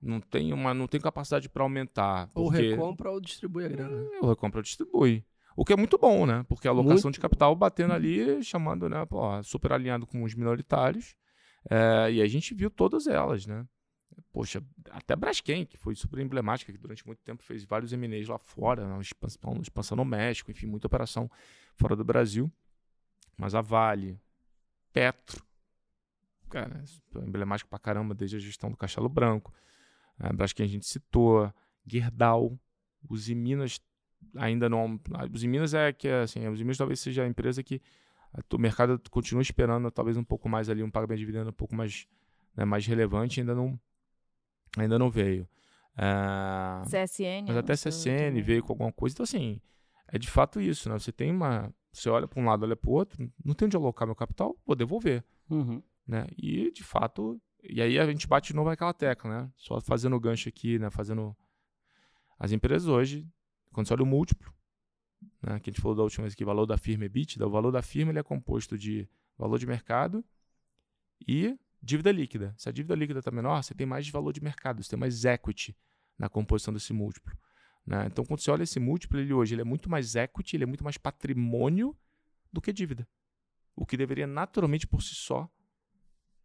não 0.01 0.21
tenho 0.21 0.55
uma, 0.55 0.73
não 0.73 0.87
tenho 0.87 1.03
capacidade 1.03 1.49
para 1.49 1.63
aumentar. 1.63 2.29
Ou 2.33 2.47
recompra 2.47 3.11
ou 3.11 3.19
distribui 3.19 3.65
a 3.65 3.69
grana. 3.69 4.09
Ou 4.21 4.29
recompra 4.29 4.59
ou 4.59 4.63
distribui. 4.63 5.25
O 5.55 5.65
que 5.65 5.73
é 5.73 5.75
muito 5.75 5.97
bom, 5.97 6.25
né? 6.27 6.45
Porque 6.47 6.67
a 6.67 6.71
alocação 6.71 7.07
muito 7.07 7.15
de 7.15 7.19
capital 7.19 7.55
batendo 7.55 7.91
ali, 7.91 8.43
chamando, 8.43 8.87
né? 8.87 9.03
Pô, 9.07 9.41
super 9.43 9.73
alinhado 9.73 10.05
com 10.05 10.23
os 10.23 10.35
minoritários. 10.35 11.15
É, 11.69 12.11
e 12.11 12.21
a 12.21 12.27
gente 12.27 12.53
viu 12.53 12.69
todas 12.69 13.07
elas, 13.07 13.45
né? 13.45 13.65
Poxa, 14.31 14.63
até 14.91 15.15
Braskem, 15.15 15.65
que 15.65 15.77
foi 15.77 15.95
super 15.95 16.19
emblemática, 16.19 16.71
que 16.71 16.77
durante 16.77 17.05
muito 17.05 17.19
tempo 17.23 17.43
fez 17.43 17.63
vários 17.63 17.93
M&As 17.93 18.27
lá 18.27 18.37
fora, 18.37 18.87
né? 18.87 18.99
expansão, 19.01 19.61
expansão 19.61 19.97
no 19.97 20.05
México, 20.05 20.49
enfim, 20.51 20.65
muita 20.65 20.87
operação 20.87 21.29
fora 21.75 21.95
do 21.95 22.03
Brasil. 22.03 22.51
Mas 23.37 23.53
a 23.53 23.61
Vale, 23.61 24.19
Petro, 24.91 25.45
cara, 26.49 26.83
é 26.83 27.19
emblemático 27.19 27.69
pra 27.69 27.77
caramba 27.77 28.15
desde 28.15 28.37
a 28.37 28.39
gestão 28.39 28.71
do 28.71 28.77
Castelo 28.77 29.09
Branco. 29.09 29.53
A 30.17 30.33
Braskem 30.33 30.65
a 30.65 30.69
gente 30.69 30.85
citou, 30.87 31.53
Gerdau, 31.85 32.59
os 33.07 33.27
Minas 33.29 33.79
ainda 34.35 34.67
não. 34.67 34.99
Os 35.31 35.43
Minas 35.43 35.73
é 35.73 35.93
que 35.93 36.07
assim, 36.07 36.47
os 36.47 36.59
Minas 36.59 36.77
talvez 36.77 36.99
seja 36.99 37.23
a 37.23 37.27
empresa 37.27 37.61
que 37.61 37.81
o 38.51 38.57
mercado 38.57 39.01
continua 39.09 39.41
esperando 39.41 39.89
talvez 39.91 40.17
um 40.17 40.23
pouco 40.23 40.47
mais 40.47 40.69
ali 40.69 40.83
um 40.83 40.91
pagamento 40.91 41.17
de 41.17 41.25
dividendo 41.25 41.49
um 41.49 41.53
pouco 41.53 41.75
mais 41.75 42.07
né, 42.55 42.65
mais 42.65 42.85
relevante 42.85 43.39
ainda 43.39 43.55
não 43.55 43.79
ainda 44.77 44.99
não 44.99 45.09
veio. 45.09 45.47
Uh, 45.95 46.85
CSN. 46.85 47.45
Mas 47.47 47.57
até 47.57 47.73
CSN 47.73 48.41
veio 48.43 48.63
com 48.63 48.73
alguma 48.73 48.91
coisa. 48.91 49.13
Então 49.13 49.23
assim 49.23 49.59
é 50.07 50.17
de 50.17 50.29
fato 50.29 50.61
isso, 50.61 50.89
né? 50.89 50.97
Você 50.97 51.11
tem 51.11 51.31
uma 51.31 51.73
você 51.91 52.09
olha 52.09 52.27
para 52.27 52.39
um 52.39 52.45
lado, 52.45 52.63
olha 52.63 52.75
para 52.75 52.89
o 52.89 52.93
outro, 52.93 53.31
não 53.43 53.55
tem 53.55 53.65
onde 53.65 53.75
alocar 53.75 54.07
meu 54.07 54.15
capital, 54.15 54.55
vou 54.65 54.75
devolver, 54.75 55.23
uhum. 55.49 55.81
né? 56.07 56.27
E 56.37 56.71
de 56.71 56.83
fato 56.83 57.41
e 57.63 57.81
aí 57.81 57.99
a 57.99 58.05
gente 58.05 58.27
bate 58.27 58.49
de 58.49 58.55
novo 58.55 58.69
aquela 58.69 58.93
tecla, 58.93 59.29
né? 59.29 59.51
Só 59.57 59.81
fazendo 59.81 60.15
o 60.15 60.19
gancho 60.19 60.47
aqui, 60.47 60.77
né? 60.77 60.89
Fazendo 60.89 61.35
as 62.39 62.51
empresas 62.51 62.87
hoje 62.87 63.27
quando 63.71 63.87
você 63.87 63.93
olha 63.93 64.03
o 64.03 64.07
múltiplo, 64.07 64.51
né, 65.41 65.59
que 65.59 65.69
a 65.69 65.73
gente 65.73 65.81
falou 65.81 65.95
da 65.95 66.03
última 66.03 66.23
vez 66.23 66.33
aqui, 66.33 66.45
valor 66.45 66.65
da 66.65 66.77
firma 66.77 67.05
EBITDA, 67.05 67.45
o 67.47 67.49
valor 67.49 67.71
da 67.71 67.81
firma 67.81 68.11
ele 68.11 68.19
é 68.19 68.23
composto 68.23 68.77
de 68.77 69.07
valor 69.37 69.57
de 69.57 69.65
mercado 69.65 70.23
e 71.27 71.57
dívida 71.81 72.11
líquida. 72.11 72.53
Se 72.57 72.69
a 72.69 72.71
dívida 72.71 72.95
líquida 72.95 73.19
está 73.19 73.31
menor, 73.31 73.61
você 73.61 73.73
tem 73.73 73.85
mais 73.85 74.07
valor 74.09 74.33
de 74.33 74.41
mercado, 74.41 74.83
você 74.83 74.89
tem 74.89 74.99
mais 74.99 75.25
equity 75.25 75.75
na 76.17 76.29
composição 76.29 76.73
desse 76.73 76.93
múltiplo. 76.93 77.37
Né? 77.85 78.05
Então, 78.07 78.25
quando 78.25 78.41
você 78.41 78.51
olha 78.51 78.63
esse 78.63 78.79
múltiplo, 78.79 79.19
ele 79.19 79.33
hoje 79.33 79.53
ele 79.55 79.61
é 79.61 79.65
muito 79.65 79.89
mais 79.89 80.15
equity, 80.15 80.57
ele 80.57 80.63
é 80.63 80.67
muito 80.67 80.83
mais 80.83 80.97
patrimônio 80.97 81.95
do 82.51 82.61
que 82.61 82.73
dívida. 82.73 83.07
O 83.75 83.85
que 83.85 83.95
deveria 83.95 84.27
naturalmente 84.27 84.87
por 84.87 85.01
si 85.01 85.15
só 85.15 85.49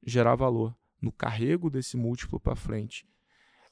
gerar 0.04 0.34
valor 0.34 0.76
no 1.00 1.10
carrego 1.10 1.70
desse 1.70 1.96
múltiplo 1.96 2.38
para 2.38 2.54
frente 2.54 3.06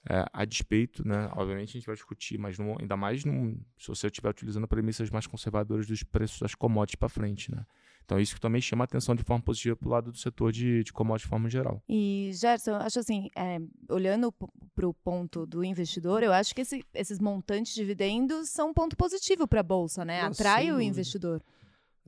é, 0.08 0.24
a 0.32 0.44
despeito, 0.44 1.06
né? 1.06 1.30
Obviamente 1.34 1.70
a 1.70 1.72
gente 1.72 1.86
vai 1.86 1.94
discutir, 1.94 2.38
mas 2.38 2.58
não, 2.58 2.76
ainda 2.80 2.96
mais 2.96 3.24
num, 3.24 3.58
se 3.78 3.88
você 3.88 4.06
estiver 4.06 4.30
utilizando 4.30 4.66
premissas 4.66 5.10
mais 5.10 5.26
conservadoras 5.26 5.86
dos 5.86 6.02
preços 6.02 6.40
das 6.40 6.54
commodities 6.54 6.98
para 6.98 7.08
frente, 7.08 7.50
né? 7.50 7.66
Então 8.04 8.18
isso 8.18 8.34
que 8.34 8.40
também 8.40 8.60
chama 8.60 8.82
a 8.82 8.86
atenção 8.86 9.14
de 9.14 9.22
forma 9.22 9.42
positiva 9.42 9.76
para 9.76 9.86
o 9.86 9.90
lado 9.90 10.10
do 10.10 10.18
setor 10.18 10.50
de, 10.50 10.82
de 10.82 10.92
commodities 10.92 11.26
de 11.26 11.28
forma 11.28 11.48
geral. 11.48 11.82
E, 11.88 12.30
Gerson, 12.34 12.74
acho 12.76 12.98
assim, 12.98 13.28
é, 13.36 13.60
olhando 13.88 14.32
para 14.74 14.88
o 14.88 14.94
ponto 14.94 15.46
do 15.46 15.62
investidor, 15.62 16.22
eu 16.22 16.32
acho 16.32 16.54
que 16.54 16.62
esse, 16.62 16.84
esses 16.94 17.20
montantes 17.20 17.72
de 17.72 17.80
dividendos 17.80 18.48
são 18.48 18.70
um 18.70 18.74
ponto 18.74 18.96
positivo 18.96 19.46
para 19.46 19.60
a 19.60 19.62
Bolsa, 19.62 20.04
né? 20.04 20.22
Atrai 20.22 20.72
o 20.72 20.80
investidor. 20.80 21.40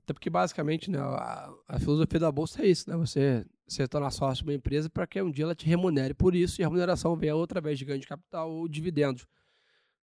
Até 0.03 0.13
porque, 0.13 0.29
basicamente, 0.29 0.91
né, 0.91 0.99
a, 0.99 1.53
a, 1.69 1.79
filosofia 1.79 2.19
da 2.19 2.33
Bolsa 2.33 2.63
é 2.63 2.67
isso, 2.67 2.91
né? 2.91 2.97
Você 2.97 3.47
se 3.73 3.89
torna 3.89 4.11
sócio 4.11 4.45
de 4.45 4.51
uma 4.51 4.55
empresa 4.55 4.91
para 4.91 5.07
que 5.07 5.21
um 5.23 5.31
dia 5.31 5.45
ela 5.45 5.55
te 5.55 5.67
remunere 5.67 6.13
por 6.13 6.35
isso 6.35 6.61
e 6.61 6.65
a 6.65 6.67
remuneração 6.67 7.17
venha 7.17 7.35
outra 7.35 7.61
vez 7.61 7.79
de 7.79 7.85
ganho 7.85 8.01
de 8.01 8.07
capital 8.07 8.51
ou 8.51 8.69
dividendos. 8.69 9.27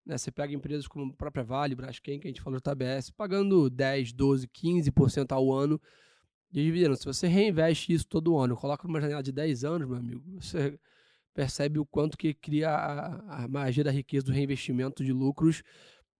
Né? 0.07 0.17
Você 0.17 0.31
pega 0.31 0.55
empresas 0.55 0.89
como 0.89 1.13
a 1.13 1.17
própria 1.17 1.45
Vale, 1.45 1.75
Braskem, 1.75 2.19
que 2.19 2.27
a 2.27 2.31
gente 2.31 2.41
falou 2.41 2.59
da 2.59 2.71
TBS, 2.73 3.11
pagando 3.11 3.69
10, 3.69 4.13
12, 4.13 4.49
15% 4.49 5.33
ao 5.33 5.53
ano 5.53 5.81
de 6.51 6.65
dividendos. 6.65 7.01
Se 7.01 7.05
você 7.05 7.27
reinveste 7.27 7.93
isso 7.93 8.07
todo 8.07 8.39
ano, 8.39 8.57
coloca 8.57 8.89
numa 8.89 9.01
janela 9.01 9.23
de 9.23 9.33
10 9.33 9.65
anos, 9.65 9.87
meu 9.87 9.99
amigo, 9.99 10.23
você 10.41 10.79
percebe 11.35 11.79
o 11.79 11.85
quanto 11.85 12.17
que 12.17 12.33
cria 12.33 12.71
a, 12.71 13.45
a 13.45 13.49
magia 13.49 13.85
da 13.85 13.91
riqueza 13.91 14.25
do 14.25 14.33
reinvestimento 14.33 15.05
de 15.05 15.13
lucros 15.13 15.63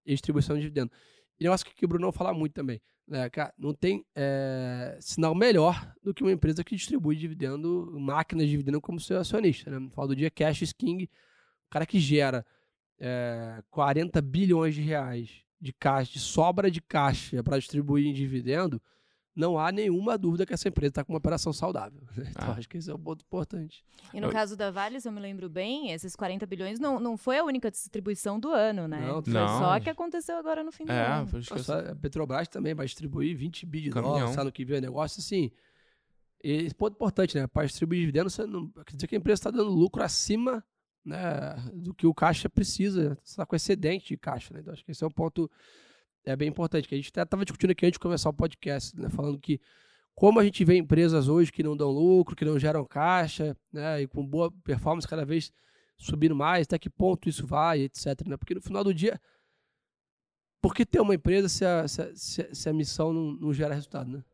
e 0.05 0.13
distribuição 0.13 0.55
de 0.55 0.63
dividendos. 0.63 0.97
E 1.41 1.45
negócio 1.45 1.67
que 1.67 1.85
o 1.85 1.89
Bruno 1.89 2.05
não 2.05 2.13
fala 2.13 2.35
muito 2.35 2.53
também. 2.53 2.81
Né, 3.09 3.31
cara, 3.31 3.55
não 3.57 3.73
tem 3.73 4.05
é, 4.15 4.99
sinal 5.01 5.35
melhor 5.35 5.95
do 6.03 6.13
que 6.13 6.23
uma 6.23 6.31
empresa 6.31 6.63
que 6.63 6.77
distribui 6.77 7.17
dividendo, 7.17 7.97
máquinas 7.99 8.45
de 8.45 8.51
dividendo 8.51 8.83
como 8.83 9.01
seu 9.01 9.19
acionista. 9.19 9.71
Né? 9.71 9.89
Fala 9.95 10.09
do 10.09 10.17
dia 10.17 10.31
Cash 10.31 10.75
King, 10.75 11.05
o 11.05 11.71
cara 11.71 11.87
que 11.87 11.99
gera 11.99 12.45
é, 13.01 13.63
40 13.71 14.21
bilhões 14.21 14.75
de 14.75 14.83
reais 14.83 15.43
de 15.61 15.73
caixa, 15.73 16.13
de 16.13 16.21
sobra 16.21 16.71
de 16.71 16.83
caixa 16.83 17.43
para 17.43 17.59
distribuir 17.59 18.07
em 18.07 18.13
dividendo, 18.13 18.81
não 19.39 19.57
há 19.57 19.71
nenhuma 19.71 20.19
dúvida 20.19 20.45
que 20.45 20.53
essa 20.53 20.67
empresa 20.67 20.89
está 20.89 21.05
com 21.05 21.13
uma 21.13 21.19
operação 21.19 21.53
saudável. 21.53 22.03
Né? 22.17 22.25
Então, 22.39 22.51
ah. 22.51 22.57
acho 22.59 22.69
que 22.69 22.77
esse 22.77 22.91
é 22.91 22.95
um 22.95 22.99
ponto 22.99 23.25
importante. 23.25 23.85
E 24.13 24.21
no 24.21 24.27
eu... 24.27 24.33
caso 24.33 24.57
da 24.57 24.71
Vale, 24.71 25.01
se 25.01 25.09
eu 25.09 25.13
me 25.13 25.21
lembro 25.21 25.49
bem, 25.49 25.93
esses 25.93 26.17
40 26.17 26.45
bilhões 26.47 26.81
não, 26.81 26.99
não 26.99 27.17
foi 27.17 27.39
a 27.39 27.45
única 27.45 27.71
distribuição 27.71 28.41
do 28.41 28.51
ano, 28.51 28.89
né? 28.89 29.01
Não, 29.01 29.23
foi 29.23 29.33
não. 29.33 29.59
só 29.59 29.79
que 29.79 29.89
aconteceu 29.89 30.37
agora 30.37 30.65
no 30.65 30.73
fim 30.73 30.85
do 30.85 30.93
é, 30.93 31.07
ano. 31.07 31.31
Nossa, 31.51 31.93
a 31.93 31.95
Petrobras 31.95 32.49
também 32.49 32.75
vai 32.75 32.87
distribuir 32.87 33.37
20 33.37 33.65
bilhões 33.65 33.95
de 33.95 34.01
dólares, 34.01 34.31
sabe 34.31 34.47
no 34.47 34.53
que 34.53 34.65
vem 34.65 34.79
o 34.79 34.83
negócio, 34.83 35.21
assim... 35.21 35.53
Esse 36.41 36.75
ponto 36.75 36.95
importante, 36.95 37.37
né? 37.37 37.49
Para 37.49 37.67
distribuir 37.67 38.01
dividendos, 38.01 38.33
você 38.33 38.47
não, 38.47 38.69
quer 38.69 38.95
dizer 38.95 39.09
que 39.09 39.17
a 39.17 39.19
empresa 39.19 39.41
está 39.41 39.51
dando 39.51 39.71
lucro 39.71 40.05
acima 40.05 40.65
né, 41.05 41.57
do 41.75 41.93
que 41.93 42.07
o 42.07 42.15
caixa 42.15 42.49
precisa. 42.49 43.19
Você 43.25 43.33
está 43.33 43.45
com 43.45 43.57
excedente 43.57 44.07
de 44.07 44.17
caixa, 44.17 44.55
né? 44.55 44.61
Então, 44.61 44.73
acho 44.73 44.85
que 44.85 44.93
esse 44.93 45.03
é 45.03 45.07
um 45.07 45.11
ponto 45.11 45.51
é 46.31 46.37
bem 46.37 46.49
importante, 46.49 46.89
que 46.89 46.95
a 46.95 46.99
gente 46.99 47.09
estava 47.09 47.45
discutindo 47.45 47.71
aqui 47.71 47.87
antes 47.87 47.97
de 47.97 48.01
começar 48.01 48.29
o 48.31 48.33
podcast, 48.33 48.95
né, 48.99 49.09
falando 49.09 49.39
que 49.39 49.61
como 50.15 50.41
a 50.41 50.45
gente 50.45 50.65
vê 50.65 50.77
empresas 50.77 51.29
hoje 51.29 51.53
que 51.53 51.63
não 51.63 51.77
dão 51.77 51.91
lucro, 51.91 52.35
que 52.35 52.45
não 52.45 52.59
geram 52.59 52.85
caixa, 52.85 53.57
né, 53.73 54.03
e 54.03 54.07
com 54.07 54.27
boa 54.27 54.51
performance 54.65 55.07
cada 55.07 55.25
vez 55.25 55.53
subindo 55.97 56.35
mais, 56.35 56.67
até 56.67 56.79
que 56.79 56.91
ponto 56.91 57.29
isso 57.29 57.47
vai, 57.47 57.83
etc. 57.83 58.27
Né? 58.27 58.37
Porque 58.37 58.55
no 58.55 58.61
final 58.61 58.83
do 58.83 58.93
dia, 58.93 59.21
por 60.61 60.75
que 60.75 60.85
ter 60.85 61.01
uma 61.01 61.15
empresa 61.15 61.49
se 61.49 61.65
a, 61.65 61.87
se 61.87 62.03
a, 62.03 62.55
se 62.55 62.69
a 62.69 62.73
missão 62.73 63.13
não, 63.13 63.33
não 63.33 63.53
gera 63.53 63.75
resultado, 63.75 64.11
né? 64.11 64.25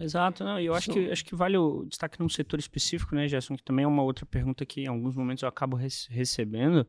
Exato, 0.00 0.42
não, 0.44 0.58
e 0.58 0.66
eu 0.66 0.74
acho 0.74 0.90
que, 0.90 1.10
acho 1.10 1.24
que 1.24 1.34
vale 1.34 1.56
o 1.56 1.84
destaque 1.84 2.18
num 2.20 2.28
setor 2.28 2.58
específico, 2.58 3.14
né, 3.14 3.28
Gerson, 3.28 3.56
que 3.56 3.62
também 3.62 3.84
é 3.84 3.88
uma 3.88 4.02
outra 4.02 4.24
pergunta 4.24 4.64
que 4.64 4.82
em 4.82 4.86
alguns 4.86 5.14
momentos 5.14 5.42
eu 5.42 5.48
acabo 5.48 5.76
recebendo, 5.76 6.86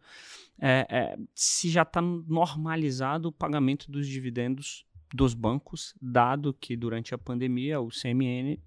é, 0.60 0.88
é, 0.89 1.17
se 1.36 1.69
já 1.69 1.82
está 1.82 2.01
normalizado 2.01 3.29
o 3.29 3.32
pagamento 3.32 3.91
dos 3.91 4.08
dividendos 4.08 4.86
dos 5.13 5.34
bancos, 5.34 5.95
dado 6.01 6.53
que 6.53 6.75
durante 6.75 7.13
a 7.13 7.17
pandemia 7.17 7.79
o 7.79 7.89
CMN 7.89 8.60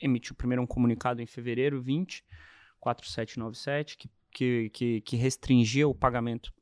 emitiu 0.00 0.34
primeiro 0.34 0.62
um 0.62 0.66
comunicado 0.66 1.22
em 1.22 1.26
fevereiro 1.26 1.80
20, 1.80 2.24
4797, 2.80 3.96
que, 3.96 4.10
que, 4.30 4.70
que, 4.70 5.00
que 5.00 5.16
restringia 5.16 5.88
o 5.88 5.94
pagamento 5.94 6.52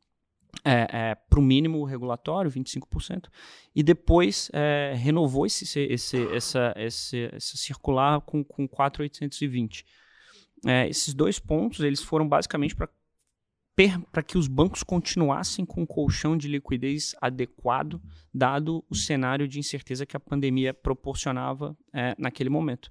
é, 0.64 0.86
é, 0.90 1.14
para 1.14 1.38
o 1.38 1.42
mínimo 1.42 1.84
regulatório, 1.84 2.50
25%, 2.50 3.28
e 3.74 3.82
depois 3.82 4.50
é, 4.52 4.94
renovou 4.96 5.46
esse, 5.46 5.64
esse, 5.80 6.26
essa, 6.34 6.74
esse, 6.76 7.30
essa 7.32 7.56
circular 7.56 8.20
com, 8.20 8.44
com 8.44 8.68
4,820. 8.68 9.84
É, 10.66 10.88
esses 10.88 11.12
dois 11.14 11.38
pontos 11.38 11.80
eles 11.80 12.02
foram 12.02 12.28
basicamente 12.28 12.74
para 12.74 14.22
que 14.22 14.38
os 14.38 14.46
bancos 14.46 14.82
continuassem 14.82 15.64
com 15.64 15.82
um 15.82 15.86
colchão 15.86 16.36
de 16.36 16.48
liquidez 16.48 17.14
adequado, 17.20 18.00
dado 18.32 18.84
o 18.88 18.94
cenário 18.94 19.48
de 19.48 19.58
incerteza 19.58 20.06
que 20.06 20.16
a 20.16 20.20
pandemia 20.20 20.72
proporcionava 20.72 21.76
é, 21.92 22.14
naquele 22.18 22.48
momento 22.48 22.90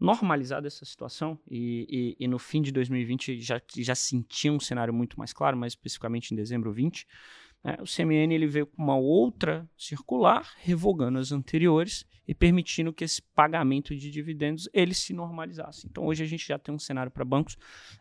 normalizada 0.00 0.66
essa 0.66 0.84
situação 0.84 1.38
e, 1.48 2.16
e, 2.18 2.24
e, 2.24 2.28
no 2.28 2.38
fim 2.38 2.62
de 2.62 2.72
2020 2.72 3.40
já, 3.40 3.60
já 3.76 3.94
sentia 3.94 4.50
um 4.50 4.58
cenário 4.58 4.94
muito 4.94 5.18
mais 5.18 5.32
claro, 5.32 5.56
mais 5.56 5.72
especificamente 5.72 6.32
em 6.32 6.36
dezembro 6.36 6.72
20, 6.72 7.06
né, 7.62 7.76
o 7.80 7.84
CMN 7.84 8.34
ele 8.34 8.46
veio 8.46 8.66
com 8.66 8.82
uma 8.82 8.96
outra 8.96 9.68
circular, 9.76 10.50
revogando 10.58 11.18
as 11.18 11.30
anteriores 11.30 12.06
e 12.26 12.34
permitindo 12.34 12.92
que 12.92 13.02
esse 13.02 13.20
pagamento 13.20 13.94
de 13.94 14.10
dividendos 14.10 14.68
ele 14.72 14.94
se 14.94 15.12
normalizasse. 15.12 15.86
Então 15.90 16.06
hoje 16.06 16.22
a 16.22 16.26
gente 16.26 16.46
já 16.46 16.58
tem 16.58 16.74
um 16.74 16.78
cenário 16.78 17.10
para 17.10 17.24
bancos 17.24 17.56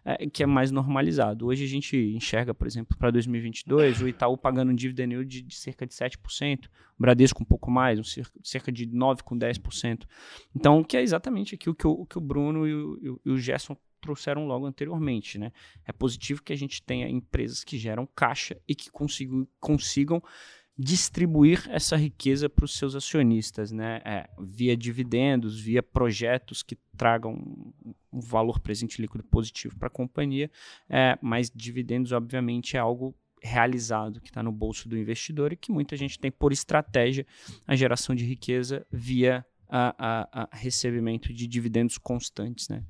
é, 0.06 0.30
que 0.30 0.44
é 0.44 0.46
mais 0.46 0.72
normalizado. 0.72 1.48
Hoje 1.48 1.64
a 1.64 1.68
gente 1.68 1.98
enxerga, 1.98 2.54
por 2.54 2.68
exemplo, 2.68 2.96
para 2.98 3.12
2022 3.12 4.02
o 4.02 4.08
Itaú 4.08 4.38
pagando 4.38 4.72
um 4.72 4.76
dividend 4.76 5.26
de, 5.26 5.42
de, 5.42 5.56
cerca 5.56 5.86
de 5.86 5.94
7%, 5.94 6.66
o 6.66 6.70
Bradesco 7.00 7.42
um 7.42 7.46
pouco 7.46 7.72
mais, 7.72 8.00
um 8.00 8.04
cerca, 8.04 8.40
cerca 8.44 8.72
de 8.72 8.88
9% 8.88 9.24
com 9.24 9.38
10%. 9.38 10.06
Então, 10.56 10.84
que 10.84 10.96
é 10.96 11.02
exatamente 11.02 11.56
aquilo 11.56 11.74
que 11.76 11.88
o, 11.88 12.06
que 12.06 12.18
o 12.18 12.22
Bruno 12.22 12.68
e 12.68 12.74
o, 12.74 13.22
e 13.26 13.32
o 13.32 13.38
Gerson 13.38 13.76
trouxeram 14.00 14.46
logo 14.46 14.66
anteriormente. 14.66 15.38
Né? 15.38 15.52
É 15.86 15.92
positivo 15.92 16.44
que 16.44 16.54
a 16.54 16.56
gente 16.56 16.82
tenha 16.82 17.08
empresas 17.08 17.64
que 17.64 17.78
geram 17.78 18.08
caixa 18.16 18.60
e 18.68 18.76
que 18.76 18.90
consigam, 18.90 19.48
consigam 19.60 20.22
distribuir 20.80 21.68
essa 21.70 21.98
riqueza 21.98 22.48
para 22.48 22.64
os 22.64 22.78
seus 22.78 22.96
acionistas, 22.96 23.70
né? 23.70 24.02
É, 24.06 24.30
via 24.40 24.78
dividendos, 24.78 25.60
via 25.60 25.84
projetos 25.84 26.64
que 26.64 26.78
tragam 26.96 27.74
um 28.14 28.22
valor 28.22 28.62
presente 28.62 29.02
líquido 29.02 29.26
positivo 29.26 29.78
para 29.78 29.88
a 29.88 29.92
companhia, 29.92 30.50
é, 30.88 31.20
mas 31.22 31.52
dividendos, 31.54 32.14
obviamente, 32.14 32.78
é 32.78 32.80
algo 32.80 33.14
realizado 33.44 34.22
que 34.22 34.30
está 34.30 34.42
no 34.42 34.54
bolso 34.54 34.88
do 34.88 34.98
investidor 34.98 35.52
e 35.52 35.58
que 35.58 35.70
muita 35.70 35.98
gente 35.98 36.18
tem 36.18 36.32
por 36.32 36.54
estratégia 36.54 37.26
a 37.68 37.76
geração 37.76 38.16
de 38.16 38.26
riqueza 38.26 38.86
via 38.90 39.46
a, 39.68 39.96
a, 39.98 40.50
a 40.50 40.56
recebimento 40.56 41.34
de 41.34 41.46
dividendos 41.46 41.98
constantes, 41.98 42.70
né? 42.70 42.84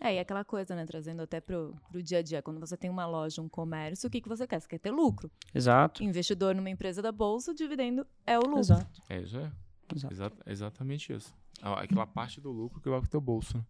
É, 0.00 0.14
e 0.14 0.18
aquela 0.18 0.44
coisa, 0.44 0.74
né? 0.74 0.86
Trazendo 0.86 1.22
até 1.22 1.40
pro, 1.40 1.74
pro 1.90 2.02
dia 2.02 2.18
a 2.18 2.22
dia. 2.22 2.40
Quando 2.40 2.60
você 2.60 2.76
tem 2.76 2.88
uma 2.88 3.06
loja, 3.06 3.42
um 3.42 3.48
comércio, 3.48 4.06
o 4.06 4.10
que, 4.10 4.20
que 4.20 4.28
você 4.28 4.46
quer? 4.46 4.60
Você 4.60 4.68
quer 4.68 4.78
ter 4.78 4.90
lucro. 4.90 5.30
Exato. 5.54 6.02
Investidor 6.02 6.54
numa 6.54 6.70
empresa 6.70 7.02
da 7.02 7.10
bolsa, 7.10 7.50
o 7.50 7.54
dividendo 7.54 8.06
é 8.26 8.38
o 8.38 8.42
lucro. 8.42 8.60
Exato. 8.60 9.02
É 9.08 9.20
isso 9.20 9.38
é. 9.38 9.52
Exato. 9.94 10.36
exatamente 10.46 11.12
isso. 11.12 11.34
Aquela 11.60 12.06
parte 12.06 12.40
do 12.40 12.50
lucro 12.50 12.80
que 12.80 12.88
vai 12.88 13.00
pro 13.00 13.08
teu 13.08 13.20
bolso. 13.20 13.56
Né? 13.56 13.64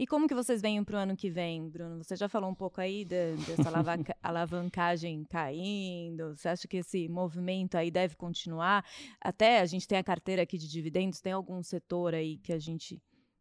E 0.00 0.06
como 0.06 0.26
que 0.26 0.34
vocês 0.34 0.62
veem 0.62 0.82
para 0.82 0.96
o 0.96 0.98
ano 0.98 1.14
que 1.14 1.30
vem, 1.30 1.68
Bruno? 1.68 2.02
Você 2.02 2.16
já 2.16 2.26
falou 2.26 2.50
um 2.50 2.54
pouco 2.54 2.80
aí 2.80 3.04
de, 3.04 3.36
dessa 3.36 3.68
alavanca, 3.68 4.16
alavancagem 4.22 5.24
caindo. 5.24 6.34
Você 6.34 6.48
acha 6.48 6.66
que 6.66 6.78
esse 6.78 7.06
movimento 7.06 7.74
aí 7.74 7.90
deve 7.90 8.16
continuar? 8.16 8.82
Até 9.20 9.60
a 9.60 9.66
gente 9.66 9.86
tem 9.86 9.98
a 9.98 10.02
carteira 10.02 10.40
aqui 10.40 10.56
de 10.56 10.66
dividendos. 10.68 11.20
Tem 11.20 11.34
algum 11.34 11.62
setor 11.62 12.14
aí 12.14 12.38
que 12.38 12.50
a 12.50 12.58
gente 12.58 12.98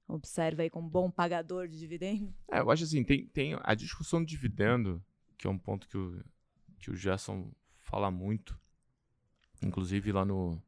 observa 0.10 0.64
aí 0.64 0.70
como 0.70 0.90
bom 0.90 1.10
pagador 1.10 1.68
de 1.68 1.78
dividendo? 1.78 2.34
É, 2.52 2.60
eu 2.60 2.72
acho 2.72 2.84
assim, 2.84 3.04
tem, 3.04 3.28
tem 3.28 3.58
a 3.64 3.76
discussão 3.76 4.22
do 4.22 4.26
dividendo, 4.26 5.02
que 5.38 5.48
é 5.48 5.50
um 5.50 5.58
ponto 5.58 5.88
que 5.88 5.98
o, 5.98 6.22
que 6.80 6.92
o 6.92 6.96
Gerson 6.96 7.52
fala 7.78 8.10
muito, 8.10 8.60
inclusive 9.62 10.12
lá 10.12 10.26
no, 10.26 10.62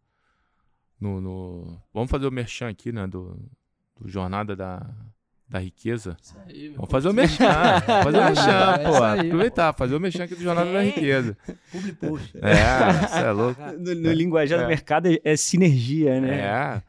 no, 0.99 1.19
no 1.19 1.81
Vamos 1.93 2.11
fazer 2.11 2.27
o 2.27 2.31
merchan 2.31 2.69
aqui, 2.69 2.91
né, 2.91 3.07
do, 3.07 3.37
do 3.99 4.07
Jornada 4.07 4.55
da, 4.55 4.79
da 5.51 5.59
riqueza. 5.59 6.15
Aí, 6.47 6.69
Vamos 6.69 6.89
fazer 6.89 7.09
o 7.09 7.13
mexão. 7.13 7.45
fazer 8.03 8.17
o 8.19 8.23
mexão, 8.23 8.71
é 8.71 8.77
pô. 8.77 9.03
Aproveitar, 9.03 9.73
fazer 9.73 9.95
o 9.95 9.99
mexão 9.99 10.23
aqui 10.23 10.33
do 10.33 10.41
Jornal 10.41 10.65
é. 10.65 10.73
da 10.73 10.81
Riqueza. 10.81 11.37
Public 11.69 11.97
post. 11.97 12.37
É, 12.37 13.07
você 13.07 13.19
é 13.19 13.31
louco. 13.31 13.61
No, 13.77 13.93
no 13.93 14.13
linguajar 14.13 14.59
é. 14.59 14.63
do 14.63 14.69
mercado 14.69 15.09
é, 15.09 15.19
é, 15.25 15.35
sinergia, 15.35 16.21
né? 16.21 16.39
É. 16.39 16.83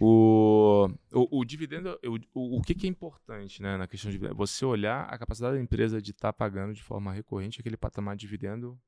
O, 0.00 0.88
o, 1.12 1.40
o 1.40 1.44
dividendo, 1.44 1.98
o, 2.34 2.56
o, 2.56 2.62
que, 2.62 2.74
que 2.74 2.86
é 2.86 2.90
importante 2.90 3.60
né, 3.60 3.76
na 3.76 3.86
questão 3.86 4.10
de 4.10 4.16
dividendo? 4.16 4.38
Você 4.38 4.64
olhar 4.64 5.02
a 5.02 5.18
capacidade 5.18 5.56
da 5.56 5.62
empresa 5.62 6.00
de 6.00 6.12
estar 6.12 6.28
tá 6.28 6.32
pagando 6.32 6.72
de 6.72 6.82
forma 6.82 7.12
recorrente 7.12 7.60
aquele 7.60 7.76
patamar 7.76 8.16
de 8.16 8.22
dividendo 8.22 8.78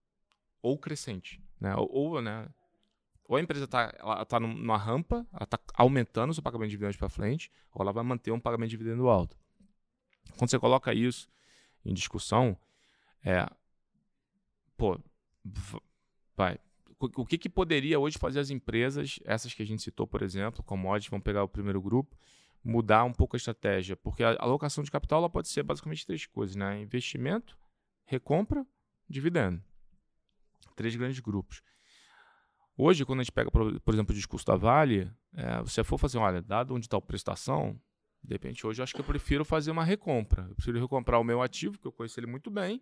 ou 0.63 0.79
crescente. 0.79 1.39
Né? 1.61 1.75
Ou, 1.77 1.91
ou 1.93 2.23
né, 2.23 2.49
ou 3.29 3.37
a 3.37 3.41
empresa 3.43 3.67
está 3.67 3.93
tá 4.25 4.41
numa 4.41 4.79
rampa, 4.79 5.27
ela 5.31 5.45
está 5.45 5.61
aumentando 5.75 6.31
o 6.31 6.35
seu 6.35 6.43
pagamento 6.43 6.69
de 6.69 6.73
dividendos 6.73 6.97
para 6.97 7.11
frente, 7.11 7.53
ou 7.75 7.83
ela 7.83 7.93
vai 7.93 8.03
manter 8.03 8.33
um 8.33 8.41
pagamento 8.41 8.71
de 8.71 8.77
dividendo 8.79 9.07
alto. 9.09 9.37
Quando 10.39 10.51
você 10.51 10.59
coloca 10.59 10.95
isso 10.95 11.29
em 11.85 11.93
discussão, 11.93 12.57
é, 13.23 13.47
pô, 14.79 14.99
vai, 16.35 16.59
o 16.99 17.27
que, 17.27 17.37
que 17.37 17.51
poderia 17.51 17.99
hoje 18.01 18.17
fazer 18.17 18.41
as 18.41 18.49
empresas, 18.49 19.21
essas 19.25 19.53
que 19.53 19.63
a 19.63 19.67
gente 19.67 19.83
citou, 19.83 20.07
por 20.07 20.23
exemplo, 20.23 20.63
commodities, 20.63 21.11
vamos 21.11 21.25
pegar 21.25 21.45
o 21.45 21.49
primeiro 21.49 21.83
grupo, 21.83 22.17
mudar 22.65 23.05
um 23.05 23.13
pouco 23.13 23.37
a 23.37 23.39
estratégia? 23.39 23.95
Porque 23.95 24.25
a 24.25 24.37
alocação 24.41 24.83
de 24.83 24.91
capital 24.91 25.19
ela 25.19 25.29
pode 25.29 25.49
ser 25.49 25.63
basicamente 25.63 26.07
três 26.07 26.25
coisas, 26.25 26.57
né? 26.57 26.81
Investimento, 26.81 27.59
recompra, 28.07 28.67
dividendo. 29.07 29.63
Três 30.75 30.97
grandes 30.97 31.21
grupos. 31.21 31.63
Hoje, 32.81 33.05
quando 33.05 33.19
a 33.19 33.23
gente 33.25 33.33
pega, 33.33 33.51
por, 33.51 33.93
exemplo, 33.93 34.13
o 34.13 34.17
discurso 34.17 34.47
da 34.47 34.55
Vale, 34.55 35.11
é, 35.35 35.61
você 35.63 35.83
for 35.83 35.99
fazer, 35.99 36.17
olha, 36.19 36.41
dado 36.41 36.73
onde 36.73 36.87
está 36.87 36.97
a 36.97 37.01
prestação, 37.01 37.77
de 38.23 38.33
repente 38.33 38.65
hoje 38.65 38.81
eu 38.81 38.85
acho 38.85 38.95
que 38.95 39.01
eu 39.01 39.05
prefiro 39.05 39.45
fazer 39.45 39.73
uma 39.73 39.83
recompra. 39.83 40.47
Eu 40.49 40.55
prefiro 40.55 40.79
recomprar 40.79 41.21
o 41.21 41.25
meu 41.25 41.43
ativo, 41.43 41.77
que 41.77 41.89
eu 41.89 41.91
conheço 41.91 42.21
ele 42.21 42.29
muito 42.29 42.53
bem, 42.53 42.81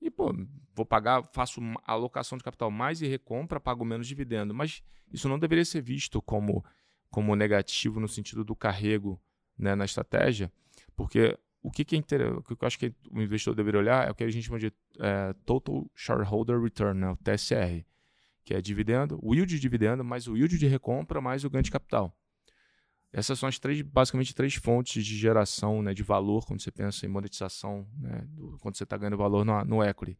e, 0.00 0.10
pô, 0.10 0.34
vou 0.74 0.86
pagar, 0.86 1.22
faço 1.32 1.60
alocação 1.86 2.38
de 2.38 2.42
capital 2.42 2.70
mais 2.70 3.02
e 3.02 3.06
recompra, 3.06 3.60
pago 3.60 3.84
menos 3.84 4.06
dividendo. 4.06 4.54
Mas 4.54 4.82
isso 5.12 5.28
não 5.28 5.38
deveria 5.38 5.64
ser 5.64 5.82
visto 5.82 6.22
como, 6.22 6.64
como 7.10 7.36
negativo 7.36 8.00
no 8.00 8.08
sentido 8.08 8.42
do 8.42 8.56
carrego 8.56 9.20
né, 9.58 9.74
na 9.74 9.84
estratégia, 9.84 10.50
porque 10.96 11.38
o 11.62 11.70
que, 11.70 11.84
que 11.84 11.96
é 11.96 11.98
o 12.30 12.42
que 12.42 12.52
eu 12.54 12.58
acho 12.62 12.78
que 12.78 12.94
o 13.10 13.20
investidor 13.20 13.54
deveria 13.54 13.78
olhar 13.78 14.08
é 14.08 14.10
o 14.10 14.14
que 14.14 14.24
a 14.24 14.30
gente 14.30 14.46
chama 14.46 14.58
de 14.58 14.72
é, 14.98 15.34
Total 15.44 15.86
Shareholder 15.94 16.60
Return, 16.60 16.98
né, 16.98 17.10
o 17.10 17.16
TSR, 17.16 17.84
que 18.44 18.54
é 18.54 18.60
dividendo, 18.60 19.18
o 19.22 19.34
yield 19.34 19.54
de 19.54 19.60
dividendo, 19.60 20.04
mais 20.04 20.26
o 20.26 20.36
yield 20.36 20.58
de 20.58 20.66
recompra, 20.66 21.20
mais 21.20 21.44
o 21.44 21.50
ganho 21.50 21.62
de 21.62 21.70
capital. 21.70 22.16
Essas 23.12 23.38
são 23.38 23.48
as 23.48 23.58
três, 23.58 23.82
basicamente, 23.82 24.34
três 24.34 24.54
fontes 24.54 25.04
de 25.04 25.16
geração 25.16 25.82
né, 25.82 25.92
de 25.92 26.02
valor 26.02 26.46
quando 26.46 26.62
você 26.62 26.70
pensa 26.70 27.04
em 27.04 27.10
monetização, 27.10 27.86
né, 27.98 28.24
do, 28.28 28.58
quando 28.58 28.76
você 28.76 28.84
está 28.84 28.96
ganhando 28.96 29.18
valor 29.18 29.44
no, 29.44 29.64
no 29.64 29.84
equity. 29.84 30.18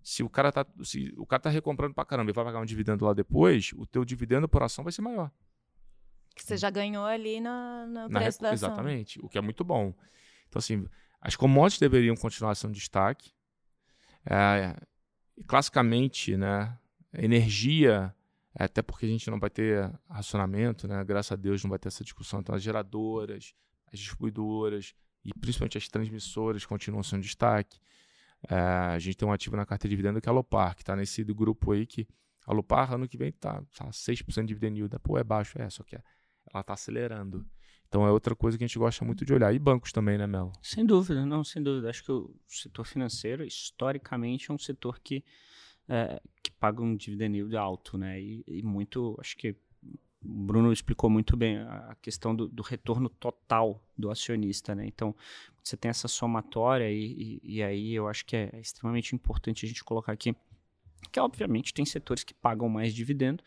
Se 0.00 0.22
o 0.22 0.30
cara 0.30 0.50
está 0.50 0.64
se 0.84 1.12
o 1.18 1.26
cara 1.26 1.42
tá 1.42 1.50
recomprando 1.50 1.92
para 1.92 2.04
caramba 2.04 2.30
e 2.30 2.32
vai 2.32 2.44
pagar 2.44 2.60
um 2.60 2.64
dividendo 2.64 3.04
lá 3.04 3.12
depois, 3.12 3.72
o 3.76 3.84
teu 3.84 4.04
dividendo 4.04 4.48
por 4.48 4.62
ação 4.62 4.84
vai 4.84 4.92
ser 4.92 5.02
maior. 5.02 5.30
Que 6.34 6.44
você 6.44 6.56
já 6.56 6.70
ganhou 6.70 7.04
ali 7.04 7.40
no, 7.40 7.86
no 7.86 8.08
preço 8.08 8.40
da 8.40 8.52
ação. 8.52 8.68
Exatamente, 8.68 9.18
o 9.20 9.28
que 9.28 9.36
é 9.36 9.40
muito 9.40 9.64
bom. 9.64 9.92
Então, 10.48 10.60
assim, 10.60 10.86
as 11.20 11.34
commodities 11.34 11.80
deveriam 11.80 12.16
continuar 12.16 12.54
sendo 12.54 12.72
destaque. 12.72 13.32
É, 14.24 14.76
classicamente, 15.46 16.36
né, 16.36 16.78
energia 17.14 18.14
até 18.54 18.82
porque 18.82 19.06
a 19.06 19.08
gente 19.08 19.30
não 19.30 19.38
vai 19.38 19.50
ter 19.50 19.90
racionamento, 20.08 20.88
né? 20.88 21.04
Graças 21.04 21.32
a 21.32 21.36
Deus 21.36 21.62
não 21.62 21.70
vai 21.70 21.78
ter 21.78 21.88
essa 21.88 22.02
discussão. 22.02 22.40
Então, 22.40 22.54
as 22.54 22.62
geradoras, 22.62 23.54
as 23.92 23.98
distribuidoras 24.00 24.94
e 25.24 25.32
principalmente 25.38 25.78
as 25.78 25.88
transmissoras 25.88 26.66
continuam 26.66 27.02
sendo 27.02 27.22
destaque. 27.22 27.78
É, 28.48 28.54
a 28.56 28.98
gente 28.98 29.16
tem 29.16 29.28
um 29.28 29.32
ativo 29.32 29.56
na 29.56 29.66
carteira 29.66 29.90
de 29.90 29.96
dividendo 29.96 30.20
que 30.20 30.28
é 30.28 30.30
a 30.30 30.32
Alopar, 30.32 30.74
que 30.74 30.82
está 30.82 30.96
nesse 30.96 31.22
grupo 31.24 31.72
aí 31.72 31.86
que 31.86 32.06
a 32.46 32.52
Alopar 32.52 32.94
ano 32.94 33.08
que 33.08 33.16
vem 33.16 33.28
está 33.28 33.62
tá 33.76 33.86
6% 33.90 34.40
de 34.40 34.46
dividend 34.46 34.76
yield. 34.76 34.98
Pô, 35.02 35.18
é 35.18 35.24
baixo, 35.24 35.60
é, 35.60 35.68
só 35.70 35.84
que 35.84 35.94
ela 35.94 36.60
está 36.60 36.72
acelerando. 36.72 37.46
Então 37.88 38.06
é 38.06 38.10
outra 38.10 38.34
coisa 38.34 38.58
que 38.58 38.64
a 38.64 38.66
gente 38.66 38.78
gosta 38.78 39.04
muito 39.04 39.24
de 39.24 39.32
olhar. 39.32 39.54
E 39.54 39.58
bancos 39.58 39.92
também, 39.92 40.18
né, 40.18 40.26
Melo? 40.26 40.52
Sem 40.62 40.84
dúvida, 40.84 41.24
não, 41.24 41.42
sem 41.42 41.62
dúvida. 41.62 41.88
Acho 41.88 42.04
que 42.04 42.12
o 42.12 42.34
setor 42.46 42.84
financeiro, 42.84 43.44
historicamente, 43.44 44.50
é 44.50 44.54
um 44.54 44.58
setor 44.58 45.00
que 45.00 45.24
é, 45.88 46.20
que 46.42 46.50
pagam 46.50 46.86
um 46.86 46.96
dividend 46.96 47.56
alto, 47.56 47.96
né? 47.96 48.20
E, 48.20 48.44
e, 48.46 48.62
muito, 48.62 49.16
acho 49.20 49.36
que 49.36 49.56
o 50.22 50.28
Bruno 50.28 50.72
explicou 50.72 51.08
muito 51.08 51.36
bem 51.36 51.58
a 51.58 51.96
questão 52.02 52.34
do, 52.34 52.48
do 52.48 52.62
retorno 52.62 53.08
total 53.08 53.82
do 53.96 54.10
acionista, 54.10 54.74
né? 54.74 54.86
Então, 54.86 55.14
você 55.62 55.76
tem 55.76 55.88
essa 55.88 56.08
somatória 56.08 56.90
e, 56.90 57.40
e, 57.42 57.56
e 57.56 57.62
aí 57.62 57.94
eu 57.94 58.08
acho 58.08 58.24
que 58.24 58.36
é, 58.36 58.50
é 58.52 58.60
extremamente 58.60 59.14
importante 59.14 59.64
a 59.64 59.68
gente 59.68 59.84
colocar 59.84 60.12
aqui 60.12 60.34
que 61.12 61.20
obviamente 61.20 61.72
tem 61.72 61.84
setores 61.84 62.24
que 62.24 62.34
pagam 62.34 62.68
mais 62.68 62.92
dividendo. 62.92 63.42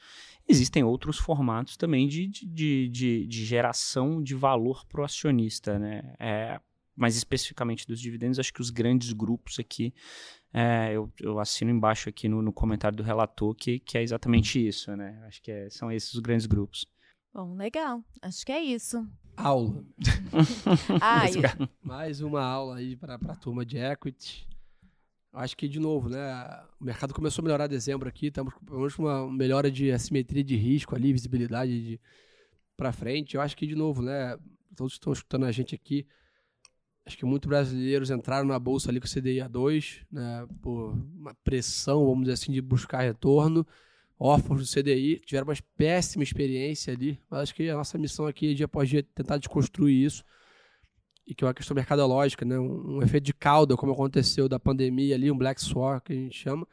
Existem 0.48 0.84
outros 0.84 1.18
formatos 1.18 1.78
também 1.78 2.08
de, 2.08 2.28
de, 2.28 2.88
de, 2.90 3.28
de 3.28 3.46
geração 3.46 4.22
de 4.22 4.34
valor 4.34 4.86
para 4.86 5.02
o 5.02 5.04
acionista, 5.04 5.78
né? 5.78 6.16
É, 6.20 6.60
mais 6.96 7.16
especificamente 7.16 7.88
dos 7.88 8.00
dividendos, 8.00 8.40
acho 8.40 8.54
que 8.54 8.62
os 8.62 8.70
grandes 8.70 9.14
grupos 9.14 9.60
aqui 9.60 9.94
é, 10.54 10.92
eu, 10.94 11.12
eu, 11.20 11.40
assino 11.40 11.72
embaixo 11.72 12.10
aqui 12.10 12.28
no, 12.28 12.42
no, 12.42 12.52
comentário 12.52 12.98
do 12.98 13.04
relator 13.04 13.56
que, 13.56 13.80
que 13.80 13.98
é 13.98 14.04
exatamente 14.04 14.66
isso, 14.66 14.96
né? 14.96 15.22
Acho 15.26 15.42
que 15.42 15.52
é, 15.52 15.70
são 15.70 15.92
esses 15.92 16.14
os 16.14 16.20
grandes 16.20 16.46
grupos. 16.46 16.86
Bom, 17.34 17.56
legal. 17.56 18.04
Acho 18.22 18.46
que 18.46 18.52
é 18.52 18.62
isso. 18.62 19.08
Aula. 19.38 19.86
ah, 21.02 21.24
Mais 21.82 22.20
uma 22.20 22.44
aula 22.44 22.78
aí 22.78 22.98
para 22.98 23.16
a 23.16 23.36
turma 23.36 23.66
de 23.66 23.78
equity. 23.78 24.46
Acho 25.34 25.56
que, 25.56 25.70
de 25.70 25.80
novo, 25.80 26.10
né? 26.10 26.20
O 26.80 26.84
mercado 26.84 27.14
começou 27.14 27.42
a 27.42 27.46
melhorar 27.46 27.66
em 27.68 27.70
dezembro 27.70 28.10
aqui. 28.10 28.28
Estamos 28.28 28.54
com 28.96 29.04
uma 29.04 29.32
melhora 29.32 29.72
de 29.72 29.90
assimetria 29.90 30.44
de 30.44 30.58
risco 30.58 30.94
ali, 30.94 31.14
visibilidade 31.14 31.82
de 31.82 32.02
para 32.76 32.92
frente. 32.92 33.36
Eu 33.36 33.42
acho 33.42 33.56
que, 33.56 33.66
de 33.66 33.76
novo, 33.76 34.02
né? 34.02 34.38
Todos 34.76 34.94
estão 34.94 35.14
escutando 35.14 35.46
a 35.46 35.52
gente 35.52 35.74
aqui 35.74 36.06
acho 37.06 37.18
que 37.18 37.26
muitos 37.26 37.48
brasileiros 37.48 38.10
entraram 38.10 38.48
na 38.48 38.60
bolsa 38.60 38.90
ali 38.90 39.00
com 39.00 39.08
o 39.08 39.10
CDI 39.10 39.42
a 39.42 39.48
2, 39.48 40.06
né, 40.12 40.48
por 40.62 40.94
uma 41.16 41.34
pressão, 41.44 42.06
vamos 42.06 42.22
dizer 42.22 42.34
assim, 42.34 42.52
de 42.52 42.62
buscar 42.62 43.02
retorno, 43.02 43.66
órfãos 44.20 44.62
do 44.62 44.82
CDI, 44.82 45.20
tiveram 45.26 45.48
uma 45.48 45.56
péssima 45.76 46.24
experiência 46.24 46.94
ali, 46.94 47.20
mas 47.30 47.42
acho 47.42 47.56
que 47.56 47.70
a 47.70 47.76
nossa 47.76 47.98
missão 47.98 48.28
aqui 48.28 48.52
é 48.52 48.54
dia 48.54 48.66
após 48.66 48.88
dia 48.88 49.04
tentar 49.04 49.38
desconstruir 49.38 50.06
isso, 50.06 50.24
e 51.26 51.34
que 51.34 51.44
é 51.44 51.48
uma 51.48 51.54
questão 51.54 51.76
mercadológica, 51.76 52.46
né, 52.46 52.60
um, 52.60 52.98
um 52.98 53.04
efeito 53.04 53.24
de 53.24 53.34
cauda, 53.34 53.76
como 53.76 53.94
aconteceu 53.94 54.48
da 54.48 54.60
pandemia 54.60 55.16
ali, 55.16 55.32
um 55.32 55.38
black 55.38 55.60
swan 55.62 56.00
que 56.00 56.14
a 56.14 56.16
gente 56.16 56.38
chama, 56.38 56.68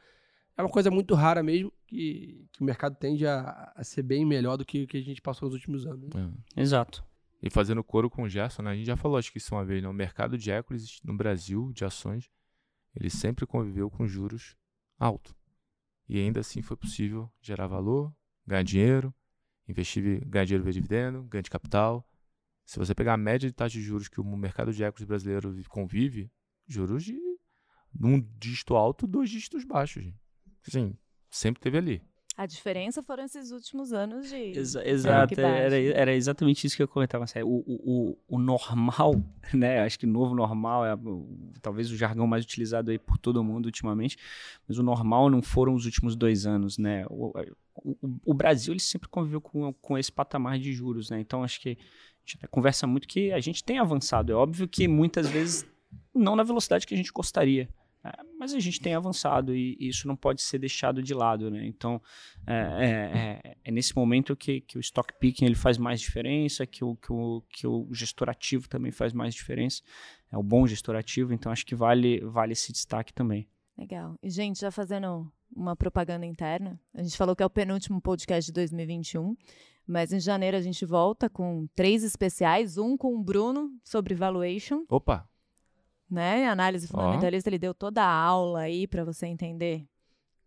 é 0.55 0.61
uma 0.61 0.69
coisa 0.69 0.91
muito 0.91 1.15
rara 1.15 1.41
mesmo, 1.41 1.71
que, 1.87 2.45
que 2.51 2.61
o 2.61 2.65
mercado 2.65 2.95
tende 2.95 3.25
a, 3.25 3.71
a 3.75 3.83
ser 3.83 4.03
bem 4.03 4.25
melhor 4.25 4.57
do 4.57 4.65
que 4.65 4.83
o 4.83 4.87
que 4.87 4.97
a 4.97 5.01
gente 5.01 5.21
passou 5.21 5.47
nos 5.47 5.55
últimos 5.55 5.87
anos. 5.87 6.09
Né? 6.13 6.29
É. 6.55 6.61
Exato. 6.61 7.03
E 7.41 7.49
fazendo 7.49 7.83
coro 7.83 8.09
com 8.09 8.23
o 8.23 8.29
Gerson, 8.29 8.63
né? 8.63 8.71
a 8.71 8.75
gente 8.75 8.85
já 8.85 8.97
falou, 8.97 9.17
acho 9.17 9.31
que 9.31 9.37
isso 9.37 9.55
uma 9.55 9.63
vez, 9.63 9.81
né? 9.81 9.87
o 9.87 9.93
mercado 9.93 10.37
de 10.37 10.51
equities 10.51 10.99
no 11.03 11.15
Brasil, 11.15 11.71
de 11.73 11.85
ações, 11.85 12.29
ele 12.93 13.09
sempre 13.09 13.45
conviveu 13.45 13.89
com 13.89 14.05
juros 14.05 14.57
altos. 14.97 15.33
E 16.07 16.19
ainda 16.19 16.41
assim 16.41 16.61
foi 16.61 16.75
possível 16.75 17.31
gerar 17.39 17.67
valor, 17.67 18.13
ganhar 18.45 18.63
dinheiro, 18.63 19.13
investir, 19.67 20.25
ganhar 20.25 20.45
dinheiro 20.45 20.63
via 20.63 20.73
dividendo, 20.73 21.23
ganhar 21.23 21.43
de 21.43 21.49
capital. 21.49 22.05
Se 22.65 22.77
você 22.77 22.93
pegar 22.93 23.13
a 23.13 23.17
média 23.17 23.47
de 23.47 23.55
taxa 23.55 23.73
de 23.73 23.81
juros 23.81 24.07
que 24.07 24.19
o 24.19 24.23
mercado 24.23 24.73
de 24.73 24.83
equities 24.83 25.07
brasileiro 25.07 25.55
convive, 25.69 26.31
juros 26.67 27.03
de 27.03 27.19
um 28.01 28.19
dígito 28.37 28.75
alto, 28.75 29.07
dois 29.07 29.29
dígitos 29.29 29.63
baixos. 29.63 30.11
Assim, 30.67 30.97
sempre 31.29 31.61
teve 31.61 31.77
ali. 31.77 32.08
A 32.39 32.45
diferença 32.45 33.03
foram 33.03 33.25
esses 33.25 33.51
últimos 33.51 33.91
anos 33.91 34.29
de. 34.29 34.57
Exa 34.57 34.87
exato, 34.87 35.37
era, 35.41 35.77
era 35.77 36.15
exatamente 36.15 36.65
isso 36.65 36.77
que 36.77 36.81
eu 36.81 36.87
comentava. 36.87 37.25
Assim, 37.25 37.41
o, 37.43 37.61
o, 37.67 38.17
o 38.29 38.39
normal, 38.39 39.21
né? 39.53 39.81
Acho 39.81 39.99
que 39.99 40.05
novo 40.05 40.33
normal 40.33 40.85
é 40.85 40.97
talvez 41.61 41.91
o 41.91 41.97
jargão 41.97 42.25
mais 42.25 42.45
utilizado 42.45 42.91
aí 42.91 42.97
por 42.97 43.17
todo 43.17 43.43
mundo 43.43 43.65
ultimamente, 43.65 44.15
mas 44.65 44.77
o 44.77 44.83
normal 44.83 45.29
não 45.29 45.41
foram 45.41 45.73
os 45.73 45.83
últimos 45.83 46.15
dois 46.15 46.45
anos, 46.45 46.77
né? 46.77 47.05
O, 47.09 47.33
o, 47.75 48.19
o 48.27 48.33
Brasil 48.33 48.71
ele 48.71 48.79
sempre 48.79 49.09
conviveu 49.09 49.41
com, 49.41 49.73
com 49.73 49.97
esse 49.97 50.09
patamar 50.09 50.57
de 50.57 50.71
juros, 50.71 51.09
né? 51.09 51.19
Então 51.19 51.43
acho 51.43 51.59
que 51.59 51.71
a 51.71 52.31
gente 52.31 52.47
conversa 52.47 52.87
muito 52.87 53.05
que 53.05 53.33
a 53.33 53.41
gente 53.41 53.61
tem 53.61 53.79
avançado. 53.79 54.31
É 54.31 54.35
óbvio 54.35 54.65
que 54.65 54.87
muitas 54.87 55.27
vezes 55.27 55.65
não 56.15 56.37
na 56.37 56.43
velocidade 56.43 56.87
que 56.87 56.93
a 56.93 56.97
gente 56.97 57.11
gostaria. 57.11 57.67
É, 58.03 58.11
mas 58.37 58.53
a 58.53 58.59
gente 58.59 58.79
tem 58.79 58.93
avançado 58.95 59.53
e, 59.53 59.75
isso 59.79 60.07
não 60.07 60.15
pode 60.15 60.41
ser 60.41 60.57
deixado 60.57 61.03
de 61.03 61.13
lado, 61.13 61.51
né? 61.51 61.65
Então, 61.65 62.01
é, 62.47 62.53
é, 62.53 63.49
é, 63.49 63.57
é 63.63 63.71
nesse 63.71 63.95
momento 63.95 64.35
que, 64.35 64.61
que 64.61 64.77
o 64.77 64.79
stock 64.79 65.13
picking 65.19 65.45
ele 65.45 65.55
faz 65.55 65.77
mais 65.77 65.99
diferença, 65.99 66.65
que 66.65 66.83
o, 66.83 66.95
que, 66.95 67.11
o, 67.11 67.43
que 67.49 67.67
o 67.67 67.87
gestor 67.91 68.29
ativo 68.29 68.69
também 68.69 68.91
faz 68.91 69.11
mais 69.11 69.33
diferença, 69.33 69.81
é 70.31 70.37
o 70.37 70.43
bom 70.43 70.65
gestor 70.65 70.95
ativo, 70.95 71.33
então 71.33 71.51
acho 71.51 71.65
que 71.65 71.75
vale, 71.75 72.21
vale 72.21 72.53
esse 72.53 72.71
destaque 72.71 73.13
também. 73.13 73.47
Legal. 73.77 74.15
E, 74.23 74.29
gente, 74.29 74.59
já 74.59 74.71
fazendo 74.71 75.31
uma 75.53 75.75
propaganda 75.75 76.25
interna, 76.25 76.79
a 76.93 77.01
gente 77.01 77.17
falou 77.17 77.35
que 77.35 77.43
é 77.43 77.45
o 77.45 77.49
penúltimo 77.49 78.01
podcast 78.01 78.49
de 78.49 78.53
2021, 78.53 79.35
mas 79.85 80.13
em 80.13 80.19
janeiro 80.19 80.55
a 80.55 80.61
gente 80.61 80.85
volta 80.85 81.29
com 81.29 81.67
três 81.75 82.03
especiais, 82.03 82.77
um 82.77 82.95
com 82.95 83.15
o 83.15 83.23
Bruno 83.23 83.71
sobre 83.83 84.13
valuation. 84.13 84.85
Opa! 84.87 85.27
Né? 86.09 86.47
Análise 86.47 86.87
fundamentalista, 86.87 87.49
oh. 87.49 87.51
ele 87.51 87.59
deu 87.59 87.73
toda 87.73 88.03
a 88.03 88.11
aula 88.11 88.61
aí 88.61 88.87
para 88.87 89.03
você 89.03 89.27
entender 89.27 89.85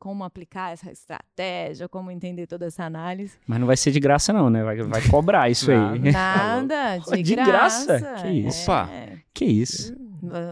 como 0.03 0.25
aplicar 0.25 0.73
essa 0.73 0.91
estratégia, 0.91 1.89
como 1.89 2.11
entender 2.11 2.49
toda 2.49 2.67
essa 2.67 2.83
análise. 2.83 3.39
Mas 3.47 3.61
não 3.61 3.69
vai 3.69 3.77
ser 3.77 3.93
de 3.93 4.01
graça 4.01 4.33
não, 4.33 4.51
né? 4.51 4.65
Vai, 4.65 4.83
vai 4.83 5.09
cobrar 5.09 5.49
isso 5.49 5.71
aí. 5.71 6.11
Nada, 6.11 6.99
de, 7.15 7.23
de 7.23 7.37
graça. 7.37 8.01
Que 8.21 8.29
isso? 8.29 8.63
Opa, 8.65 8.91
que 9.33 9.45
isso? 9.45 9.95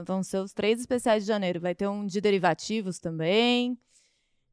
Vão 0.07 0.23
ser 0.23 0.39
os 0.39 0.53
três 0.53 0.79
especiais 0.79 1.25
de 1.25 1.29
janeiro. 1.29 1.59
Vai 1.59 1.75
ter 1.75 1.89
um 1.89 2.07
de 2.07 2.21
derivativos 2.21 3.01
também. 3.01 3.77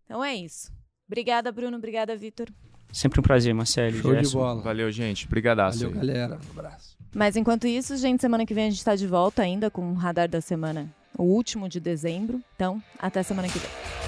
Então 0.05 0.25
é 0.25 0.35
isso. 0.35 0.71
Obrigada, 1.05 1.51
Bruno. 1.51 1.77
Obrigada, 1.77 2.17
Vitor. 2.17 2.47
Sempre 2.91 3.19
um 3.19 3.23
prazer, 3.23 3.53
Marcelo. 3.53 3.97
Show 3.97 4.15
de 4.15 4.29
bola. 4.31 4.61
Valeu, 4.63 4.91
gente. 4.91 5.27
Obrigadaço. 5.27 5.79
Valeu, 5.79 5.95
galera. 5.95 6.39
Um 6.43 6.59
abraço. 6.59 6.96
Mas 7.17 7.35
enquanto 7.35 7.65
isso, 7.65 7.97
gente, 7.97 8.21
semana 8.21 8.45
que 8.45 8.53
vem 8.53 8.67
a 8.67 8.69
gente 8.69 8.77
está 8.77 8.95
de 8.95 9.07
volta 9.07 9.41
ainda 9.41 9.71
com 9.71 9.89
o 9.89 9.95
Radar 9.95 10.29
da 10.29 10.39
Semana, 10.39 10.87
o 11.17 11.23
último 11.23 11.67
de 11.67 11.79
dezembro. 11.79 12.39
Então, 12.55 12.79
até 12.99 13.23
semana 13.23 13.49
que 13.49 13.57
vem. 13.57 14.06